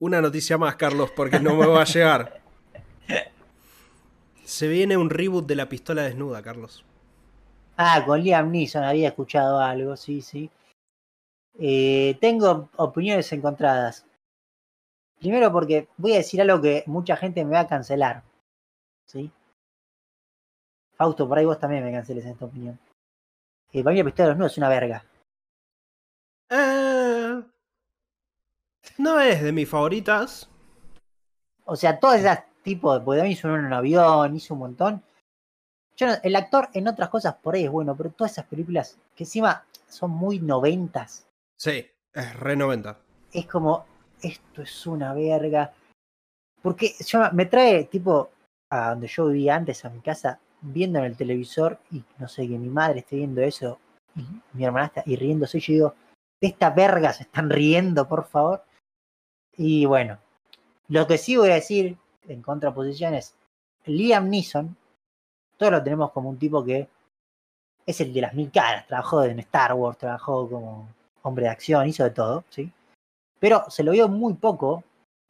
Una 0.00 0.20
noticia 0.20 0.58
más, 0.58 0.76
Carlos, 0.76 1.10
porque 1.14 1.38
no 1.38 1.54
me 1.54 1.66
va 1.66 1.82
a 1.82 1.84
llegar. 1.84 2.42
Se 4.44 4.68
viene 4.68 4.96
un 4.96 5.10
reboot 5.10 5.46
de 5.46 5.56
la 5.56 5.68
pistola 5.68 6.02
desnuda, 6.02 6.42
Carlos. 6.42 6.84
Ah, 7.76 8.02
con 8.04 8.22
Liam 8.22 8.50
Neeson 8.50 8.84
había 8.84 9.08
escuchado 9.08 9.58
algo, 9.58 9.96
sí, 9.96 10.20
sí. 10.20 10.50
Eh, 11.58 12.16
tengo 12.20 12.68
opiniones 12.76 13.32
encontradas. 13.32 14.06
Primero 15.18 15.52
porque 15.52 15.88
voy 15.96 16.14
a 16.14 16.16
decir 16.16 16.40
algo 16.40 16.60
que 16.60 16.82
mucha 16.86 17.16
gente 17.16 17.44
me 17.44 17.52
va 17.52 17.60
a 17.60 17.68
cancelar. 17.68 18.22
¿Sí? 19.06 19.30
Fausto, 20.94 21.28
por 21.28 21.38
ahí 21.38 21.44
vos 21.44 21.58
también 21.58 21.84
me 21.84 21.92
canceles 21.92 22.24
en 22.24 22.32
esta 22.32 22.44
opinión. 22.44 22.78
Eh, 23.72 23.82
para 23.82 23.94
mí 23.94 23.98
la 23.98 24.04
pistola 24.04 24.28
desnuda 24.30 24.46
es 24.48 24.58
una 24.58 24.68
verga. 24.68 25.04
Eh, 26.50 27.42
no 28.98 29.20
es 29.20 29.42
de 29.42 29.52
mis 29.52 29.68
favoritas. 29.68 30.48
O 31.64 31.76
sea, 31.76 31.98
todas 31.98 32.20
esas 32.20 32.44
tipos, 32.62 33.00
porque 33.02 33.18
también 33.18 33.38
hizo 33.38 33.48
uno 33.48 33.58
en 33.58 33.66
un 33.66 33.72
avión, 33.72 34.36
hizo 34.36 34.54
un 34.54 34.60
montón. 34.60 35.02
Yo 36.02 36.08
el 36.22 36.34
actor 36.34 36.68
en 36.72 36.88
otras 36.88 37.08
cosas 37.08 37.36
por 37.36 37.54
ahí 37.54 37.64
es 37.64 37.70
bueno, 37.70 37.96
pero 37.96 38.10
todas 38.10 38.32
esas 38.32 38.46
películas 38.46 38.98
que 39.14 39.22
encima 39.22 39.64
son 39.88 40.10
muy 40.10 40.40
noventas. 40.40 41.26
Sí, 41.56 41.86
es 42.12 42.36
re 42.40 42.56
noventa. 42.56 42.98
Es 43.32 43.46
como, 43.46 43.86
esto 44.20 44.62
es 44.62 44.86
una 44.86 45.14
verga. 45.14 45.72
Porque 46.60 46.94
yo, 47.06 47.20
me 47.32 47.46
trae 47.46 47.84
tipo 47.84 48.30
a 48.70 48.90
donde 48.90 49.06
yo 49.06 49.28
vivía 49.28 49.54
antes, 49.54 49.84
a 49.84 49.90
mi 49.90 50.00
casa, 50.00 50.40
viendo 50.60 50.98
en 50.98 51.04
el 51.04 51.16
televisor 51.16 51.78
y 51.92 52.02
no 52.18 52.26
sé, 52.26 52.48
que 52.48 52.58
mi 52.58 52.68
madre 52.68 53.00
esté 53.00 53.16
viendo 53.16 53.40
eso 53.40 53.78
y 54.16 54.24
mi 54.54 54.64
hermana 54.64 54.86
está 54.86 55.02
y 55.06 55.14
riéndose. 55.14 55.58
Y 55.58 55.60
yo 55.60 55.72
digo, 55.72 55.94
de 56.40 56.48
esta 56.48 56.70
verga 56.70 57.12
se 57.12 57.22
están 57.22 57.48
riendo, 57.48 58.08
por 58.08 58.24
favor. 58.24 58.64
Y 59.56 59.84
bueno, 59.84 60.18
lo 60.88 61.06
que 61.06 61.16
sí 61.16 61.36
voy 61.36 61.50
a 61.50 61.54
decir 61.54 61.96
en 62.26 62.42
contraposición 62.42 63.14
es 63.14 63.36
Liam 63.84 64.28
Neeson, 64.28 64.76
todos 65.62 65.74
lo 65.74 65.84
tenemos 65.84 66.10
como 66.10 66.28
un 66.28 66.40
tipo 66.40 66.64
que 66.64 66.88
es 67.86 68.00
el 68.00 68.12
de 68.12 68.20
las 68.20 68.34
mil 68.34 68.50
caras, 68.50 68.84
trabajó 68.84 69.22
en 69.22 69.38
Star 69.38 69.74
Wars, 69.74 69.96
trabajó 69.96 70.50
como 70.50 70.88
hombre 71.22 71.44
de 71.44 71.50
acción, 71.50 71.86
hizo 71.86 72.02
de 72.02 72.10
todo, 72.10 72.42
¿sí? 72.50 72.68
Pero 73.38 73.70
se 73.70 73.84
lo 73.84 73.92
vio 73.92 74.08
muy 74.08 74.34
poco 74.34 74.82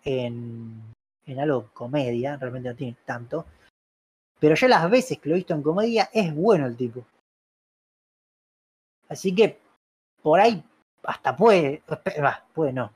en, 0.02 0.94
en 1.26 1.38
algo 1.38 1.68
comedia, 1.74 2.38
realmente 2.38 2.70
no 2.70 2.74
tiene 2.74 2.96
tanto. 3.04 3.44
Pero 4.40 4.54
yo 4.54 4.68
las 4.68 4.90
veces 4.90 5.18
que 5.18 5.28
lo 5.28 5.34
he 5.34 5.36
visto 5.36 5.52
en 5.52 5.62
comedia 5.62 6.08
es 6.14 6.34
bueno 6.34 6.66
el 6.66 6.78
tipo. 6.78 7.04
Así 9.10 9.34
que 9.34 9.60
por 10.22 10.40
ahí 10.40 10.64
hasta 11.02 11.36
puede, 11.36 11.82
puede 12.54 12.72
no. 12.72 12.90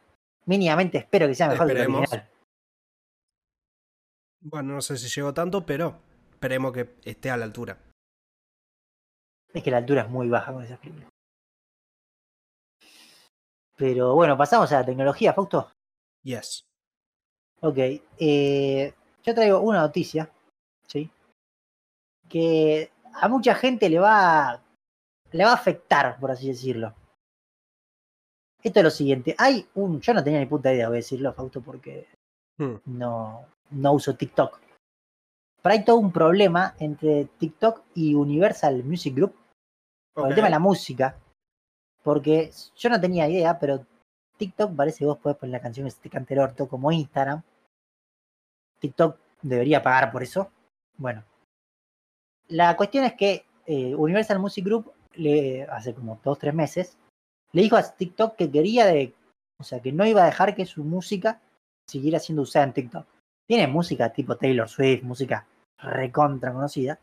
Mínimamente 0.46 0.96
espero 0.96 1.26
que 1.26 1.34
sea 1.34 1.50
mejor 1.50 1.66
que 1.66 1.72
el 1.74 1.80
original. 1.82 2.30
Bueno, 4.40 4.72
no 4.76 4.80
sé 4.80 4.96
si 4.96 5.08
llegó 5.08 5.34
tanto, 5.34 5.66
pero 5.66 5.98
esperemos 6.36 6.72
que 6.72 6.94
esté 7.04 7.30
a 7.30 7.36
la 7.36 7.46
altura. 7.46 7.78
Es 9.52 9.62
que 9.62 9.70
la 9.70 9.78
altura 9.78 10.02
es 10.02 10.10
muy 10.10 10.28
baja 10.28 10.52
con 10.52 10.62
esas 10.62 10.78
películas. 10.78 11.08
Pero 13.76 14.14
bueno, 14.14 14.36
pasamos 14.36 14.70
a 14.72 14.80
la 14.80 14.86
tecnología, 14.86 15.32
Fausto. 15.32 15.72
Yes. 16.22 16.66
Ok. 17.60 17.78
Eh, 18.18 18.94
yo 19.24 19.34
traigo 19.34 19.60
una 19.60 19.80
noticia, 19.80 20.30
¿sí? 20.86 21.10
Que 22.28 22.90
a 23.14 23.28
mucha 23.28 23.54
gente 23.54 23.88
le 23.88 23.98
va, 23.98 24.62
le 25.32 25.44
va 25.44 25.50
a 25.50 25.54
afectar, 25.54 26.18
por 26.20 26.30
así 26.30 26.48
decirlo 26.48 26.94
Esto 28.62 28.80
es 28.80 28.84
lo 28.84 28.90
siguiente. 28.90 29.34
Hay 29.38 29.66
un. 29.74 30.00
Yo 30.00 30.12
no 30.12 30.22
tenía 30.22 30.40
ni 30.40 30.46
puta 30.46 30.72
idea, 30.72 30.88
voy 30.88 30.98
a 30.98 31.04
decirlo, 31.04 31.32
Fausto, 31.32 31.62
porque 31.62 32.06
Hmm. 32.58 32.76
no, 32.86 33.46
no 33.70 33.92
uso 33.92 34.16
TikTok. 34.16 34.58
Pero 35.66 35.78
hay 35.80 35.84
todo 35.84 35.96
un 35.96 36.12
problema 36.12 36.76
entre 36.78 37.24
TikTok 37.24 37.82
y 37.92 38.14
Universal 38.14 38.84
Music 38.84 39.16
Group 39.16 39.34
con 40.14 40.28
el 40.28 40.34
tema 40.36 40.46
de 40.46 40.52
la 40.52 40.60
música. 40.60 41.18
Porque 42.04 42.52
yo 42.76 42.88
no 42.88 43.00
tenía 43.00 43.28
idea, 43.28 43.58
pero 43.58 43.84
TikTok 44.36 44.76
parece 44.76 45.00
que 45.00 45.06
vos 45.06 45.18
podés 45.18 45.38
poner 45.38 45.54
la 45.54 45.60
canción 45.60 45.84
que 45.88 45.90
se 45.90 46.02
te 46.02 46.08
cante 46.08 46.34
el 46.34 46.38
orto 46.38 46.68
como 46.68 46.92
Instagram. 46.92 47.42
TikTok 48.78 49.18
debería 49.42 49.82
pagar 49.82 50.12
por 50.12 50.22
eso. 50.22 50.52
Bueno. 50.98 51.24
La 52.46 52.76
cuestión 52.76 53.02
es 53.02 53.14
que 53.14 53.44
eh, 53.66 53.92
Universal 53.92 54.38
Music 54.38 54.64
Group 54.64 54.92
le 55.14 55.64
hace 55.64 55.92
como 55.96 56.20
dos 56.22 56.38
tres 56.38 56.54
meses 56.54 56.96
le 57.50 57.62
dijo 57.62 57.74
a 57.74 57.82
TikTok 57.82 58.36
que 58.36 58.52
quería 58.52 58.86
de, 58.86 59.16
o 59.58 59.64
sea, 59.64 59.80
que 59.80 59.90
no 59.90 60.06
iba 60.06 60.22
a 60.22 60.26
dejar 60.26 60.54
que 60.54 60.64
su 60.64 60.84
música 60.84 61.40
siguiera 61.88 62.20
siendo 62.20 62.42
usada 62.42 62.66
en 62.66 62.72
TikTok. 62.72 63.04
Tiene 63.48 63.66
música 63.66 64.12
tipo 64.12 64.36
Taylor 64.36 64.68
Swift, 64.68 65.02
música 65.02 65.44
recontra 65.78 66.52
conocida. 66.52 66.98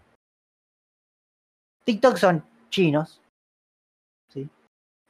TikTok 1.84 2.18
son 2.18 2.46
chinos, 2.70 3.22
¿sí? 4.30 4.50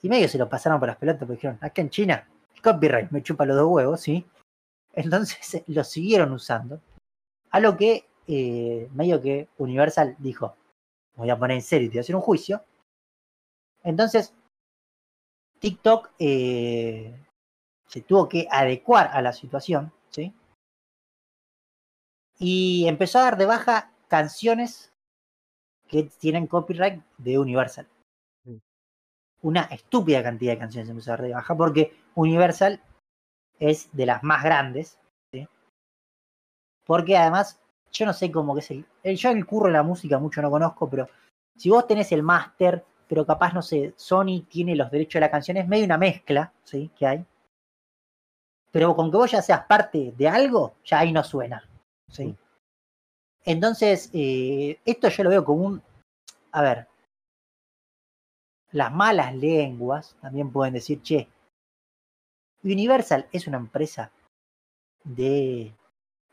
Y 0.02 0.10
medio 0.10 0.28
se 0.28 0.38
lo 0.38 0.50
pasaron 0.50 0.80
por 0.80 0.88
las 0.88 0.98
pelotas 0.98 1.20
porque 1.20 1.36
dijeron, 1.36 1.58
acá 1.62 1.82
en 1.82 1.90
China, 1.90 2.28
copyright, 2.64 3.12
me 3.12 3.22
chupa 3.22 3.46
los 3.46 3.58
dos 3.58 3.68
huevos, 3.70 4.02
¿sí? 4.02 4.26
Entonces 4.94 5.64
lo 5.68 5.84
siguieron 5.84 6.32
usando. 6.32 6.82
A 7.52 7.60
lo 7.60 7.78
que 7.78 8.06
eh, 8.28 8.90
medio 8.94 9.22
que 9.22 9.50
Universal 9.58 10.16
dijo, 10.18 10.56
voy 11.16 11.30
a 11.30 11.38
poner 11.38 11.58
en 11.58 11.62
serio 11.62 11.88
y 11.88 11.90
te 11.90 11.94
voy 11.94 12.00
a 12.00 12.02
hacer 12.02 12.16
un 12.16 12.22
juicio. 12.22 12.64
Entonces, 13.84 14.34
TikTok 15.60 16.12
eh, 16.20 17.16
se 17.88 18.02
tuvo 18.02 18.28
que 18.28 18.48
adecuar 18.50 19.10
a 19.14 19.22
la 19.22 19.34
situación, 19.34 19.92
¿sí? 20.10 20.34
Y 22.40 22.88
empezó 22.88 23.20
a 23.20 23.24
dar 23.24 23.38
de 23.38 23.46
baja 23.46 23.92
canciones 24.08 24.92
que 25.88 26.04
tienen 26.20 26.48
copyright 26.48 27.04
de 27.18 27.38
Universal. 27.40 27.88
Mm. 28.46 28.58
Una 29.44 29.62
estúpida 29.64 30.24
cantidad 30.24 30.54
de 30.54 30.60
canciones 30.60 30.90
empezó 30.90 31.12
a 31.12 31.18
dar 31.18 31.26
de 31.26 31.34
baja 31.34 31.56
porque 31.56 31.96
Universal 32.16 32.82
es 33.60 33.90
de 33.96 34.06
las 34.06 34.24
más 34.24 34.44
grandes, 34.44 35.00
¿sí? 35.32 35.48
Porque 36.86 37.16
además, 37.18 37.62
yo 37.92 38.06
no 38.06 38.14
sé 38.14 38.32
cómo 38.32 38.54
que 38.56 38.60
es 38.62 38.72
el, 38.72 38.86
el- 39.04 39.16
Yo 39.18 39.30
el 39.30 39.46
curro 39.46 39.68
de 39.68 39.74
la 39.74 39.84
música 39.84 40.18
mucho 40.20 40.42
no 40.42 40.50
conozco, 40.52 40.90
pero 40.90 41.08
si 41.56 41.70
vos 41.70 41.86
tenés 41.88 42.12
el 42.12 42.24
máster, 42.24 42.84
pero 43.08 43.26
capaz, 43.26 43.54
no 43.54 43.62
sé, 43.62 43.94
Sony 43.96 44.42
tiene 44.50 44.76
los 44.76 44.90
derechos 44.90 45.14
de 45.16 45.20
la 45.22 45.32
canción, 45.32 45.58
es 45.58 45.68
medio 45.68 45.86
una 45.86 45.98
mezcla, 46.00 46.52
¿sí? 46.64 46.90
Que 46.98 47.06
hay. 47.08 47.26
Pero 48.72 48.96
con 48.96 49.12
que 49.12 49.18
vos 49.18 49.32
ya 49.32 49.42
seas 49.42 49.66
parte 49.68 50.14
de 50.18 50.28
algo, 50.28 50.76
ya 50.84 51.00
ahí 51.00 51.12
no 51.12 51.24
suena, 51.24 51.64
¿sí? 52.10 52.28
Mm. 52.28 52.38
Entonces, 53.46 54.10
eh, 54.14 54.80
esto 54.86 55.10
yo 55.10 55.24
lo 55.24 55.30
veo 55.30 55.46
como 55.46 55.66
un... 55.66 55.84
A 56.52 56.62
ver, 56.62 56.88
las 58.72 58.92
malas 58.92 59.36
lenguas 59.36 60.16
también 60.22 60.52
pueden 60.52 60.74
decir, 60.74 61.02
che, 61.02 61.28
Universal 62.64 63.28
es 63.32 63.48
una 63.48 63.58
empresa 63.58 64.12
de 65.04 65.74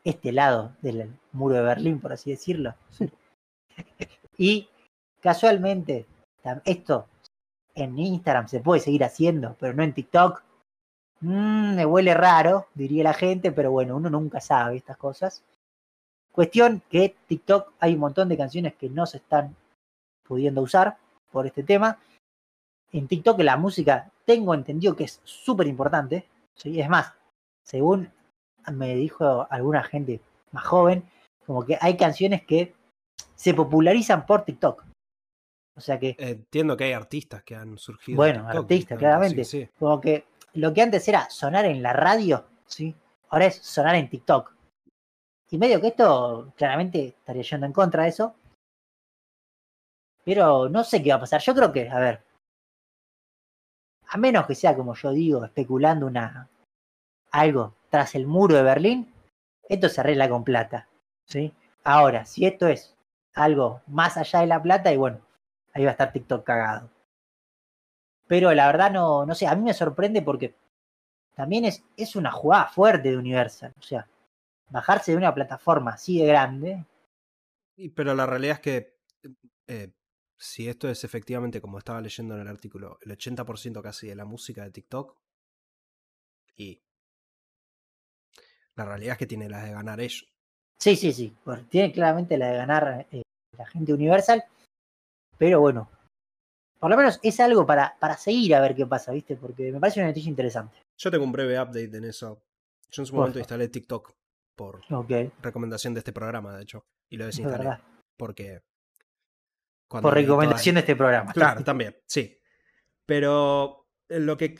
este 0.03 0.31
lado 0.31 0.75
del 0.81 1.13
muro 1.33 1.55
de 1.55 1.61
Berlín, 1.61 1.99
por 1.99 2.13
así 2.13 2.31
decirlo. 2.31 2.73
y 4.37 4.69
casualmente, 5.19 6.07
esto 6.65 7.07
en 7.75 7.99
Instagram 7.99 8.47
se 8.47 8.59
puede 8.59 8.81
seguir 8.81 9.03
haciendo, 9.03 9.55
pero 9.59 9.73
no 9.73 9.83
en 9.83 9.93
TikTok. 9.93 10.43
Mm, 11.19 11.75
me 11.75 11.85
huele 11.85 12.13
raro, 12.13 12.67
diría 12.73 13.03
la 13.03 13.13
gente, 13.13 13.51
pero 13.51 13.71
bueno, 13.71 13.95
uno 13.95 14.09
nunca 14.09 14.41
sabe 14.41 14.77
estas 14.77 14.97
cosas. 14.97 15.43
Cuestión 16.31 16.81
que 16.89 17.15
TikTok 17.27 17.73
hay 17.79 17.93
un 17.93 17.99
montón 17.99 18.29
de 18.29 18.37
canciones 18.37 18.75
que 18.75 18.89
no 18.89 19.05
se 19.05 19.17
están 19.17 19.55
pudiendo 20.23 20.61
usar 20.61 20.97
por 21.31 21.45
este 21.45 21.63
tema. 21.63 21.99
En 22.91 23.07
TikTok 23.07 23.39
la 23.41 23.57
música 23.57 24.11
tengo 24.25 24.53
entendido 24.53 24.95
que 24.95 25.05
es 25.05 25.19
súper 25.23 25.67
importante. 25.67 26.25
¿sí? 26.55 26.79
Es 26.79 26.89
más, 26.89 27.13
según 27.63 28.09
me 28.71 28.95
dijo 28.95 29.47
alguna 29.49 29.83
gente 29.83 30.21
más 30.51 30.65
joven, 30.65 31.03
como 31.45 31.65
que 31.65 31.77
hay 31.81 31.97
canciones 31.97 32.43
que 32.45 32.73
se 33.35 33.53
popularizan 33.53 34.25
por 34.25 34.45
TikTok. 34.45 34.85
O 35.75 35.81
sea 35.81 35.99
que, 35.99 36.15
Entiendo 36.17 36.77
que 36.77 36.85
hay 36.85 36.93
artistas 36.93 37.43
que 37.43 37.55
han 37.55 37.77
surgido. 37.77 38.13
en 38.13 38.17
bueno, 38.17 38.39
TikTok, 38.39 38.63
artistas, 38.63 38.99
claramente. 38.99 39.43
Sí, 39.45 39.61
sí. 39.63 39.69
Como 39.79 39.99
que 39.99 40.25
lo 40.53 40.73
que 40.73 40.81
antes 40.81 41.07
era 41.07 41.29
sonar 41.29 41.65
en 41.65 41.81
la 41.81 41.93
radio, 41.93 42.45
¿sí? 42.65 42.95
Ahora 43.29 43.45
es 43.45 43.55
sonar 43.57 43.95
en 43.95 44.09
TikTok. 44.09 44.53
Y 45.51 45.57
medio 45.57 45.81
que 45.81 45.87
esto, 45.87 46.53
claramente, 46.55 47.07
estaría 47.07 47.43
yendo 47.43 47.65
en 47.65 47.73
contra 47.73 48.03
de 48.03 48.09
eso. 48.09 48.35
Pero 50.23 50.69
no 50.69 50.83
sé 50.85 51.03
qué 51.03 51.09
va 51.09 51.17
a 51.17 51.19
pasar. 51.19 51.41
Yo 51.41 51.53
creo 51.53 51.73
que, 51.73 51.89
a 51.89 51.99
ver. 51.99 52.23
A 54.07 54.17
menos 54.17 54.47
que 54.47 54.55
sea, 54.55 54.75
como 54.75 54.95
yo 54.95 55.11
digo, 55.11 55.43
especulando 55.43 56.07
una 56.07 56.49
algo 57.31 57.75
tras 57.89 58.15
el 58.15 58.27
muro 58.27 58.55
de 58.55 58.63
Berlín, 58.63 59.13
esto 59.67 59.89
se 59.89 59.99
arregla 60.01 60.29
con 60.29 60.43
plata. 60.45 60.87
¿sí? 61.25 61.53
Ahora, 61.83 62.25
si 62.25 62.45
esto 62.45 62.67
es 62.67 62.95
algo 63.33 63.81
más 63.87 64.15
allá 64.17 64.39
de 64.39 64.47
la 64.47 64.61
plata, 64.61 64.93
y 64.93 64.97
bueno, 64.97 65.19
ahí 65.73 65.83
va 65.83 65.89
a 65.89 65.93
estar 65.93 66.13
TikTok 66.13 66.45
cagado. 66.45 66.89
Pero 68.27 68.53
la 68.53 68.67
verdad 68.67 68.91
no, 68.91 69.25
no 69.25 69.35
sé, 69.35 69.47
a 69.47 69.55
mí 69.55 69.63
me 69.63 69.73
sorprende 69.73 70.21
porque 70.21 70.55
también 71.35 71.65
es, 71.65 71.83
es 71.97 72.15
una 72.15 72.31
jugada 72.31 72.67
fuerte 72.67 73.11
de 73.11 73.17
Universal. 73.17 73.73
O 73.77 73.81
sea, 73.81 74.07
bajarse 74.71 75.11
de 75.11 75.17
una 75.17 75.33
plataforma 75.33 75.91
así 75.91 76.19
de 76.19 76.27
grande. 76.27 76.85
Y- 77.75 77.89
pero 77.89 78.13
la 78.15 78.25
realidad 78.25 78.55
es 78.55 78.61
que 78.61 78.97
eh, 79.67 79.93
si 80.37 80.67
esto 80.67 80.89
es 80.89 81.03
efectivamente, 81.03 81.61
como 81.61 81.77
estaba 81.77 82.01
leyendo 82.01 82.35
en 82.35 82.41
el 82.41 82.47
artículo, 82.47 82.97
el 83.01 83.11
80% 83.11 83.81
casi 83.83 84.07
de 84.07 84.15
la 84.15 84.25
música 84.25 84.63
de 84.63 84.71
TikTok, 84.71 85.15
y 86.55 86.81
la 88.75 88.85
realidad 88.85 89.13
es 89.13 89.17
que 89.19 89.27
tiene 89.27 89.49
las 89.49 89.63
de 89.63 89.71
ganar 89.71 89.99
ellos. 89.99 90.27
Sí, 90.79 90.95
sí, 90.95 91.13
sí. 91.13 91.35
tiene 91.69 91.91
claramente 91.91 92.37
la 92.37 92.47
de 92.47 92.57
ganar 92.57 93.07
eh, 93.11 93.21
la 93.57 93.65
gente 93.67 93.93
Universal. 93.93 94.43
Pero 95.37 95.59
bueno, 95.59 95.89
por 96.79 96.89
lo 96.89 96.97
menos 96.97 97.19
es 97.21 97.39
algo 97.39 97.65
para, 97.65 97.95
para 97.99 98.17
seguir 98.17 98.55
a 98.55 98.61
ver 98.61 98.75
qué 98.75 98.85
pasa, 98.85 99.11
¿viste? 99.11 99.35
Porque 99.35 99.71
me 99.71 99.79
parece 99.79 99.99
una 99.99 100.09
noticia 100.09 100.29
interesante. 100.29 100.77
Yo 100.97 101.11
tengo 101.11 101.23
un 101.23 101.31
breve 101.31 101.59
update 101.59 101.95
en 101.97 102.05
eso. 102.05 102.43
Yo 102.89 103.03
en 103.03 103.05
su 103.05 103.15
momento 103.15 103.39
instalé 103.39 103.67
TikTok 103.69 104.13
por 104.61 104.81
recomendación 105.41 105.93
de 105.93 105.99
este 105.99 106.13
programa, 106.13 106.55
de 106.55 106.63
hecho, 106.63 106.85
y 107.09 107.17
lo 107.17 107.25
es 107.27 107.35
desinstalé. 107.37 107.79
Porque. 108.17 108.61
Por 109.89 110.01
todas- 110.01 110.13
recomendación 110.15 110.75
de 110.75 110.81
este 110.81 110.95
programa. 110.95 111.33
Claro, 111.33 111.63
también, 111.65 111.95
sí. 112.07 112.37
Pero 113.05 113.87
eh, 114.09 114.19
lo 114.19 114.37
que 114.37 114.55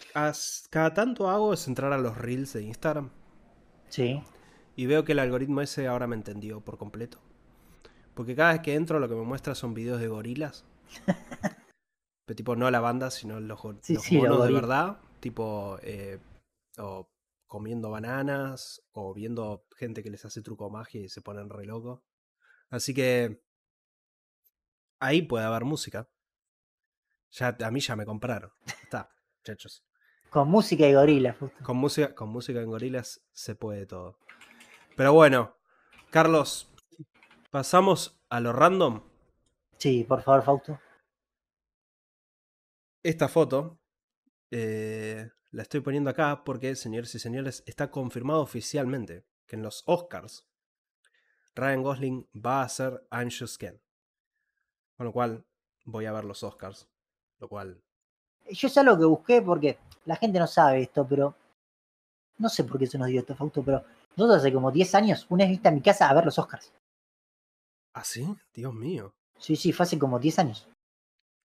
cada 0.70 0.94
tanto 0.94 1.30
hago 1.30 1.54
es 1.54 1.68
entrar 1.68 1.94
a 1.94 1.98
los 1.98 2.18
reels 2.18 2.54
de 2.54 2.64
Instagram 2.64 3.12
Sí. 3.90 4.22
y 4.76 4.86
veo 4.88 5.04
que 5.06 5.12
el 5.12 5.20
algoritmo 5.20 5.62
ese 5.62 5.88
ahora 5.88 6.08
me 6.08 6.16
entendió 6.16 6.62
por 6.62 6.78
completo. 6.78 7.22
Porque 8.14 8.36
cada 8.36 8.54
vez 8.54 8.62
que 8.62 8.76
entro 8.76 9.00
lo 9.00 9.08
que 9.08 9.16
me 9.16 9.24
muestra 9.24 9.56
son 9.56 9.74
videos 9.74 10.00
de 10.02 10.08
gorilas. 10.08 10.66
Pero 12.26 12.36
tipo 12.36 12.56
no 12.56 12.70
la 12.72 12.80
banda, 12.80 13.10
sino 13.12 13.40
los, 13.40 13.62
Sí, 13.82 13.94
los 13.96 14.04
sí, 14.04 14.18
monos 14.18 14.46
de 14.46 14.54
verdad. 14.54 14.98
Tipo 15.20 15.78
eh, 15.82 16.20
o 16.78 17.08
comiendo 17.52 17.92
bananas 17.92 18.82
o 18.94 19.14
viendo 19.14 19.66
gente 19.76 20.02
que 20.02 20.10
les 20.10 20.24
hace 20.24 20.42
truco 20.42 20.70
magia 20.70 21.02
y 21.02 21.10
se 21.10 21.22
ponen 21.22 21.50
re 21.50 21.66
locos. 21.66 22.00
Así 22.70 22.94
que 22.94 23.44
ahí 25.02 25.24
puede 25.24 25.44
haber 25.44 25.66
música. 25.66 26.10
Ya, 27.32 27.58
a 27.62 27.70
mí 27.70 27.82
ya 27.82 27.98
me 27.98 28.06
compraron. 28.06 28.54
Está, 28.82 29.14
muchachos. 29.40 29.84
Con 30.30 30.48
música 30.48 30.88
y 30.88 30.94
gorilas, 30.94 31.38
justo. 31.38 31.62
Con 31.62 31.76
música, 31.76 32.16
con 32.16 32.30
música 32.30 32.62
en 32.62 32.70
gorilas 32.70 33.22
se 33.34 33.54
puede 33.54 33.86
todo. 33.86 34.18
Pero 34.96 35.12
bueno, 35.12 35.58
Carlos, 36.10 36.74
pasamos 37.50 38.24
a 38.30 38.40
lo 38.40 38.54
random. 38.54 39.04
Sí, 39.78 40.06
por 40.06 40.22
favor, 40.22 40.46
Fausto. 40.46 40.80
Esta 43.04 43.28
foto 43.28 43.78
eh, 44.52 45.30
la 45.52 45.62
estoy 45.64 45.82
poniendo 45.82 46.10
acá 46.10 46.44
porque, 46.44 46.76
señores 46.76 47.14
y 47.16 47.20
señores, 47.20 47.64
está 47.66 47.92
confirmado 47.92 48.42
oficialmente 48.42 49.26
que 49.46 49.56
en 49.58 49.64
los 49.64 49.84
Oscars 49.86 50.46
Ryan 51.56 51.84
Gosling 51.84 52.30
va 52.34 52.64
a 52.64 52.70
ser 52.70 53.06
Anxious 53.10 53.58
Ken. 53.58 53.82
Con 54.96 55.06
lo 55.08 55.12
cual 55.12 55.46
voy 55.86 56.06
a 56.06 56.14
ver 56.14 56.24
los 56.24 56.44
Oscars. 56.44 56.88
Lo 57.40 57.50
cual 57.50 57.84
Yo 58.50 58.68
es 58.68 58.78
algo 58.78 58.98
que 58.98 59.06
busqué 59.06 59.42
porque 59.42 59.78
la 60.06 60.16
gente 60.16 60.40
no 60.40 60.48
sabe 60.48 60.82
esto, 60.84 61.06
pero 61.08 61.36
no 62.38 62.50
sé 62.50 62.64
por 62.64 62.80
qué 62.80 62.88
se 62.88 62.98
nos 62.98 63.08
dio 63.08 63.20
esto, 63.20 63.36
Fausto, 63.36 63.64
pero 63.64 63.84
nosotros 64.16 64.38
hace 64.40 64.54
como 64.54 64.72
10 64.72 64.96
años, 64.96 65.26
una 65.30 65.44
vez 65.44 65.52
viste 65.52 65.68
a 65.68 65.72
mi 65.72 65.82
casa 65.82 66.10
a 66.10 66.14
ver 66.14 66.26
los 66.26 66.40
Oscars. 66.40 66.72
¿Ah, 67.94 68.04
sí? 68.04 68.26
Dios 68.54 68.74
mío. 68.74 69.14
Sí, 69.38 69.56
sí, 69.56 69.74
fue 69.74 69.84
hace 69.84 70.00
como 70.00 70.20
10 70.20 70.40
años. 70.40 70.68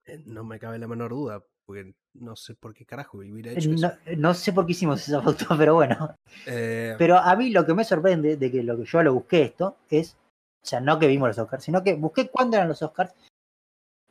Eh, 0.04 0.22
No 0.26 0.44
me 0.44 0.59
cabe 0.59 0.78
la 0.78 0.86
menor 0.86 1.11
duda. 1.11 1.44
Porque 1.66 1.92
no 2.14 2.36
sé 2.36 2.54
por 2.54 2.72
qué 2.72 2.86
carajo 2.86 3.18
hubiera 3.18 3.50
hecho 3.50 3.68
no, 3.70 3.74
eso. 3.76 3.92
no 4.16 4.32
sé 4.34 4.52
por 4.52 4.64
qué 4.64 4.72
hicimos 4.72 5.06
esa 5.06 5.20
foto, 5.22 5.44
pero 5.58 5.74
bueno. 5.74 6.16
Eh, 6.46 6.94
Pero 6.96 7.18
a 7.18 7.34
mí 7.36 7.50
lo 7.50 7.66
que 7.66 7.74
me 7.74 7.84
sorprende 7.84 8.36
de 8.36 8.50
que 8.50 8.62
lo 8.62 8.76
que 8.78 8.84
yo 8.84 9.02
lo 9.02 9.12
busqué 9.14 9.42
esto 9.42 9.76
es, 9.90 10.16
o 10.62 10.66
sea, 10.66 10.80
no 10.80 10.98
que 10.98 11.08
vimos 11.08 11.28
los 11.28 11.38
Oscars, 11.38 11.64
sino 11.64 11.82
que 11.82 11.94
busqué 11.94 12.28
cuándo 12.30 12.56
eran 12.56 12.68
los 12.68 12.80
Oscars. 12.82 13.12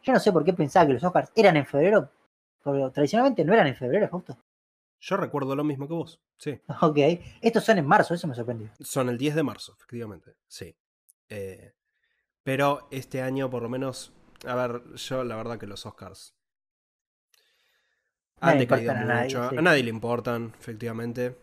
Yo 0.04 0.14
no 0.14 0.20
sé 0.20 0.32
por 0.32 0.44
qué 0.44 0.54
pensaba 0.54 0.86
que 0.86 0.94
los 0.94 1.04
Oscars 1.04 1.32
eran 1.36 1.58
en 1.58 1.66
febrero, 1.66 2.12
porque 2.62 2.88
tradicionalmente 2.94 3.44
no 3.46 3.54
eran 3.54 3.68
en 3.68 3.76
febrero, 3.76 4.08
Fausto. 4.10 4.38
yo 5.00 5.18
recuerdo 5.18 5.56
lo 5.56 5.64
mismo 5.64 5.88
que 5.88 5.94
vos, 5.94 6.20
sí. 6.38 6.60
Ok, 6.82 6.98
estos 7.42 7.64
son 7.64 7.78
en 7.80 7.88
marzo, 7.88 8.14
eso 8.14 8.28
me 8.28 8.36
sorprendió. 8.36 8.70
Son 8.82 9.10
el 9.10 9.18
10 9.18 9.34
de 9.36 9.44
marzo, 9.44 9.74
efectivamente, 9.78 10.36
sí. 10.48 10.76
Eh, 11.30 11.74
pero 12.44 12.88
este 12.92 13.22
año, 13.24 13.50
por 13.50 13.64
lo 13.64 13.70
menos, 13.70 14.14
a 14.46 14.54
ver, 14.54 14.84
yo 14.96 15.24
la 15.24 15.36
verdad 15.38 15.58
que 15.58 15.66
los 15.66 15.86
Oscars 15.88 16.35
han 18.42 18.60
decaído 18.60 18.92
importan 18.92 19.10
a 19.10 19.14
nadie, 19.14 19.36
mucho. 19.36 19.50
sí. 19.50 19.58
A 19.58 19.62
nadie 19.62 19.84
le 19.84 19.90
importan, 19.90 20.54
efectivamente. 20.60 21.38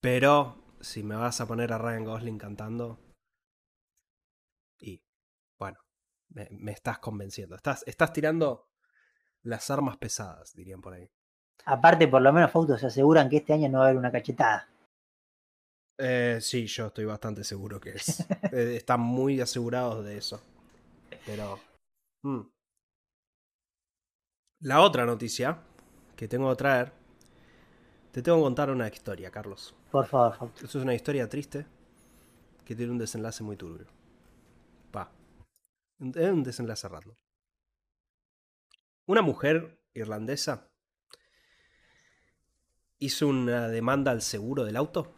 Pero 0.00 0.62
si 0.80 1.02
me 1.02 1.16
vas 1.16 1.40
a 1.40 1.46
poner 1.46 1.72
a 1.72 1.78
Ryan 1.78 2.04
Gosling 2.04 2.38
cantando. 2.38 2.98
Y 4.80 5.02
bueno, 5.58 5.78
me, 6.28 6.48
me 6.50 6.72
estás 6.72 6.98
convenciendo. 6.98 7.56
Estás, 7.56 7.84
estás 7.86 8.12
tirando 8.12 8.68
las 9.42 9.70
armas 9.70 9.96
pesadas, 9.96 10.54
dirían 10.54 10.80
por 10.80 10.94
ahí. 10.94 11.10
Aparte, 11.66 12.08
por 12.08 12.20
lo 12.20 12.32
menos 12.32 12.50
Fausto 12.50 12.76
se 12.76 12.86
aseguran 12.86 13.28
que 13.28 13.38
este 13.38 13.52
año 13.52 13.68
no 13.68 13.78
va 13.78 13.84
a 13.84 13.88
haber 13.88 13.98
una 13.98 14.12
cachetada. 14.12 14.68
Eh, 15.98 16.38
sí, 16.40 16.66
yo 16.66 16.86
estoy 16.88 17.04
bastante 17.04 17.44
seguro 17.44 17.80
que 17.80 17.90
es. 17.90 18.20
eh, 18.52 18.74
están 18.76 19.00
muy 19.00 19.40
asegurados 19.40 20.04
de 20.04 20.18
eso. 20.18 20.42
Pero. 21.24 21.58
mm. 22.22 22.40
La 24.64 24.80
otra 24.80 25.04
noticia 25.04 25.58
que 26.16 26.26
tengo 26.26 26.48
que 26.48 26.56
traer. 26.56 26.90
Te 28.12 28.22
tengo 28.22 28.38
que 28.38 28.44
contar 28.44 28.70
una 28.70 28.88
historia, 28.88 29.30
Carlos. 29.30 29.74
Por 29.90 30.06
favor. 30.06 30.50
Esto 30.54 30.78
es 30.78 30.82
una 30.82 30.94
historia 30.94 31.28
triste 31.28 31.66
que 32.64 32.74
tiene 32.74 32.90
un 32.90 32.96
desenlace 32.96 33.44
muy 33.44 33.56
turbio. 33.56 33.86
Pa. 34.90 35.12
Es 35.98 36.30
un 36.30 36.42
desenlace 36.42 36.88
random. 36.88 37.14
Una 39.06 39.20
mujer 39.20 39.82
irlandesa 39.92 40.66
hizo 43.00 43.28
una 43.28 43.68
demanda 43.68 44.12
al 44.12 44.22
seguro 44.22 44.64
del 44.64 44.76
auto 44.76 45.12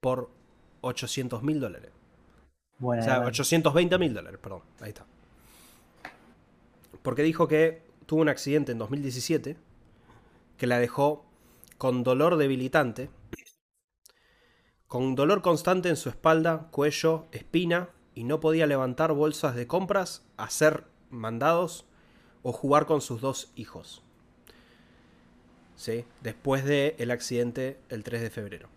por 0.00 0.30
800 0.82 1.42
mil 1.42 1.58
dólares. 1.58 1.90
buena 2.78 3.02
O 3.02 3.04
sea, 3.04 3.14
demanda. 3.14 3.30
820 3.30 3.98
mil 3.98 4.14
dólares, 4.14 4.38
perdón. 4.40 4.62
Ahí 4.80 4.90
está. 4.90 5.04
Porque 7.02 7.22
dijo 7.22 7.48
que 7.48 7.82
tuvo 8.06 8.20
un 8.22 8.28
accidente 8.28 8.72
en 8.72 8.78
2017 8.78 9.56
que 10.56 10.66
la 10.66 10.78
dejó 10.78 11.24
con 11.78 12.02
dolor 12.02 12.36
debilitante, 12.36 13.08
con 14.86 15.14
dolor 15.14 15.40
constante 15.40 15.88
en 15.88 15.96
su 15.96 16.10
espalda, 16.10 16.68
cuello, 16.70 17.26
espina 17.32 17.90
y 18.14 18.24
no 18.24 18.40
podía 18.40 18.66
levantar 18.66 19.12
bolsas 19.12 19.54
de 19.54 19.66
compras, 19.66 20.26
hacer 20.36 20.84
mandados 21.08 21.86
o 22.42 22.52
jugar 22.52 22.86
con 22.86 23.00
sus 23.00 23.20
dos 23.20 23.52
hijos. 23.54 24.02
¿Sí? 25.76 26.04
Después 26.20 26.64
del 26.64 27.10
accidente 27.10 27.80
el 27.88 28.04
3 28.04 28.20
de 28.20 28.30
febrero. 28.30 28.68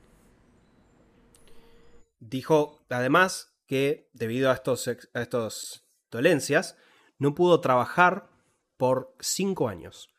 Dijo 2.20 2.86
además 2.88 3.54
que 3.68 4.10
debido 4.14 4.50
a 4.50 4.54
estos 4.54 4.88
a 4.88 5.22
estas 5.22 5.84
dolencias 6.10 6.78
no 7.24 7.34
pudo 7.34 7.62
trabajar 7.62 8.30
por 8.76 9.16
cinco 9.22 9.70
años. 9.70 10.14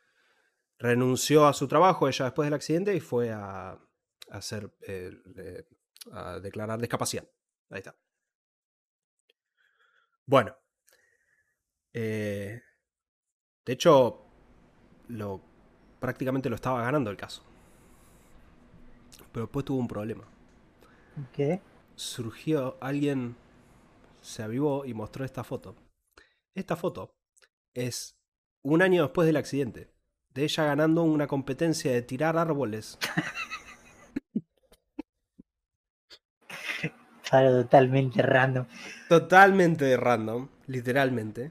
Renunció 0.79 1.47
a 1.47 1.53
su 1.53 1.69
trabajo 1.69 2.09
ella 2.09 2.25
después 2.25 2.47
del 2.47 2.55
accidente 2.55 2.97
y 2.97 3.01
fue 3.01 3.31
a, 3.31 3.73
a 3.73 3.79
hacer 4.31 4.75
eh, 4.89 5.13
eh, 5.37 5.65
a 6.13 6.41
declarar 6.41 6.81
discapacidad. 6.81 7.29
Ahí 7.69 7.79
está. 7.79 7.95
Bueno. 10.25 10.57
Eh, 11.93 12.63
de 13.67 13.73
hecho, 13.73 14.27
lo, 15.09 15.43
prácticamente 16.01 16.49
lo 16.49 16.57
estaba 16.57 16.83
ganando 16.83 17.11
el 17.11 17.19
caso. 17.19 17.43
Pero 19.31 19.45
después 19.47 19.65
tuvo 19.65 19.79
un 19.79 19.89
problema 19.89 20.25
Ok, 21.21 21.61
surgió 21.95 22.77
alguien, 22.81 23.37
se 24.21 24.43
avivó 24.43 24.85
y 24.85 24.95
mostró 24.95 25.25
esta 25.25 25.45
foto. 25.45 25.77
Esta 26.55 26.77
foto 26.77 27.17
es 27.75 28.17
un 28.63 28.81
año 28.81 29.03
después 29.03 29.27
del 29.27 29.37
accidente, 29.37 29.93
de 30.31 30.45
ella 30.45 30.65
ganando 30.65 31.03
una 31.03 31.27
competencia 31.27 31.93
de 31.93 32.03
tirar 32.03 32.39
árboles. 32.39 32.99
totalmente 37.31 38.23
random. 38.23 38.67
Totalmente 39.09 39.97
random, 39.97 40.49
literalmente. 40.67 41.51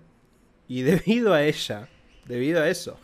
Y 0.67 0.83
debido 0.83 1.33
a 1.33 1.43
ella, 1.43 1.89
debido 2.25 2.61
a 2.61 2.69
eso. 2.69 2.97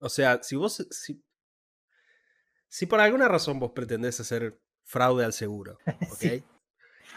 O 0.00 0.08
sea, 0.08 0.42
si 0.42 0.56
vos... 0.56 0.86
Si, 0.90 1.22
si 2.68 2.86
por 2.86 3.00
alguna 3.00 3.28
razón 3.28 3.60
vos 3.60 3.72
pretendés 3.72 4.18
hacer 4.18 4.60
fraude 4.84 5.24
al 5.24 5.32
seguro, 5.32 5.78
¿ok? 5.86 6.18
Sí. 6.18 6.44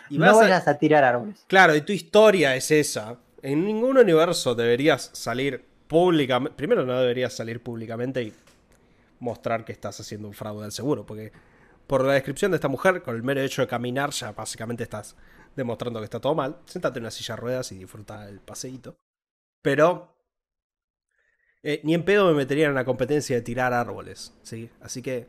Y 0.09 0.17
No 0.17 0.25
vas 0.27 0.35
a- 0.37 0.39
vayas 0.41 0.67
a 0.67 0.77
tirar 0.77 1.03
árboles. 1.03 1.43
Claro, 1.47 1.75
y 1.75 1.81
tu 1.81 1.91
historia 1.93 2.55
es 2.55 2.69
esa. 2.71 3.17
En 3.41 3.65
ningún 3.65 3.97
universo 3.97 4.55
deberías 4.55 5.09
salir 5.13 5.65
públicamente. 5.87 6.55
Primero, 6.55 6.85
no 6.85 6.99
deberías 6.99 7.33
salir 7.33 7.61
públicamente 7.61 8.21
y 8.23 8.33
mostrar 9.19 9.65
que 9.65 9.71
estás 9.71 9.99
haciendo 9.99 10.27
un 10.27 10.33
fraude 10.33 10.65
al 10.65 10.71
seguro. 10.71 11.05
Porque 11.05 11.31
por 11.87 12.03
la 12.05 12.13
descripción 12.13 12.51
de 12.51 12.55
esta 12.55 12.67
mujer, 12.67 13.01
con 13.01 13.15
el 13.15 13.23
mero 13.23 13.41
hecho 13.41 13.61
de 13.61 13.67
caminar, 13.67 14.11
ya 14.11 14.31
básicamente 14.31 14.83
estás 14.83 15.15
demostrando 15.55 15.99
que 15.99 16.05
está 16.05 16.19
todo 16.19 16.35
mal. 16.35 16.57
Séntate 16.65 16.99
en 16.99 17.03
una 17.03 17.11
silla 17.11 17.35
de 17.35 17.41
ruedas 17.41 17.71
y 17.71 17.77
disfruta 17.79 18.27
el 18.29 18.39
paseíto. 18.39 18.95
Pero. 19.61 20.09
eh, 21.63 21.79
ni 21.83 21.93
en 21.93 22.03
pedo 22.03 22.27
me 22.27 22.33
metería 22.33 22.67
en 22.67 22.73
la 22.75 22.83
competencia 22.85 23.35
de 23.35 23.41
tirar 23.41 23.71
árboles. 23.73 24.33
¿sí? 24.43 24.69
Así 24.81 25.01
que 25.01 25.27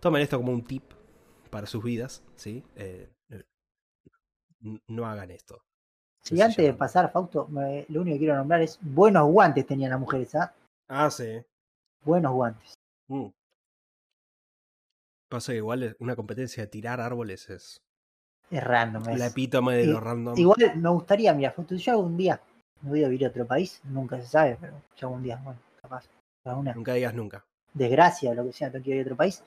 tomen 0.00 0.20
esto 0.22 0.36
como 0.38 0.52
un 0.52 0.64
tip 0.64 0.82
para 1.50 1.66
sus 1.66 1.82
vidas. 1.82 2.22
¿sí? 2.36 2.62
Eh, 2.76 3.08
no 4.88 5.06
hagan 5.06 5.30
esto. 5.30 5.62
Si 6.22 6.40
antes 6.40 6.64
de 6.64 6.72
pasar, 6.74 7.10
Fausto, 7.10 7.48
me- 7.48 7.84
lo 7.88 8.00
único 8.02 8.14
que 8.14 8.18
quiero 8.20 8.36
nombrar 8.36 8.60
es 8.62 8.78
buenos 8.80 9.26
guantes 9.28 9.66
tenían 9.66 9.90
las 9.90 10.00
mujeres, 10.00 10.34
¿ah? 10.36 10.52
Ah, 10.88 11.10
sí. 11.10 11.42
Buenos 12.04 12.32
guantes. 12.32 12.74
Mm. 13.08 13.26
Pasa 15.28 15.52
que 15.52 15.56
igual 15.58 15.82
es- 15.82 15.96
una 15.98 16.14
competencia 16.14 16.62
de 16.62 16.66
tirar 16.68 17.00
árboles 17.00 17.48
es 17.50 17.80
Es 18.50 18.62
random. 18.62 19.02
la 19.16 19.26
epítome 19.26 19.76
de 19.76 19.84
y- 19.84 19.86
lo 19.86 20.00
random. 20.00 20.38
Igual 20.38 20.72
me 20.76 20.88
gustaría, 20.90 21.32
mira, 21.34 21.50
Fausto, 21.52 21.74
yo 21.74 21.92
algún 21.92 22.16
día 22.16 22.40
me 22.82 22.90
voy 22.90 23.04
a 23.04 23.08
vivir 23.08 23.26
a 23.26 23.30
otro 23.30 23.46
país, 23.46 23.80
nunca 23.84 24.18
se 24.20 24.26
sabe, 24.26 24.56
pero 24.60 24.74
yo 24.96 25.08
algún 25.08 25.22
día, 25.22 25.40
bueno, 25.42 25.58
capaz, 25.80 26.04
alguna 26.44 26.74
Nunca 26.74 26.92
digas 26.94 27.14
nunca. 27.14 27.44
desgracia 27.74 28.30
o 28.30 28.34
lo 28.34 28.44
que 28.44 28.52
sea, 28.52 28.70
tengo 28.70 28.84
que 28.84 28.90
ir 28.90 28.98
a 29.00 29.02
otro 29.02 29.16
país. 29.16 29.42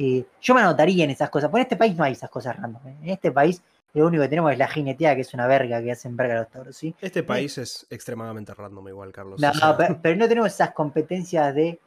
eh, 0.00 0.24
yo 0.40 0.54
me 0.54 0.60
anotaría 0.60 1.02
en 1.02 1.10
esas 1.10 1.28
cosas. 1.28 1.50
Por 1.50 1.58
este 1.60 1.74
país 1.76 1.96
no 1.96 2.04
hay 2.04 2.12
esas 2.12 2.30
cosas 2.30 2.54
random. 2.56 2.86
¿eh? 2.86 2.96
En 3.02 3.08
este 3.10 3.32
país 3.32 3.60
lo 3.94 4.06
único 4.06 4.22
que 4.22 4.28
tenemos 4.28 4.52
es 4.52 4.58
la 4.58 4.68
jineteada, 4.68 5.14
que 5.14 5.22
es 5.22 5.34
una 5.34 5.46
verga 5.46 5.82
que 5.82 5.90
hacen 5.92 6.16
verga 6.16 6.40
los 6.40 6.50
toros, 6.50 6.76
¿sí? 6.76 6.94
Este 7.00 7.22
país 7.22 7.58
es 7.58 7.86
extremadamente 7.90 8.54
random 8.54 8.88
igual, 8.88 9.12
Carlos. 9.12 9.40
No, 9.40 9.50
o 9.50 9.54
sea, 9.54 9.76
pero, 9.76 9.98
pero 10.00 10.16
no 10.16 10.28
tenemos 10.28 10.52
esas 10.52 10.72
competencias 10.72 11.54
de 11.54 11.80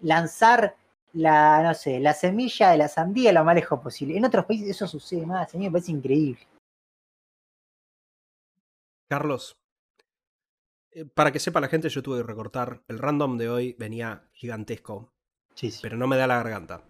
lanzar 0.00 0.76
la, 1.12 1.62
no 1.62 1.74
sé, 1.74 2.00
la 2.00 2.12
semilla 2.12 2.70
de 2.70 2.78
la 2.78 2.88
sandía 2.88 3.32
lo 3.32 3.44
más 3.44 3.54
lejos 3.54 3.80
posible. 3.80 4.16
En 4.16 4.24
otros 4.24 4.46
países 4.46 4.70
eso 4.70 4.86
sucede 4.88 5.24
más, 5.26 5.54
a 5.54 5.58
mí 5.58 5.64
me 5.64 5.70
parece 5.70 5.92
increíble. 5.92 6.40
Carlos, 9.08 9.56
eh, 10.90 11.04
para 11.04 11.30
que 11.30 11.38
sepa 11.38 11.60
la 11.60 11.68
gente, 11.68 11.88
yo 11.88 12.02
tuve 12.02 12.18
que 12.18 12.26
recortar. 12.26 12.82
El 12.88 12.98
random 12.98 13.36
de 13.38 13.48
hoy 13.48 13.76
venía 13.78 14.24
gigantesco, 14.32 15.12
Sí, 15.54 15.70
sí. 15.70 15.80
pero 15.82 15.96
no 15.96 16.06
me 16.06 16.16
da 16.16 16.26
la 16.26 16.36
garganta. 16.36 16.82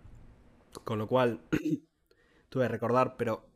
Con 0.84 0.98
lo 0.98 1.06
cual, 1.06 1.40
tuve 2.48 2.64
que 2.64 2.68
recordar, 2.68 3.16
pero. 3.16 3.46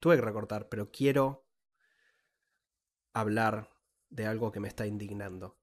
Tuve 0.00 0.16
que 0.16 0.22
recortar, 0.22 0.68
pero 0.68 0.90
quiero 0.90 1.46
hablar 3.12 3.70
de 4.10 4.26
algo 4.26 4.52
que 4.52 4.60
me 4.60 4.68
está 4.68 4.86
indignando. 4.86 5.58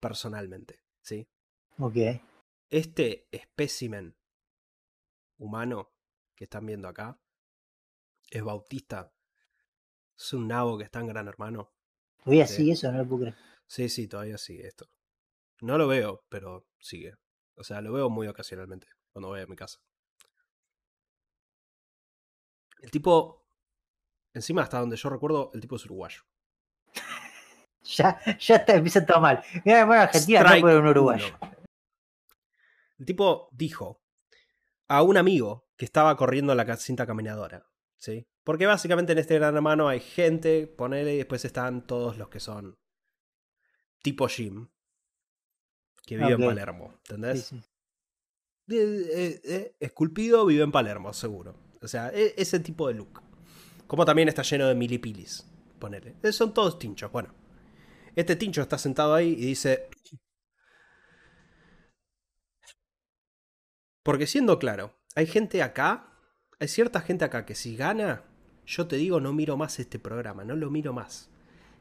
Personalmente, 0.00 0.82
¿sí? 1.02 1.28
Ok. 1.78 1.96
Este 2.68 3.28
espécimen 3.30 4.16
humano 5.38 5.92
que 6.34 6.44
están 6.44 6.66
viendo 6.66 6.88
acá 6.88 7.20
es 8.30 8.42
Bautista. 8.42 9.12
Es 10.16 10.32
un 10.32 10.48
nabo 10.48 10.78
que 10.78 10.84
está 10.84 11.00
en 11.00 11.08
Gran 11.08 11.28
Hermano. 11.28 11.72
Todavía 12.24 12.46
Sí. 12.46 12.64
sí, 12.64 12.70
eso 12.70 12.90
no 12.90 12.98
lo 12.98 13.08
puedo 13.08 13.20
creer. 13.22 13.36
Sí, 13.66 13.88
sí, 13.88 14.08
todavía 14.08 14.38
sigue 14.38 14.66
esto. 14.66 14.90
No 15.60 15.78
lo 15.78 15.86
veo, 15.86 16.24
pero 16.28 16.66
sigue. 16.78 17.14
O 17.54 17.64
sea, 17.64 17.80
lo 17.80 17.92
veo 17.92 18.10
muy 18.10 18.26
ocasionalmente 18.28 18.88
cuando 19.12 19.28
voy 19.28 19.40
a 19.40 19.46
mi 19.46 19.56
casa. 19.56 19.80
El 22.86 22.92
tipo, 22.92 23.44
encima 24.32 24.62
hasta 24.62 24.78
donde 24.78 24.96
yo 24.96 25.10
recuerdo, 25.10 25.50
el 25.52 25.60
tipo 25.60 25.74
es 25.76 25.84
uruguayo. 25.84 26.22
Ya, 27.88 28.20
ya 28.40 28.56
está, 28.56 28.74
empieza 28.74 29.06
todo 29.06 29.20
mal. 29.20 29.44
Mira, 29.64 29.84
bueno, 29.84 30.02
Argentina 30.02 30.42
no 30.42 30.60
puede 30.60 30.76
un 30.76 30.88
uruguayo. 30.88 31.38
El 32.98 33.06
tipo 33.06 33.48
dijo 33.52 34.02
a 34.88 35.02
un 35.02 35.16
amigo 35.16 35.68
que 35.76 35.84
estaba 35.84 36.16
corriendo 36.16 36.52
la 36.56 36.76
cinta 36.78 37.06
caminadora. 37.06 37.64
¿Sí? 37.96 38.26
Porque 38.42 38.66
básicamente 38.66 39.12
en 39.12 39.18
este 39.18 39.36
gran 39.36 39.54
hermano 39.54 39.88
hay 39.88 40.00
gente, 40.00 40.66
ponele, 40.66 41.14
y 41.14 41.18
después 41.18 41.44
están 41.44 41.86
todos 41.86 42.18
los 42.18 42.28
que 42.28 42.40
son 42.40 42.76
tipo 44.02 44.26
Jim, 44.26 44.68
que 46.04 46.16
vive 46.16 46.32
en 46.32 46.40
Palermo, 46.40 46.92
¿entendés? 47.04 47.46
Sí, 47.46 47.62
eh, 48.68 49.40
eh, 49.44 49.76
esculpido 49.78 50.44
vive 50.44 50.64
en 50.64 50.72
Palermo, 50.72 51.12
seguro. 51.12 51.65
O 51.82 51.88
sea, 51.88 52.10
e, 52.14 52.34
ese 52.36 52.60
tipo 52.60 52.88
de 52.88 52.94
look. 52.94 53.22
Como 53.86 54.04
también 54.04 54.28
está 54.28 54.42
lleno 54.42 54.66
de 54.66 54.74
milipilis, 54.74 55.46
ponele. 55.78 56.16
Eh, 56.22 56.32
son 56.32 56.52
todos 56.52 56.78
tinchos, 56.78 57.10
bueno. 57.12 57.34
Este 58.14 58.36
tincho 58.36 58.62
está 58.62 58.78
sentado 58.78 59.14
ahí 59.14 59.32
y 59.32 59.46
dice... 59.46 59.88
Porque 64.02 64.26
siendo 64.26 64.58
claro, 64.58 64.94
hay 65.16 65.26
gente 65.26 65.62
acá, 65.62 66.12
hay 66.60 66.68
cierta 66.68 67.00
gente 67.00 67.24
acá 67.24 67.44
que 67.44 67.56
si 67.56 67.76
gana, 67.76 68.22
yo 68.64 68.86
te 68.86 68.96
digo, 68.96 69.20
no 69.20 69.32
miro 69.32 69.56
más 69.56 69.80
este 69.80 69.98
programa, 69.98 70.44
no 70.44 70.54
lo 70.54 70.70
miro 70.70 70.92
más. 70.92 71.28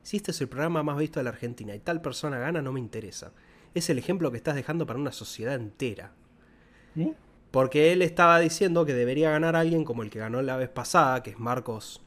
Si 0.01 0.17
este 0.17 0.31
es 0.31 0.41
el 0.41 0.49
programa 0.49 0.83
más 0.83 0.97
visto 0.97 1.19
de 1.19 1.23
la 1.23 1.31
Argentina 1.31 1.75
y 1.75 1.79
tal 1.79 2.01
persona 2.01 2.39
gana, 2.39 2.61
no 2.61 2.71
me 2.71 2.79
interesa. 2.79 3.31
Es 3.73 3.89
el 3.89 3.97
ejemplo 3.97 4.31
que 4.31 4.37
estás 4.37 4.55
dejando 4.55 4.85
para 4.85 4.99
una 4.99 5.11
sociedad 5.11 5.55
entera. 5.55 6.13
Porque 7.55 7.93
él 7.93 8.01
estaba 8.01 8.39
diciendo 8.39 8.85
que 8.85 8.93
debería 8.93 9.31
ganar 9.31 9.55
alguien 9.55 9.85
como 9.85 10.03
el 10.03 10.09
que 10.09 10.19
ganó 10.19 10.41
la 10.41 10.57
vez 10.57 10.67
pasada, 10.67 11.23
que 11.23 11.29
es 11.29 11.39
Marcos 11.39 12.05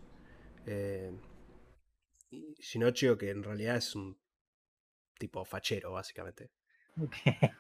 eh, 0.67 1.11
que 3.19 3.31
en 3.31 3.43
realidad 3.43 3.77
es 3.77 3.95
un 3.95 4.19
tipo 5.19 5.47
fachero, 5.47 5.93
básicamente. 5.93 6.51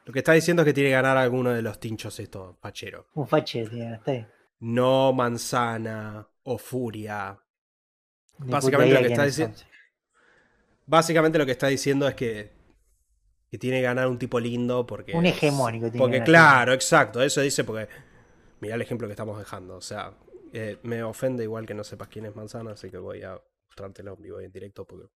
Lo 0.04 0.12
que 0.12 0.18
está 0.18 0.32
diciendo 0.32 0.60
es 0.60 0.66
que 0.66 0.74
tiene 0.74 0.90
que 0.90 0.96
ganar 0.96 1.16
alguno 1.16 1.50
de 1.50 1.62
los 1.62 1.80
tinchos 1.80 2.20
estos, 2.20 2.58
fachero. 2.58 3.06
Un 3.14 3.26
fachero, 3.26 3.70
No 4.58 5.14
manzana 5.14 6.28
o 6.42 6.58
furia. 6.58 7.40
Básicamente 8.36 8.96
lo 8.96 9.00
que 9.00 9.12
está 9.14 9.24
diciendo. 9.24 9.56
Básicamente 10.84 11.38
lo 11.38 11.46
que 11.46 11.52
está 11.52 11.68
diciendo 11.68 12.06
es 12.06 12.14
que, 12.14 12.52
que 13.50 13.58
tiene 13.58 13.78
que 13.78 13.82
ganar 13.82 14.08
un 14.08 14.18
tipo 14.18 14.38
lindo 14.38 14.86
porque. 14.86 15.16
Un 15.16 15.26
hegemónico. 15.26 15.90
porque, 15.96 16.22
claro, 16.22 16.72
exacto. 16.72 17.22
Eso 17.22 17.40
dice 17.40 17.64
porque. 17.64 17.88
Mira 18.60 18.74
el 18.74 18.82
ejemplo 18.82 19.06
que 19.06 19.12
estamos 19.12 19.38
dejando. 19.38 19.76
O 19.76 19.80
sea, 19.80 20.12
eh, 20.52 20.78
me 20.82 21.02
ofende 21.02 21.44
igual 21.44 21.66
que 21.66 21.74
no 21.74 21.84
sepas 21.84 22.08
quién 22.08 22.26
es 22.26 22.34
Manzana, 22.34 22.72
así 22.72 22.90
que 22.90 22.98
voy 22.98 23.22
a 23.22 23.40
mostrártelo 23.68 24.14
en 24.14 24.22
vivo 24.22 24.40
y 24.40 24.44
en 24.44 24.52
directo 24.52 24.84
porque. 24.84 25.06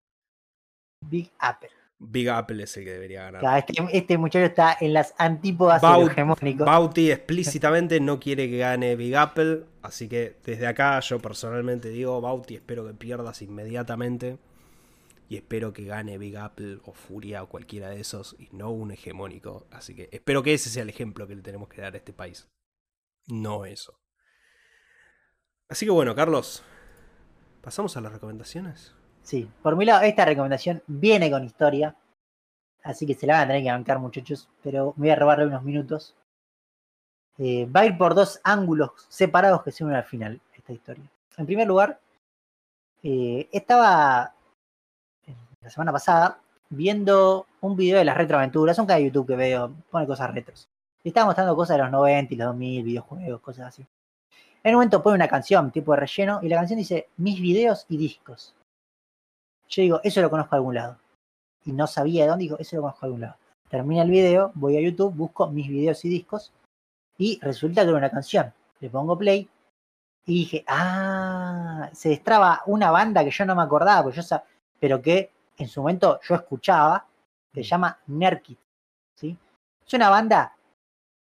Big 1.04 1.30
Apple. 1.38 1.70
Big 1.98 2.28
Apple 2.28 2.62
es 2.62 2.76
el 2.76 2.84
que 2.84 2.92
debería 2.92 3.30
ganar. 3.30 3.58
este, 3.58 3.74
este, 3.92 4.18
muchacho 4.18 4.46
está 4.46 4.76
en 4.80 4.92
las 4.92 5.14
antípodas 5.18 5.80
de 5.80 6.04
hegemónico. 6.04 6.64
Bauti 6.64 7.12
explícitamente 7.12 8.00
no 8.00 8.18
quiere 8.18 8.50
que 8.50 8.58
gane 8.58 8.96
Big 8.96 9.14
Apple, 9.14 9.64
así 9.82 10.08
que 10.08 10.36
desde 10.44 10.66
acá 10.66 10.98
yo 11.00 11.20
personalmente 11.20 11.90
digo, 11.90 12.20
Bauti, 12.20 12.56
espero 12.56 12.84
que 12.86 12.94
pierdas 12.94 13.40
inmediatamente 13.42 14.38
y 15.32 15.36
espero 15.36 15.72
que 15.72 15.86
gane 15.86 16.18
Big 16.18 16.36
Apple 16.36 16.80
o 16.84 16.92
Furia 16.92 17.42
o 17.42 17.48
cualquiera 17.48 17.88
de 17.88 17.98
esos 17.98 18.36
y 18.38 18.50
no 18.52 18.70
un 18.70 18.90
hegemónico. 18.90 19.66
Así 19.70 19.94
que 19.94 20.10
espero 20.12 20.42
que 20.42 20.52
ese 20.52 20.68
sea 20.68 20.82
el 20.82 20.90
ejemplo 20.90 21.26
que 21.26 21.34
le 21.34 21.40
tenemos 21.40 21.70
que 21.70 21.80
dar 21.80 21.94
a 21.94 21.96
este 21.96 22.12
país. 22.12 22.50
No 23.28 23.64
eso. 23.64 23.98
Así 25.70 25.86
que 25.86 25.90
bueno, 25.90 26.14
Carlos, 26.14 26.62
¿pasamos 27.62 27.96
a 27.96 28.02
las 28.02 28.12
recomendaciones? 28.12 28.94
Sí, 29.22 29.48
por 29.62 29.74
mi 29.74 29.86
lado, 29.86 30.02
esta 30.02 30.26
recomendación 30.26 30.82
viene 30.86 31.30
con 31.30 31.44
historia. 31.44 31.96
Así 32.82 33.06
que 33.06 33.14
se 33.14 33.26
la 33.26 33.32
van 33.32 33.44
a 33.44 33.46
tener 33.46 33.62
que 33.62 33.70
bancar, 33.70 34.00
muchachos. 34.00 34.50
Pero 34.62 34.92
me 34.98 35.04
voy 35.06 35.10
a 35.12 35.16
robarle 35.16 35.46
unos 35.46 35.62
minutos. 35.62 36.14
Eh, 37.38 37.64
va 37.74 37.80
a 37.80 37.86
ir 37.86 37.96
por 37.96 38.14
dos 38.14 38.38
ángulos 38.44 38.90
separados 39.08 39.62
que 39.62 39.72
se 39.72 39.82
unen 39.82 39.96
al 39.96 40.04
final, 40.04 40.42
esta 40.54 40.74
historia. 40.74 41.10
En 41.38 41.46
primer 41.46 41.66
lugar, 41.66 41.98
eh, 43.02 43.48
estaba 43.50 44.34
la 45.62 45.70
semana 45.70 45.92
pasada 45.92 46.38
viendo 46.68 47.46
un 47.60 47.76
video 47.76 47.98
de 47.98 48.04
las 48.04 48.16
retroaventuras, 48.16 48.78
un 48.78 48.86
canal 48.86 49.02
de 49.02 49.08
YouTube 49.08 49.26
que 49.26 49.36
veo, 49.36 49.72
pone 49.90 50.06
cosas 50.06 50.32
retros. 50.32 50.68
Y 51.04 51.08
estaba 51.08 51.26
mostrando 51.26 51.54
cosas 51.54 51.76
de 51.76 51.82
los 51.82 51.92
90 51.92 52.34
y 52.34 52.36
los 52.36 52.46
2000, 52.48 52.84
videojuegos, 52.84 53.40
cosas 53.40 53.66
así. 53.68 53.86
En 54.64 54.74
un 54.74 54.76
momento 54.76 55.02
pone 55.02 55.16
una 55.16 55.28
canción 55.28 55.70
tipo 55.70 55.92
de 55.92 56.00
relleno 56.00 56.40
y 56.42 56.48
la 56.48 56.56
canción 56.56 56.78
dice 56.78 57.08
mis 57.16 57.40
videos 57.40 57.84
y 57.88 57.96
discos. 57.96 58.54
Yo 59.68 59.82
digo, 59.82 60.00
eso 60.02 60.20
lo 60.20 60.30
conozco 60.30 60.56
de 60.56 60.58
algún 60.58 60.74
lado. 60.74 60.98
Y 61.64 61.72
no 61.72 61.86
sabía 61.86 62.24
de 62.24 62.30
dónde, 62.30 62.44
digo, 62.44 62.58
eso 62.58 62.76
lo 62.76 62.82
conozco 62.82 63.00
de 63.00 63.06
algún 63.06 63.20
lado. 63.22 63.36
Termina 63.68 64.02
el 64.02 64.10
video, 64.10 64.52
voy 64.54 64.76
a 64.76 64.80
YouTube, 64.80 65.14
busco 65.14 65.48
mis 65.48 65.68
videos 65.68 66.04
y 66.04 66.08
discos 66.08 66.52
y 67.18 67.38
resulta 67.40 67.82
que 67.82 67.88
era 67.88 67.98
una 67.98 68.10
canción. 68.10 68.52
Le 68.80 68.90
pongo 68.90 69.18
play 69.18 69.48
y 70.26 70.34
dije, 70.34 70.64
ah, 70.68 71.90
se 71.92 72.10
destraba 72.10 72.62
una 72.66 72.90
banda 72.90 73.24
que 73.24 73.30
yo 73.30 73.44
no 73.44 73.54
me 73.54 73.62
acordaba, 73.62 74.10
yo 74.10 74.22
pero 74.78 75.00
que 75.02 75.30
en 75.62 75.68
su 75.68 75.80
momento 75.80 76.20
yo 76.22 76.34
escuchaba, 76.34 77.06
que 77.52 77.62
se 77.62 77.68
llama 77.68 77.98
Nerkit. 78.06 78.58
¿sí? 79.14 79.36
Es 79.86 79.94
una 79.94 80.10
banda 80.10 80.56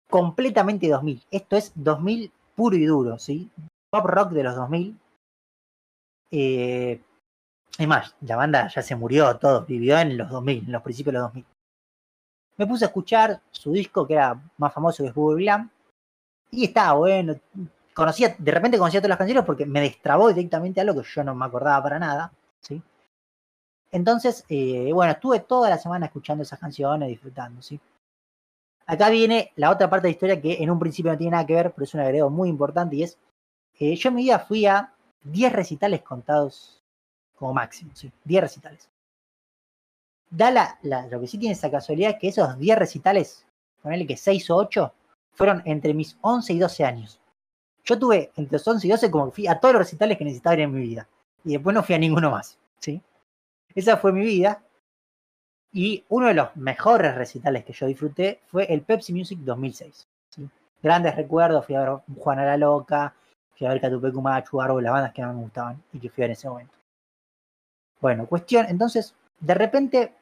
completamente 0.10 0.88
2000. 0.88 1.24
Esto 1.32 1.56
es 1.58 1.72
2000 1.76 2.32
puro 2.56 2.76
y 2.76 2.86
duro, 2.86 3.20
¿sí? 3.20 3.50
Pop 3.90 4.06
rock 4.06 4.32
de 4.32 4.44
los 4.44 4.56
2000. 4.56 5.00
Eh, 6.32 7.02
es 7.78 7.88
más, 7.88 8.16
la 8.22 8.36
banda 8.36 8.68
ya 8.68 8.82
se 8.82 8.96
murió, 8.96 9.38
todo, 9.38 9.66
vivió 9.66 9.98
en 10.00 10.18
los 10.18 10.30
2000, 10.30 10.66
en 10.66 10.72
los 10.72 10.82
principios 10.82 11.14
de 11.14 11.20
los 11.20 11.28
2000. 11.28 11.46
Me 12.58 12.66
puse 12.66 12.86
a 12.86 12.88
escuchar 12.88 13.40
su 13.52 13.72
disco 13.72 14.08
que 14.08 14.16
era 14.16 14.42
más 14.58 14.74
famoso 14.74 15.04
que 15.04 15.10
es 15.10 15.16
Google 15.16 15.44
Glam. 15.44 15.70
Y 16.50 16.66
estaba 16.66 16.94
bueno. 16.94 17.36
Conocía, 17.94 18.36
de 18.38 18.52
repente 18.52 18.78
conocía 18.78 19.00
todas 19.00 19.10
las 19.10 19.18
canciones 19.18 19.44
porque 19.46 19.66
me 19.66 19.82
destrabó 19.82 20.30
directamente 20.30 20.82
algo 20.82 21.02
que 21.02 21.08
yo 21.08 21.24
no 21.24 21.36
me 21.36 21.46
acordaba 21.46 21.84
para 21.84 22.00
nada. 22.00 22.32
¿sí? 22.62 22.82
Entonces, 23.92 24.44
eh, 24.50 24.92
bueno, 24.94 25.14
estuve 25.14 25.40
toda 25.40 25.70
la 25.70 25.78
semana 25.78 26.08
escuchando 26.08 26.44
esas 26.44 26.60
canciones, 26.60 27.10
disfrutando, 27.10 27.62
¿sí? 27.62 27.80
Acá 28.86 29.10
viene 29.10 29.52
la 29.56 29.70
otra 29.70 29.90
parte 29.90 30.08
de 30.08 30.12
la 30.12 30.14
historia 30.14 30.42
que 30.42 30.64
en 30.64 30.70
un 30.70 30.80
principio 30.80 31.12
no 31.12 31.18
tiene 31.18 31.32
nada 31.32 31.46
que 31.46 31.54
ver, 31.54 31.72
pero 31.72 31.84
es 31.84 31.94
un 31.94 32.00
agregado 32.02 32.30
muy 32.30 32.50
importante 32.50 32.96
y 32.96 33.04
es, 33.04 33.18
eh, 33.80 33.96
yo 33.96 34.10
en 34.10 34.16
mi 34.16 34.24
vida 34.24 34.40
fui 34.40 34.66
a 34.66 34.94
10 35.24 35.54
recitales 35.54 36.02
contados 36.02 36.82
como 37.36 37.54
máximo, 37.54 37.92
¿sí? 37.94 38.12
10 38.24 38.42
recitales. 38.42 38.90
Da 40.30 40.52
la, 40.52 40.78
lo 41.10 41.20
que 41.22 41.28
sí 41.28 41.38
tiene 41.38 41.54
esa 41.54 41.72
casualidad 41.72 42.12
es 42.12 42.20
que 42.20 42.28
esos 42.30 42.58
10 42.58 42.78
recitales, 42.78 43.46
ponele 43.82 44.06
que 44.06 44.18
6 44.18 44.50
o 44.52 44.56
8, 44.58 44.94
fueron 45.32 45.62
entre 45.66 45.94
mis 45.94 46.18
11 46.22 46.54
y 46.54 46.60
12 46.60 46.84
años. 46.84 47.22
Yo 47.86 47.98
tuve 47.98 48.32
entre 48.36 48.54
los 48.54 48.68
11 48.68 48.88
y 48.88 48.90
12 48.90 49.12
como 49.12 49.32
fui 49.32 49.48
a 49.48 49.60
todos 49.60 49.74
los 49.74 49.82
recitales 49.82 50.18
que 50.18 50.26
necesitaba 50.26 50.56
ir 50.56 50.62
en 50.62 50.74
mi 50.74 50.82
vida. 50.82 51.08
Y 51.46 51.54
después 51.54 51.74
no 51.74 51.84
fui 51.84 51.96
a 51.96 52.00
ninguno 52.00 52.32
más, 52.32 52.58
¿sí? 52.80 53.02
Esa 53.76 53.98
fue 53.98 54.12
mi 54.12 54.22
vida. 54.22 54.62
Y 55.72 56.04
uno 56.10 56.28
de 56.28 56.34
los 56.34 56.56
mejores 56.56 57.14
recitales 57.16 57.64
que 57.66 57.74
yo 57.74 57.86
disfruté 57.86 58.40
fue 58.48 58.66
el 58.74 58.82
Pepsi 58.82 59.14
Music 59.14 59.40
2006. 59.40 60.08
Grandes 60.82 61.16
recuerdos, 61.16 61.66
fui 61.66 61.76
a 61.76 61.82
ver 61.82 62.00
Juana 62.18 62.46
la 62.46 62.58
Loca, 62.58 63.14
fui 63.56 63.68
a 63.68 63.72
ver 63.72 63.82
Catupecu 63.82 64.22
Machu, 64.22 64.62
Árbol, 64.62 64.84
las 64.84 64.94
bandas 64.94 65.14
que 65.14 65.22
más 65.22 65.36
me 65.36 65.42
gustaban 65.42 65.84
y 65.92 66.00
que 66.00 66.10
fui 66.10 66.24
en 66.24 66.32
ese 66.32 66.48
momento. 66.48 66.74
Bueno, 68.00 68.28
cuestión, 68.28 68.68
entonces, 68.70 69.14
de 69.40 69.54
repente, 69.54 70.14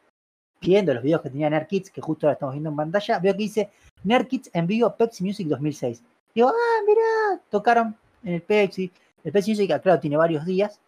viendo 0.62 0.94
los 0.94 1.04
videos 1.04 1.22
que 1.22 1.30
tenía 1.30 1.50
Nerd 1.50 1.68
que 1.68 2.02
justo 2.02 2.26
ahora 2.26 2.34
estamos 2.34 2.54
viendo 2.54 2.70
en 2.70 2.76
pantalla, 2.76 3.20
veo 3.20 3.34
que 3.34 3.38
dice 3.38 3.70
Nerd 4.04 4.28
en 4.54 4.68
vivo 4.68 4.96
Pepsi 4.96 5.24
Music 5.24 5.48
2006. 5.48 6.02
Digo, 6.34 6.50
ah, 6.50 6.82
mirá, 6.88 7.42
tocaron 7.50 7.96
en 8.24 8.34
el 8.36 8.42
Pepsi. 8.42 8.92
El 9.24 9.32
Pepsi 9.32 9.52
Music, 9.52 9.82
claro, 9.82 10.00
tiene 10.00 10.18
varios 10.18 10.46
días. 10.46 10.80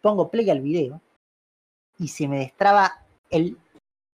Pongo 0.00 0.30
play 0.30 0.50
al 0.50 0.60
video 0.60 1.00
y 2.00 2.08
se 2.08 2.26
me 2.26 2.38
destraba 2.38 3.02
el, 3.28 3.58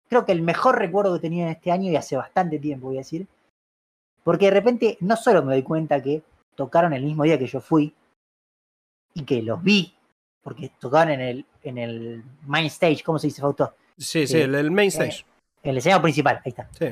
creo 0.08 0.24
que 0.24 0.32
el 0.32 0.40
mejor 0.40 0.78
recuerdo 0.78 1.14
que 1.14 1.20
tenía 1.20 1.44
en 1.44 1.50
este 1.50 1.72
año 1.72 1.90
y 1.90 1.96
hace 1.96 2.16
bastante 2.16 2.58
tiempo, 2.58 2.86
voy 2.86 2.96
a 2.96 3.00
decir. 3.00 3.26
Porque 4.22 4.46
de 4.46 4.52
repente 4.52 4.96
no 5.00 5.16
solo 5.16 5.42
me 5.42 5.52
doy 5.52 5.64
cuenta 5.64 6.00
que 6.00 6.22
tocaron 6.54 6.92
el 6.92 7.02
mismo 7.02 7.24
día 7.24 7.38
que 7.38 7.48
yo 7.48 7.60
fui 7.60 7.92
y 9.14 9.24
que 9.24 9.42
los 9.42 9.60
vi, 9.62 9.94
porque 10.42 10.70
tocaron 10.78 11.14
en 11.14 11.20
el, 11.20 11.46
en 11.64 11.76
el 11.76 12.24
main 12.46 12.66
stage, 12.66 13.02
¿cómo 13.02 13.18
se 13.18 13.26
dice, 13.26 13.42
Fausto? 13.42 13.74
Sí, 13.98 14.28
sí, 14.28 14.40
el, 14.40 14.70
main 14.70 14.86
eh, 14.86 14.88
stage. 14.88 15.26
el 15.64 15.76
escenario 15.76 16.02
principal, 16.02 16.36
ahí 16.44 16.50
está. 16.50 16.68
Sí. 16.78 16.86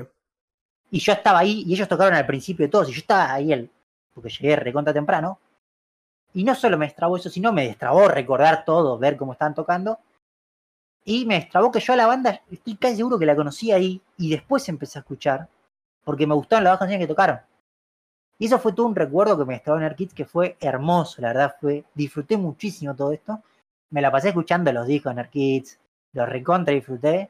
Y 0.91 0.99
yo 0.99 1.12
estaba 1.12 1.38
ahí 1.38 1.62
y 1.68 1.74
ellos 1.74 1.86
tocaron 1.86 2.14
al 2.14 2.26
principio 2.26 2.66
de 2.66 2.70
todos 2.70 2.88
y 2.88 2.93
yo 2.93 2.99
estaba 2.99 3.32
ahí, 3.32 3.53
el, 3.53 3.70
porque 4.12 4.28
llegué 4.28 4.57
recontra 4.57 4.93
temprano. 4.93 5.38
Y 6.34 6.43
no 6.43 6.57
solo 6.57 6.76
me 6.76 6.86
destrabó 6.86 7.16
eso, 7.16 7.30
sino 7.30 7.53
me 7.53 7.64
destrabó 7.66 8.09
recordar 8.09 8.64
todo, 8.64 8.99
ver 8.99 9.16
cómo 9.16 9.32
estaban 9.32 9.55
tocando. 9.55 10.01
Y 11.11 11.26
me 11.26 11.38
extrabó 11.38 11.72
que 11.72 11.80
yo 11.80 11.92
a 11.92 11.96
la 11.96 12.06
banda 12.06 12.40
estoy 12.52 12.76
casi 12.76 12.98
seguro 12.98 13.18
que 13.18 13.26
la 13.26 13.34
conocí 13.34 13.72
ahí 13.72 14.00
y 14.16 14.30
después 14.30 14.68
empecé 14.68 14.96
a 14.96 15.02
escuchar 15.02 15.48
porque 16.04 16.24
me 16.24 16.36
gustaron 16.36 16.62
las 16.62 16.74
dos 16.74 16.78
canciones 16.78 17.04
que 17.04 17.12
tocaron. 17.12 17.40
Y 18.38 18.46
eso 18.46 18.61
fue 18.61 18.74
todo 18.74 18.86
un 18.86 18.94
recuerdo 18.94 19.36
que 19.36 19.44
me 19.44 19.54
destrabó 19.54 19.80
en 19.80 19.86
Air 19.86 19.96
que 19.96 20.24
fue 20.24 20.56
hermoso, 20.61 21.20
la 21.20 21.28
verdad, 21.32 21.56
fue 21.61 21.82
disfruté 21.96 22.36
muchísimo 22.36 22.94
todo 22.94 23.11
esto. 23.11 23.42
Me 23.90 24.00
la 24.00 24.12
pasé 24.12 24.28
escuchando 24.28 24.72
los 24.72 24.86
discos 24.86 25.11
en 25.11 25.18
Air 25.18 25.64
lo 26.12 26.26
recontra 26.26 26.74
disfruté. 26.74 27.28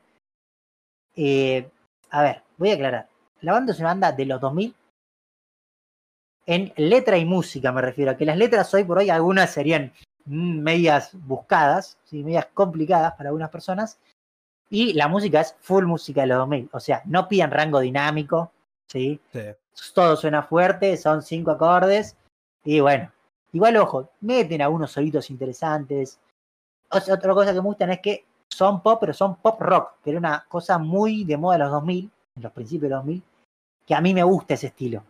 Eh, 1.17 1.67
a 2.11 2.23
ver, 2.23 2.43
voy 2.59 2.73
a 2.73 2.75
aclarar. 2.75 3.09
La 3.41 3.53
banda 3.53 3.73
es 3.73 3.79
una 3.79 3.89
banda 3.89 4.13
de 4.13 4.27
los 4.27 4.43
2000. 4.43 4.75
En 6.45 6.71
letra 6.77 7.17
y 7.17 7.25
música 7.25 7.73
me 7.73 7.81
refiero, 7.81 8.11
a 8.11 8.17
que 8.19 8.27
las 8.27 8.37
letras 8.37 8.75
hoy 8.75 8.85
por 8.85 8.99
hoy 8.99 9.09
algunas 9.09 9.51
serían 9.51 9.91
medias 10.31 11.11
buscadas, 11.13 11.99
¿sí? 12.05 12.23
medias 12.23 12.47
complicadas 12.55 13.15
para 13.15 13.31
algunas 13.31 13.51
personas. 13.51 13.99
Y 14.69 14.93
la 14.93 15.09
música 15.09 15.41
es 15.41 15.57
full 15.61 15.85
música 15.85 16.21
de 16.21 16.29
los 16.29 16.39
2000. 16.39 16.71
O 16.73 16.81
sea, 16.81 17.03
no 17.07 17.27
pidan 17.27 17.51
rango 17.51 17.81
dinámico, 17.81 18.53
¿sí? 18.87 19.21
Todo 19.93 20.17
suena 20.17 20.45
fuerte, 20.45 20.97
son 20.97 21.23
cinco 21.23 21.51
acordes. 21.51 22.17
Y 22.65 22.79
bueno, 22.79 23.11
igual 23.53 23.77
ojo, 23.79 24.11
meten 24.21 24.63
algunos 24.63 24.93
solitos 24.93 25.31
interesantes. 25.31 26.21
otra 26.91 27.35
cosa 27.35 27.51
que 27.51 27.61
me 27.61 27.67
gustan 27.67 27.91
es 27.91 28.01
que 28.01 28.25
son 28.49 28.83
pop, 28.83 28.99
pero 29.01 29.13
son 29.13 29.37
pop 29.37 29.61
rock, 29.61 29.95
que 30.05 30.11
era 30.11 30.19
una 30.21 30.45
cosa 30.49 30.79
muy 30.79 31.25
de 31.25 31.37
moda 31.37 31.59
de 31.59 31.65
los 31.65 31.73
2000, 31.73 32.11
en 32.37 32.43
los 32.43 32.53
principios 32.53 32.83
de 32.83 32.89
los 32.91 33.05
2000, 33.05 33.23
que 33.87 33.95
a 33.95 34.01
mí 34.01 34.15
me 34.15 34.23
gusta 34.23 34.55
ese 34.55 34.69
estilo. 34.69 35.03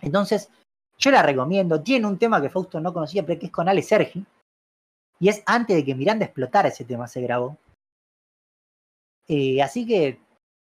Entonces, 0.00 0.48
yo 1.02 1.10
la 1.10 1.22
recomiendo. 1.22 1.82
Tiene 1.82 2.06
un 2.06 2.16
tema 2.16 2.40
que 2.40 2.48
Fausto 2.48 2.78
no 2.80 2.92
conocía, 2.92 3.26
pero 3.26 3.38
que 3.38 3.46
es 3.46 3.52
con 3.52 3.68
Ale 3.68 3.82
Sergi. 3.82 4.24
Y 5.18 5.28
es 5.28 5.42
antes 5.46 5.76
de 5.76 5.84
que 5.84 5.96
Miranda 5.96 6.24
explotara 6.24 6.68
ese 6.68 6.84
tema, 6.84 7.08
se 7.08 7.20
grabó. 7.20 7.56
Eh, 9.26 9.60
así 9.60 9.84
que, 9.84 10.20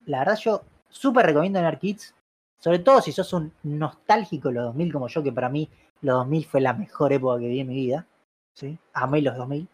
la 0.05 0.19
verdad, 0.19 0.37
yo 0.37 0.63
súper 0.89 1.25
recomiendo 1.25 1.61
Nerd 1.61 1.79
Kids. 1.79 2.15
Sobre 2.57 2.79
todo 2.79 3.01
si 3.01 3.11
sos 3.11 3.33
un 3.33 3.51
nostálgico 3.63 4.47
de 4.47 4.55
los 4.55 4.65
2000 4.67 4.93
como 4.93 5.07
yo, 5.09 5.21
que 5.21 5.33
para 5.33 5.49
mí 5.49 5.69
los 6.01 6.15
2000 6.19 6.45
fue 6.45 6.61
la 6.61 6.73
mejor 6.73 7.11
época 7.11 7.41
que 7.41 7.49
vi 7.49 7.59
en 7.59 7.67
mi 7.67 7.75
vida. 7.75 8.07
¿sí? 8.53 8.77
Amé 8.93 9.21
los 9.21 9.35
2000. 9.35 9.67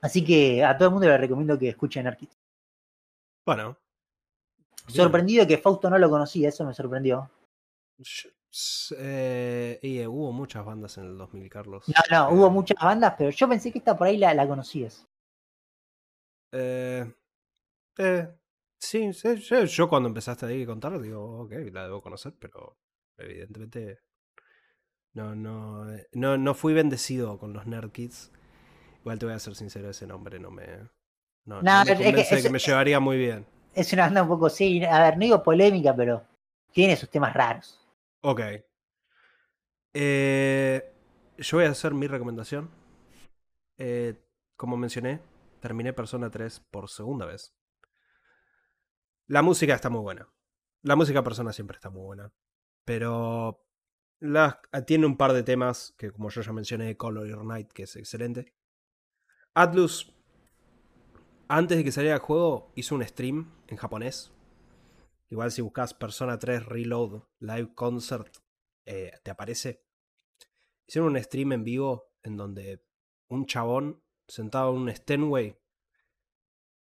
Así 0.00 0.24
que 0.24 0.64
a 0.64 0.76
todo 0.76 0.88
el 0.88 0.94
mundo 0.94 1.08
le 1.08 1.18
recomiendo 1.18 1.56
que 1.56 1.68
escuchen 1.68 2.04
Nerd 2.04 2.16
Kids. 2.16 2.36
Bueno. 3.46 3.76
Sorprendido 4.88 5.46
que 5.46 5.58
Fausto 5.58 5.88
no 5.88 5.98
lo 5.98 6.10
conocía, 6.10 6.48
eso 6.48 6.64
me 6.64 6.74
sorprendió. 6.74 7.30
Eh, 8.96 9.78
y, 9.82 9.98
eh, 9.98 10.06
hubo 10.06 10.32
muchas 10.32 10.64
bandas 10.64 10.96
en 10.98 11.04
el 11.04 11.18
2000, 11.18 11.48
Carlos. 11.50 11.84
No, 11.88 11.94
no, 12.10 12.34
hubo 12.34 12.46
eh, 12.46 12.50
muchas 12.50 12.78
bandas, 12.82 13.14
pero 13.16 13.30
yo 13.30 13.48
pensé 13.48 13.70
que 13.70 13.78
esta 13.78 13.96
por 13.96 14.06
ahí 14.06 14.16
la, 14.16 14.34
la 14.34 14.48
conocías. 14.48 15.06
Eh, 16.52 17.04
sí, 18.78 19.12
sí 19.12 19.28
yo, 19.66 19.88
cuando 19.88 20.08
empezaste 20.08 20.46
a 20.46 20.66
contar, 20.66 20.98
digo, 21.00 21.42
ok, 21.42 21.52
la 21.72 21.84
debo 21.84 22.00
conocer, 22.00 22.34
pero 22.38 22.78
evidentemente 23.18 24.00
no, 25.12 25.34
no, 25.34 25.84
no, 26.12 26.38
no 26.38 26.54
fui 26.54 26.72
bendecido 26.72 27.38
con 27.38 27.52
los 27.52 27.66
Nerd 27.66 27.90
Kids. 27.92 28.32
Igual 29.00 29.18
te 29.18 29.26
voy 29.26 29.34
a 29.34 29.38
ser 29.38 29.54
sincero, 29.54 29.90
ese 29.90 30.06
nombre 30.06 30.38
no 30.38 30.50
me. 30.50 30.66
No, 31.44 31.62
no, 31.62 31.84
que, 31.84 32.50
me 32.50 32.58
llevaría 32.58 33.00
muy 33.00 33.16
bien. 33.16 33.46
Es 33.74 33.92
una 33.92 34.04
banda 34.04 34.22
un 34.22 34.28
poco, 34.28 34.50
sí, 34.50 34.84
a 34.84 35.00
ver, 35.02 35.14
no 35.14 35.20
digo 35.20 35.42
polémica, 35.42 35.94
pero 35.94 36.22
tiene 36.72 36.96
sus 36.96 37.08
temas 37.08 37.32
raros. 37.32 37.87
Ok. 38.20 38.40
Eh, 39.94 40.92
yo 41.38 41.56
voy 41.56 41.66
a 41.66 41.70
hacer 41.70 41.94
mi 41.94 42.06
recomendación. 42.06 42.70
Eh, 43.76 44.14
como 44.56 44.76
mencioné, 44.76 45.20
terminé 45.60 45.92
Persona 45.92 46.30
3 46.30 46.60
por 46.70 46.88
segunda 46.88 47.26
vez. 47.26 47.54
La 49.26 49.42
música 49.42 49.74
está 49.74 49.88
muy 49.90 50.00
buena. 50.00 50.28
La 50.82 50.96
música 50.96 51.22
Persona 51.22 51.52
siempre 51.52 51.76
está 51.76 51.90
muy 51.90 52.02
buena. 52.02 52.32
Pero 52.84 53.64
tiene 54.86 55.06
un 55.06 55.16
par 55.16 55.32
de 55.32 55.42
temas 55.42 55.94
que, 55.96 56.10
como 56.10 56.30
yo 56.30 56.40
ya 56.40 56.52
mencioné, 56.52 56.96
Color 56.96 57.28
Your 57.28 57.44
Night, 57.44 57.72
que 57.72 57.84
es 57.84 57.94
excelente. 57.96 58.54
Atlus, 59.54 60.12
antes 61.46 61.78
de 61.78 61.84
que 61.84 61.92
saliera 61.92 62.16
el 62.16 62.22
juego, 62.22 62.72
hizo 62.74 62.94
un 62.94 63.04
stream 63.04 63.52
en 63.68 63.76
japonés 63.76 64.32
Igual 65.30 65.50
si 65.50 65.62
buscas 65.62 65.94
Persona 65.94 66.38
3 66.38 66.66
Reload 66.66 67.22
Live 67.40 67.74
Concert, 67.74 68.36
eh, 68.86 69.12
te 69.22 69.30
aparece. 69.30 69.84
Hicieron 70.86 71.10
un 71.10 71.22
stream 71.22 71.52
en 71.52 71.64
vivo 71.64 72.12
en 72.22 72.36
donde 72.36 72.82
un 73.28 73.46
chabón 73.46 74.02
sentado 74.26 74.70
en 74.70 74.82
un 74.82 74.94
Stenway 74.94 75.58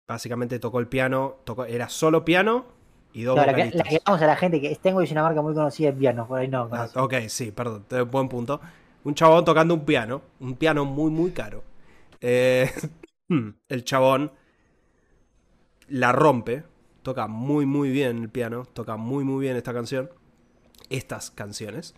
básicamente 0.08 0.60
tocó 0.60 0.80
el 0.80 0.88
piano, 0.88 1.38
tocó, 1.46 1.66
era 1.66 1.90
solo 1.90 2.26
piano 2.26 2.66
y 3.14 3.24
dos 3.24 3.38
la, 3.38 3.54
que, 3.56 4.02
vamos 4.06 4.22
a 4.22 4.28
la 4.28 4.36
gente 4.36 4.60
que 4.60 4.76
Stenway 4.76 5.06
es 5.06 5.12
una 5.12 5.24
marca 5.24 5.42
muy 5.42 5.54
conocida 5.54 5.92
de 5.92 5.98
piano, 5.98 6.28
por 6.28 6.40
ahí 6.40 6.48
no. 6.48 6.70
Ah, 6.72 6.90
ok, 6.96 7.14
sí, 7.28 7.52
perdón, 7.52 7.86
buen 8.12 8.28
punto. 8.28 8.60
Un 9.06 9.16
chabón 9.16 9.46
tocando 9.46 9.74
un 9.74 9.86
piano, 9.86 10.22
un 10.40 10.56
piano 10.56 10.84
muy, 10.84 11.12
muy 11.12 11.32
caro. 11.32 11.64
Eh, 12.20 12.70
el 13.70 13.84
chabón 13.86 14.32
la 15.88 16.12
rompe, 16.12 16.64
toca 17.06 17.28
muy 17.28 17.68
muy 17.68 17.91
bien 17.91 18.18
el 18.18 18.32
piano, 18.32 18.66
toca 18.66 18.97
muy 18.97 19.24
muy 19.24 19.43
bien 19.43 19.56
esta 19.56 19.74
canción, 19.74 20.10
estas 20.89 21.30
canciones. 21.30 21.93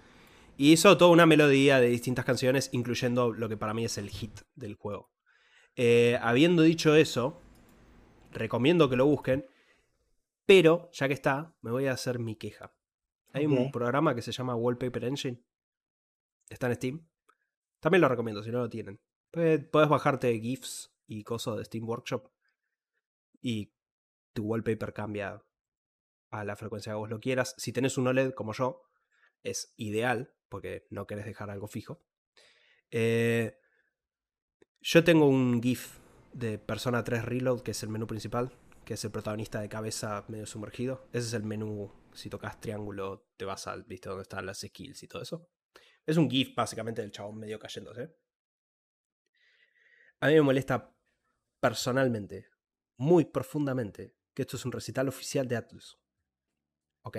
Y 0.58 0.74
hizo 0.74 0.98
toda 0.98 1.12
una 1.12 1.26
melodía 1.26 1.80
de 1.80 1.88
distintas 1.88 2.26
canciones, 2.26 2.70
incluyendo 2.74 3.32
lo 3.32 3.48
que 3.48 3.56
para 3.56 3.74
mí 3.74 3.86
es 3.86 3.98
el 3.98 4.10
hit 4.10 4.42
del 4.56 4.76
juego. 4.76 5.10
Eh, 5.78 6.20
habiendo 6.22 6.62
dicho 6.62 6.94
eso, 6.94 7.42
recomiendo 8.34 8.90
que 8.90 8.98
lo 8.98 9.06
busquen, 9.06 9.46
pero 10.46 10.90
ya 10.92 11.08
que 11.08 11.14
está, 11.14 11.56
me 11.62 11.72
voy 11.72 11.88
a 11.88 11.94
hacer 11.94 12.20
mi 12.20 12.36
queja. 12.36 12.74
Hay 13.32 13.46
un 13.46 13.72
programa 13.72 14.14
que 14.14 14.22
se 14.22 14.34
llama 14.34 14.56
Wallpaper 14.56 15.06
Engine. 15.06 15.42
Está 16.50 16.68
en 16.68 16.76
Steam. 16.76 17.08
También 17.80 18.02
lo 18.02 18.10
recomiendo 18.10 18.44
si 18.44 18.52
no 18.52 18.60
lo 18.60 18.70
tienen. 18.70 19.00
Puedes 19.32 19.72
bajarte 19.72 20.38
GIFs 20.38 20.92
y 21.06 21.24
cosas 21.24 21.58
de 21.58 21.66
Steam 21.66 21.88
Workshop 21.88 22.30
y 23.42 23.72
tu 24.38 24.44
wallpaper 24.44 24.94
cambia 24.94 25.44
a 26.30 26.44
la 26.44 26.56
frecuencia 26.56 26.92
que 26.92 26.98
vos 26.98 27.10
lo 27.10 27.20
quieras. 27.20 27.56
Si 27.58 27.74
tenés 27.74 27.98
un 27.98 28.06
OLED 28.06 28.34
como 28.36 28.54
yo, 28.54 28.84
es 29.42 29.74
ideal 29.78 30.32
porque 30.48 30.86
no 30.92 31.08
querés 31.08 31.26
dejar 31.26 31.50
algo 31.50 31.68
fijo. 31.68 32.06
Eh, 32.92 33.58
yo 34.80 35.04
tengo 35.04 35.28
un 35.28 35.60
GIF 35.60 35.98
de 36.34 36.60
Persona 36.60 37.04
3 37.04 37.26
Reload, 37.26 37.62
que 37.62 37.72
es 37.72 37.82
el 37.82 37.90
menú 37.90 38.06
principal, 38.06 38.52
que 38.86 38.94
es 38.94 39.04
el 39.04 39.10
protagonista 39.10 39.60
de 39.60 39.70
cabeza 39.70 40.24
medio 40.28 40.46
sumergido. 40.46 41.08
Ese 41.14 41.30
es 41.30 41.34
el 41.34 41.44
menú, 41.44 41.92
si 42.14 42.30
tocas 42.30 42.62
triángulo, 42.62 43.32
te 43.38 43.46
vas 43.46 43.66
al, 43.66 43.86
¿viste? 43.86 44.08
Donde 44.08 44.22
están 44.22 44.46
las 44.46 44.60
skills 44.60 45.02
y 45.02 45.08
todo 45.08 45.24
eso. 45.24 45.50
Es 46.06 46.18
un 46.18 46.30
GIF 46.30 46.54
básicamente 46.54 47.02
del 47.02 47.12
chabón 47.12 47.40
medio 47.40 47.58
cayéndose. 47.58 48.16
A 50.20 50.28
mí 50.28 50.34
me 50.36 50.42
molesta 50.42 50.96
personalmente, 51.60 52.50
muy 52.98 53.26
profundamente, 53.26 54.17
que 54.38 54.44
esto 54.44 54.56
es 54.56 54.66
un 54.66 54.72
recital 54.72 55.08
oficial 55.08 55.48
de 55.48 55.56
Atlus. 55.56 55.98
¿Ok? 57.02 57.18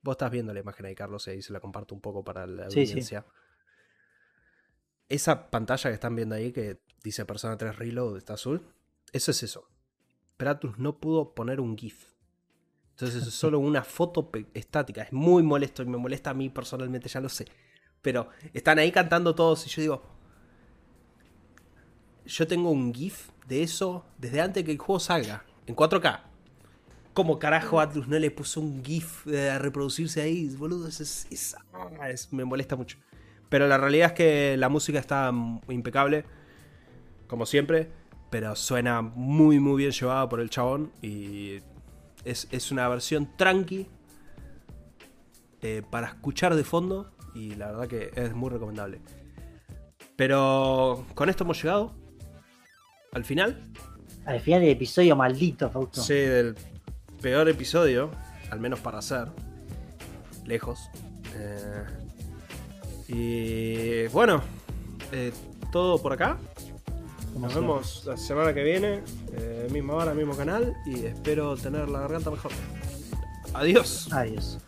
Vos 0.00 0.14
estás 0.14 0.30
viendo 0.30 0.54
la 0.54 0.60
imagen 0.60 0.86
ahí, 0.86 0.94
Carlos, 0.94 1.26
y 1.26 1.32
ahí 1.32 1.42
se 1.42 1.52
la 1.52 1.60
comparto 1.60 1.94
un 1.94 2.00
poco 2.00 2.24
para 2.24 2.46
la 2.46 2.64
audiencia. 2.64 3.26
Esa 5.06 5.50
pantalla 5.50 5.90
que 5.90 5.94
están 5.94 6.16
viendo 6.16 6.34
ahí 6.34 6.52
que 6.52 6.80
dice 7.02 7.26
Persona 7.26 7.58
3 7.58 7.76
Reload, 7.76 8.16
está 8.16 8.32
azul. 8.32 8.66
Eso 9.12 9.30
es 9.30 9.42
eso. 9.42 9.68
Pero 10.38 10.52
Atlus 10.52 10.78
no 10.78 10.98
pudo 11.00 11.34
poner 11.34 11.60
un 11.60 11.76
GIF. 11.76 12.14
Entonces 12.92 13.26
es 13.26 13.34
solo 13.34 13.58
una 13.58 13.84
foto 13.84 14.30
estática. 14.54 15.02
Es 15.02 15.12
muy 15.12 15.42
molesto 15.42 15.82
y 15.82 15.86
me 15.86 15.98
molesta 15.98 16.30
a 16.30 16.34
mí 16.34 16.48
personalmente, 16.48 17.10
ya 17.10 17.20
lo 17.20 17.28
sé. 17.28 17.44
Pero 18.00 18.30
están 18.54 18.78
ahí 18.78 18.90
cantando 18.90 19.34
todos 19.34 19.66
y 19.66 19.68
yo 19.68 19.82
digo... 19.82 20.02
Yo 22.24 22.46
tengo 22.46 22.70
un 22.70 22.94
GIF 22.94 23.28
de 23.46 23.62
eso 23.62 24.06
desde 24.16 24.40
antes 24.40 24.64
que 24.64 24.72
el 24.72 24.78
juego 24.78 24.98
salga. 24.98 25.44
En 25.66 25.76
4K. 25.76 26.32
¿Cómo 27.14 27.38
carajo 27.38 27.80
Atlus 27.80 28.08
no 28.08 28.18
le 28.18 28.32
puso 28.32 28.60
un 28.60 28.84
GIF 28.84 29.26
a 29.28 29.58
reproducirse 29.58 30.20
ahí? 30.20 30.48
Boludo, 30.56 30.88
es, 30.88 31.56
ah, 31.72 32.10
es, 32.10 32.32
me 32.32 32.44
molesta 32.44 32.74
mucho. 32.74 32.98
Pero 33.48 33.68
la 33.68 33.78
realidad 33.78 34.08
es 34.08 34.12
que 34.14 34.56
la 34.56 34.68
música 34.68 34.98
está 34.98 35.32
impecable, 35.68 36.24
como 37.28 37.46
siempre, 37.46 37.88
pero 38.30 38.56
suena 38.56 39.00
muy, 39.00 39.60
muy 39.60 39.76
bien 39.76 39.92
llevada 39.92 40.28
por 40.28 40.40
el 40.40 40.50
chabón 40.50 40.90
y 41.02 41.60
es, 42.24 42.72
una 42.72 42.88
versión 42.88 43.36
tranqui 43.36 43.86
eh, 45.62 45.82
para 45.88 46.08
escuchar 46.08 46.56
de 46.56 46.64
fondo 46.64 47.12
y 47.32 47.54
la 47.54 47.68
verdad 47.68 47.86
que 47.86 48.10
es 48.16 48.34
muy 48.34 48.50
recomendable. 48.50 49.00
Pero 50.16 51.06
con 51.14 51.28
esto 51.28 51.44
hemos 51.44 51.62
llegado 51.62 51.94
al 53.12 53.24
final. 53.24 53.62
Al 54.26 54.40
final 54.40 54.62
del 54.62 54.70
episodio 54.70 55.14
maldito, 55.14 55.70
Fausto. 55.70 56.02
Sí, 56.02 56.14
del 56.14 56.56
peor 57.24 57.48
episodio, 57.48 58.10
al 58.50 58.60
menos 58.60 58.80
para 58.80 58.98
hacer, 58.98 59.28
lejos. 60.44 60.90
Eh, 61.34 61.84
y 63.08 64.06
bueno, 64.08 64.42
eh, 65.10 65.32
todo 65.72 66.02
por 66.02 66.12
acá. 66.12 66.36
Nos 67.34 67.54
vemos 67.54 68.04
la 68.04 68.18
semana 68.18 68.52
que 68.52 68.62
viene, 68.62 69.02
eh, 69.32 69.68
misma 69.72 69.94
hora, 69.94 70.12
mismo 70.12 70.36
canal, 70.36 70.76
y 70.84 71.06
espero 71.06 71.56
tener 71.56 71.88
la 71.88 72.00
garganta 72.00 72.30
mejor. 72.30 72.52
Adiós. 73.54 74.12
Adiós. 74.12 74.58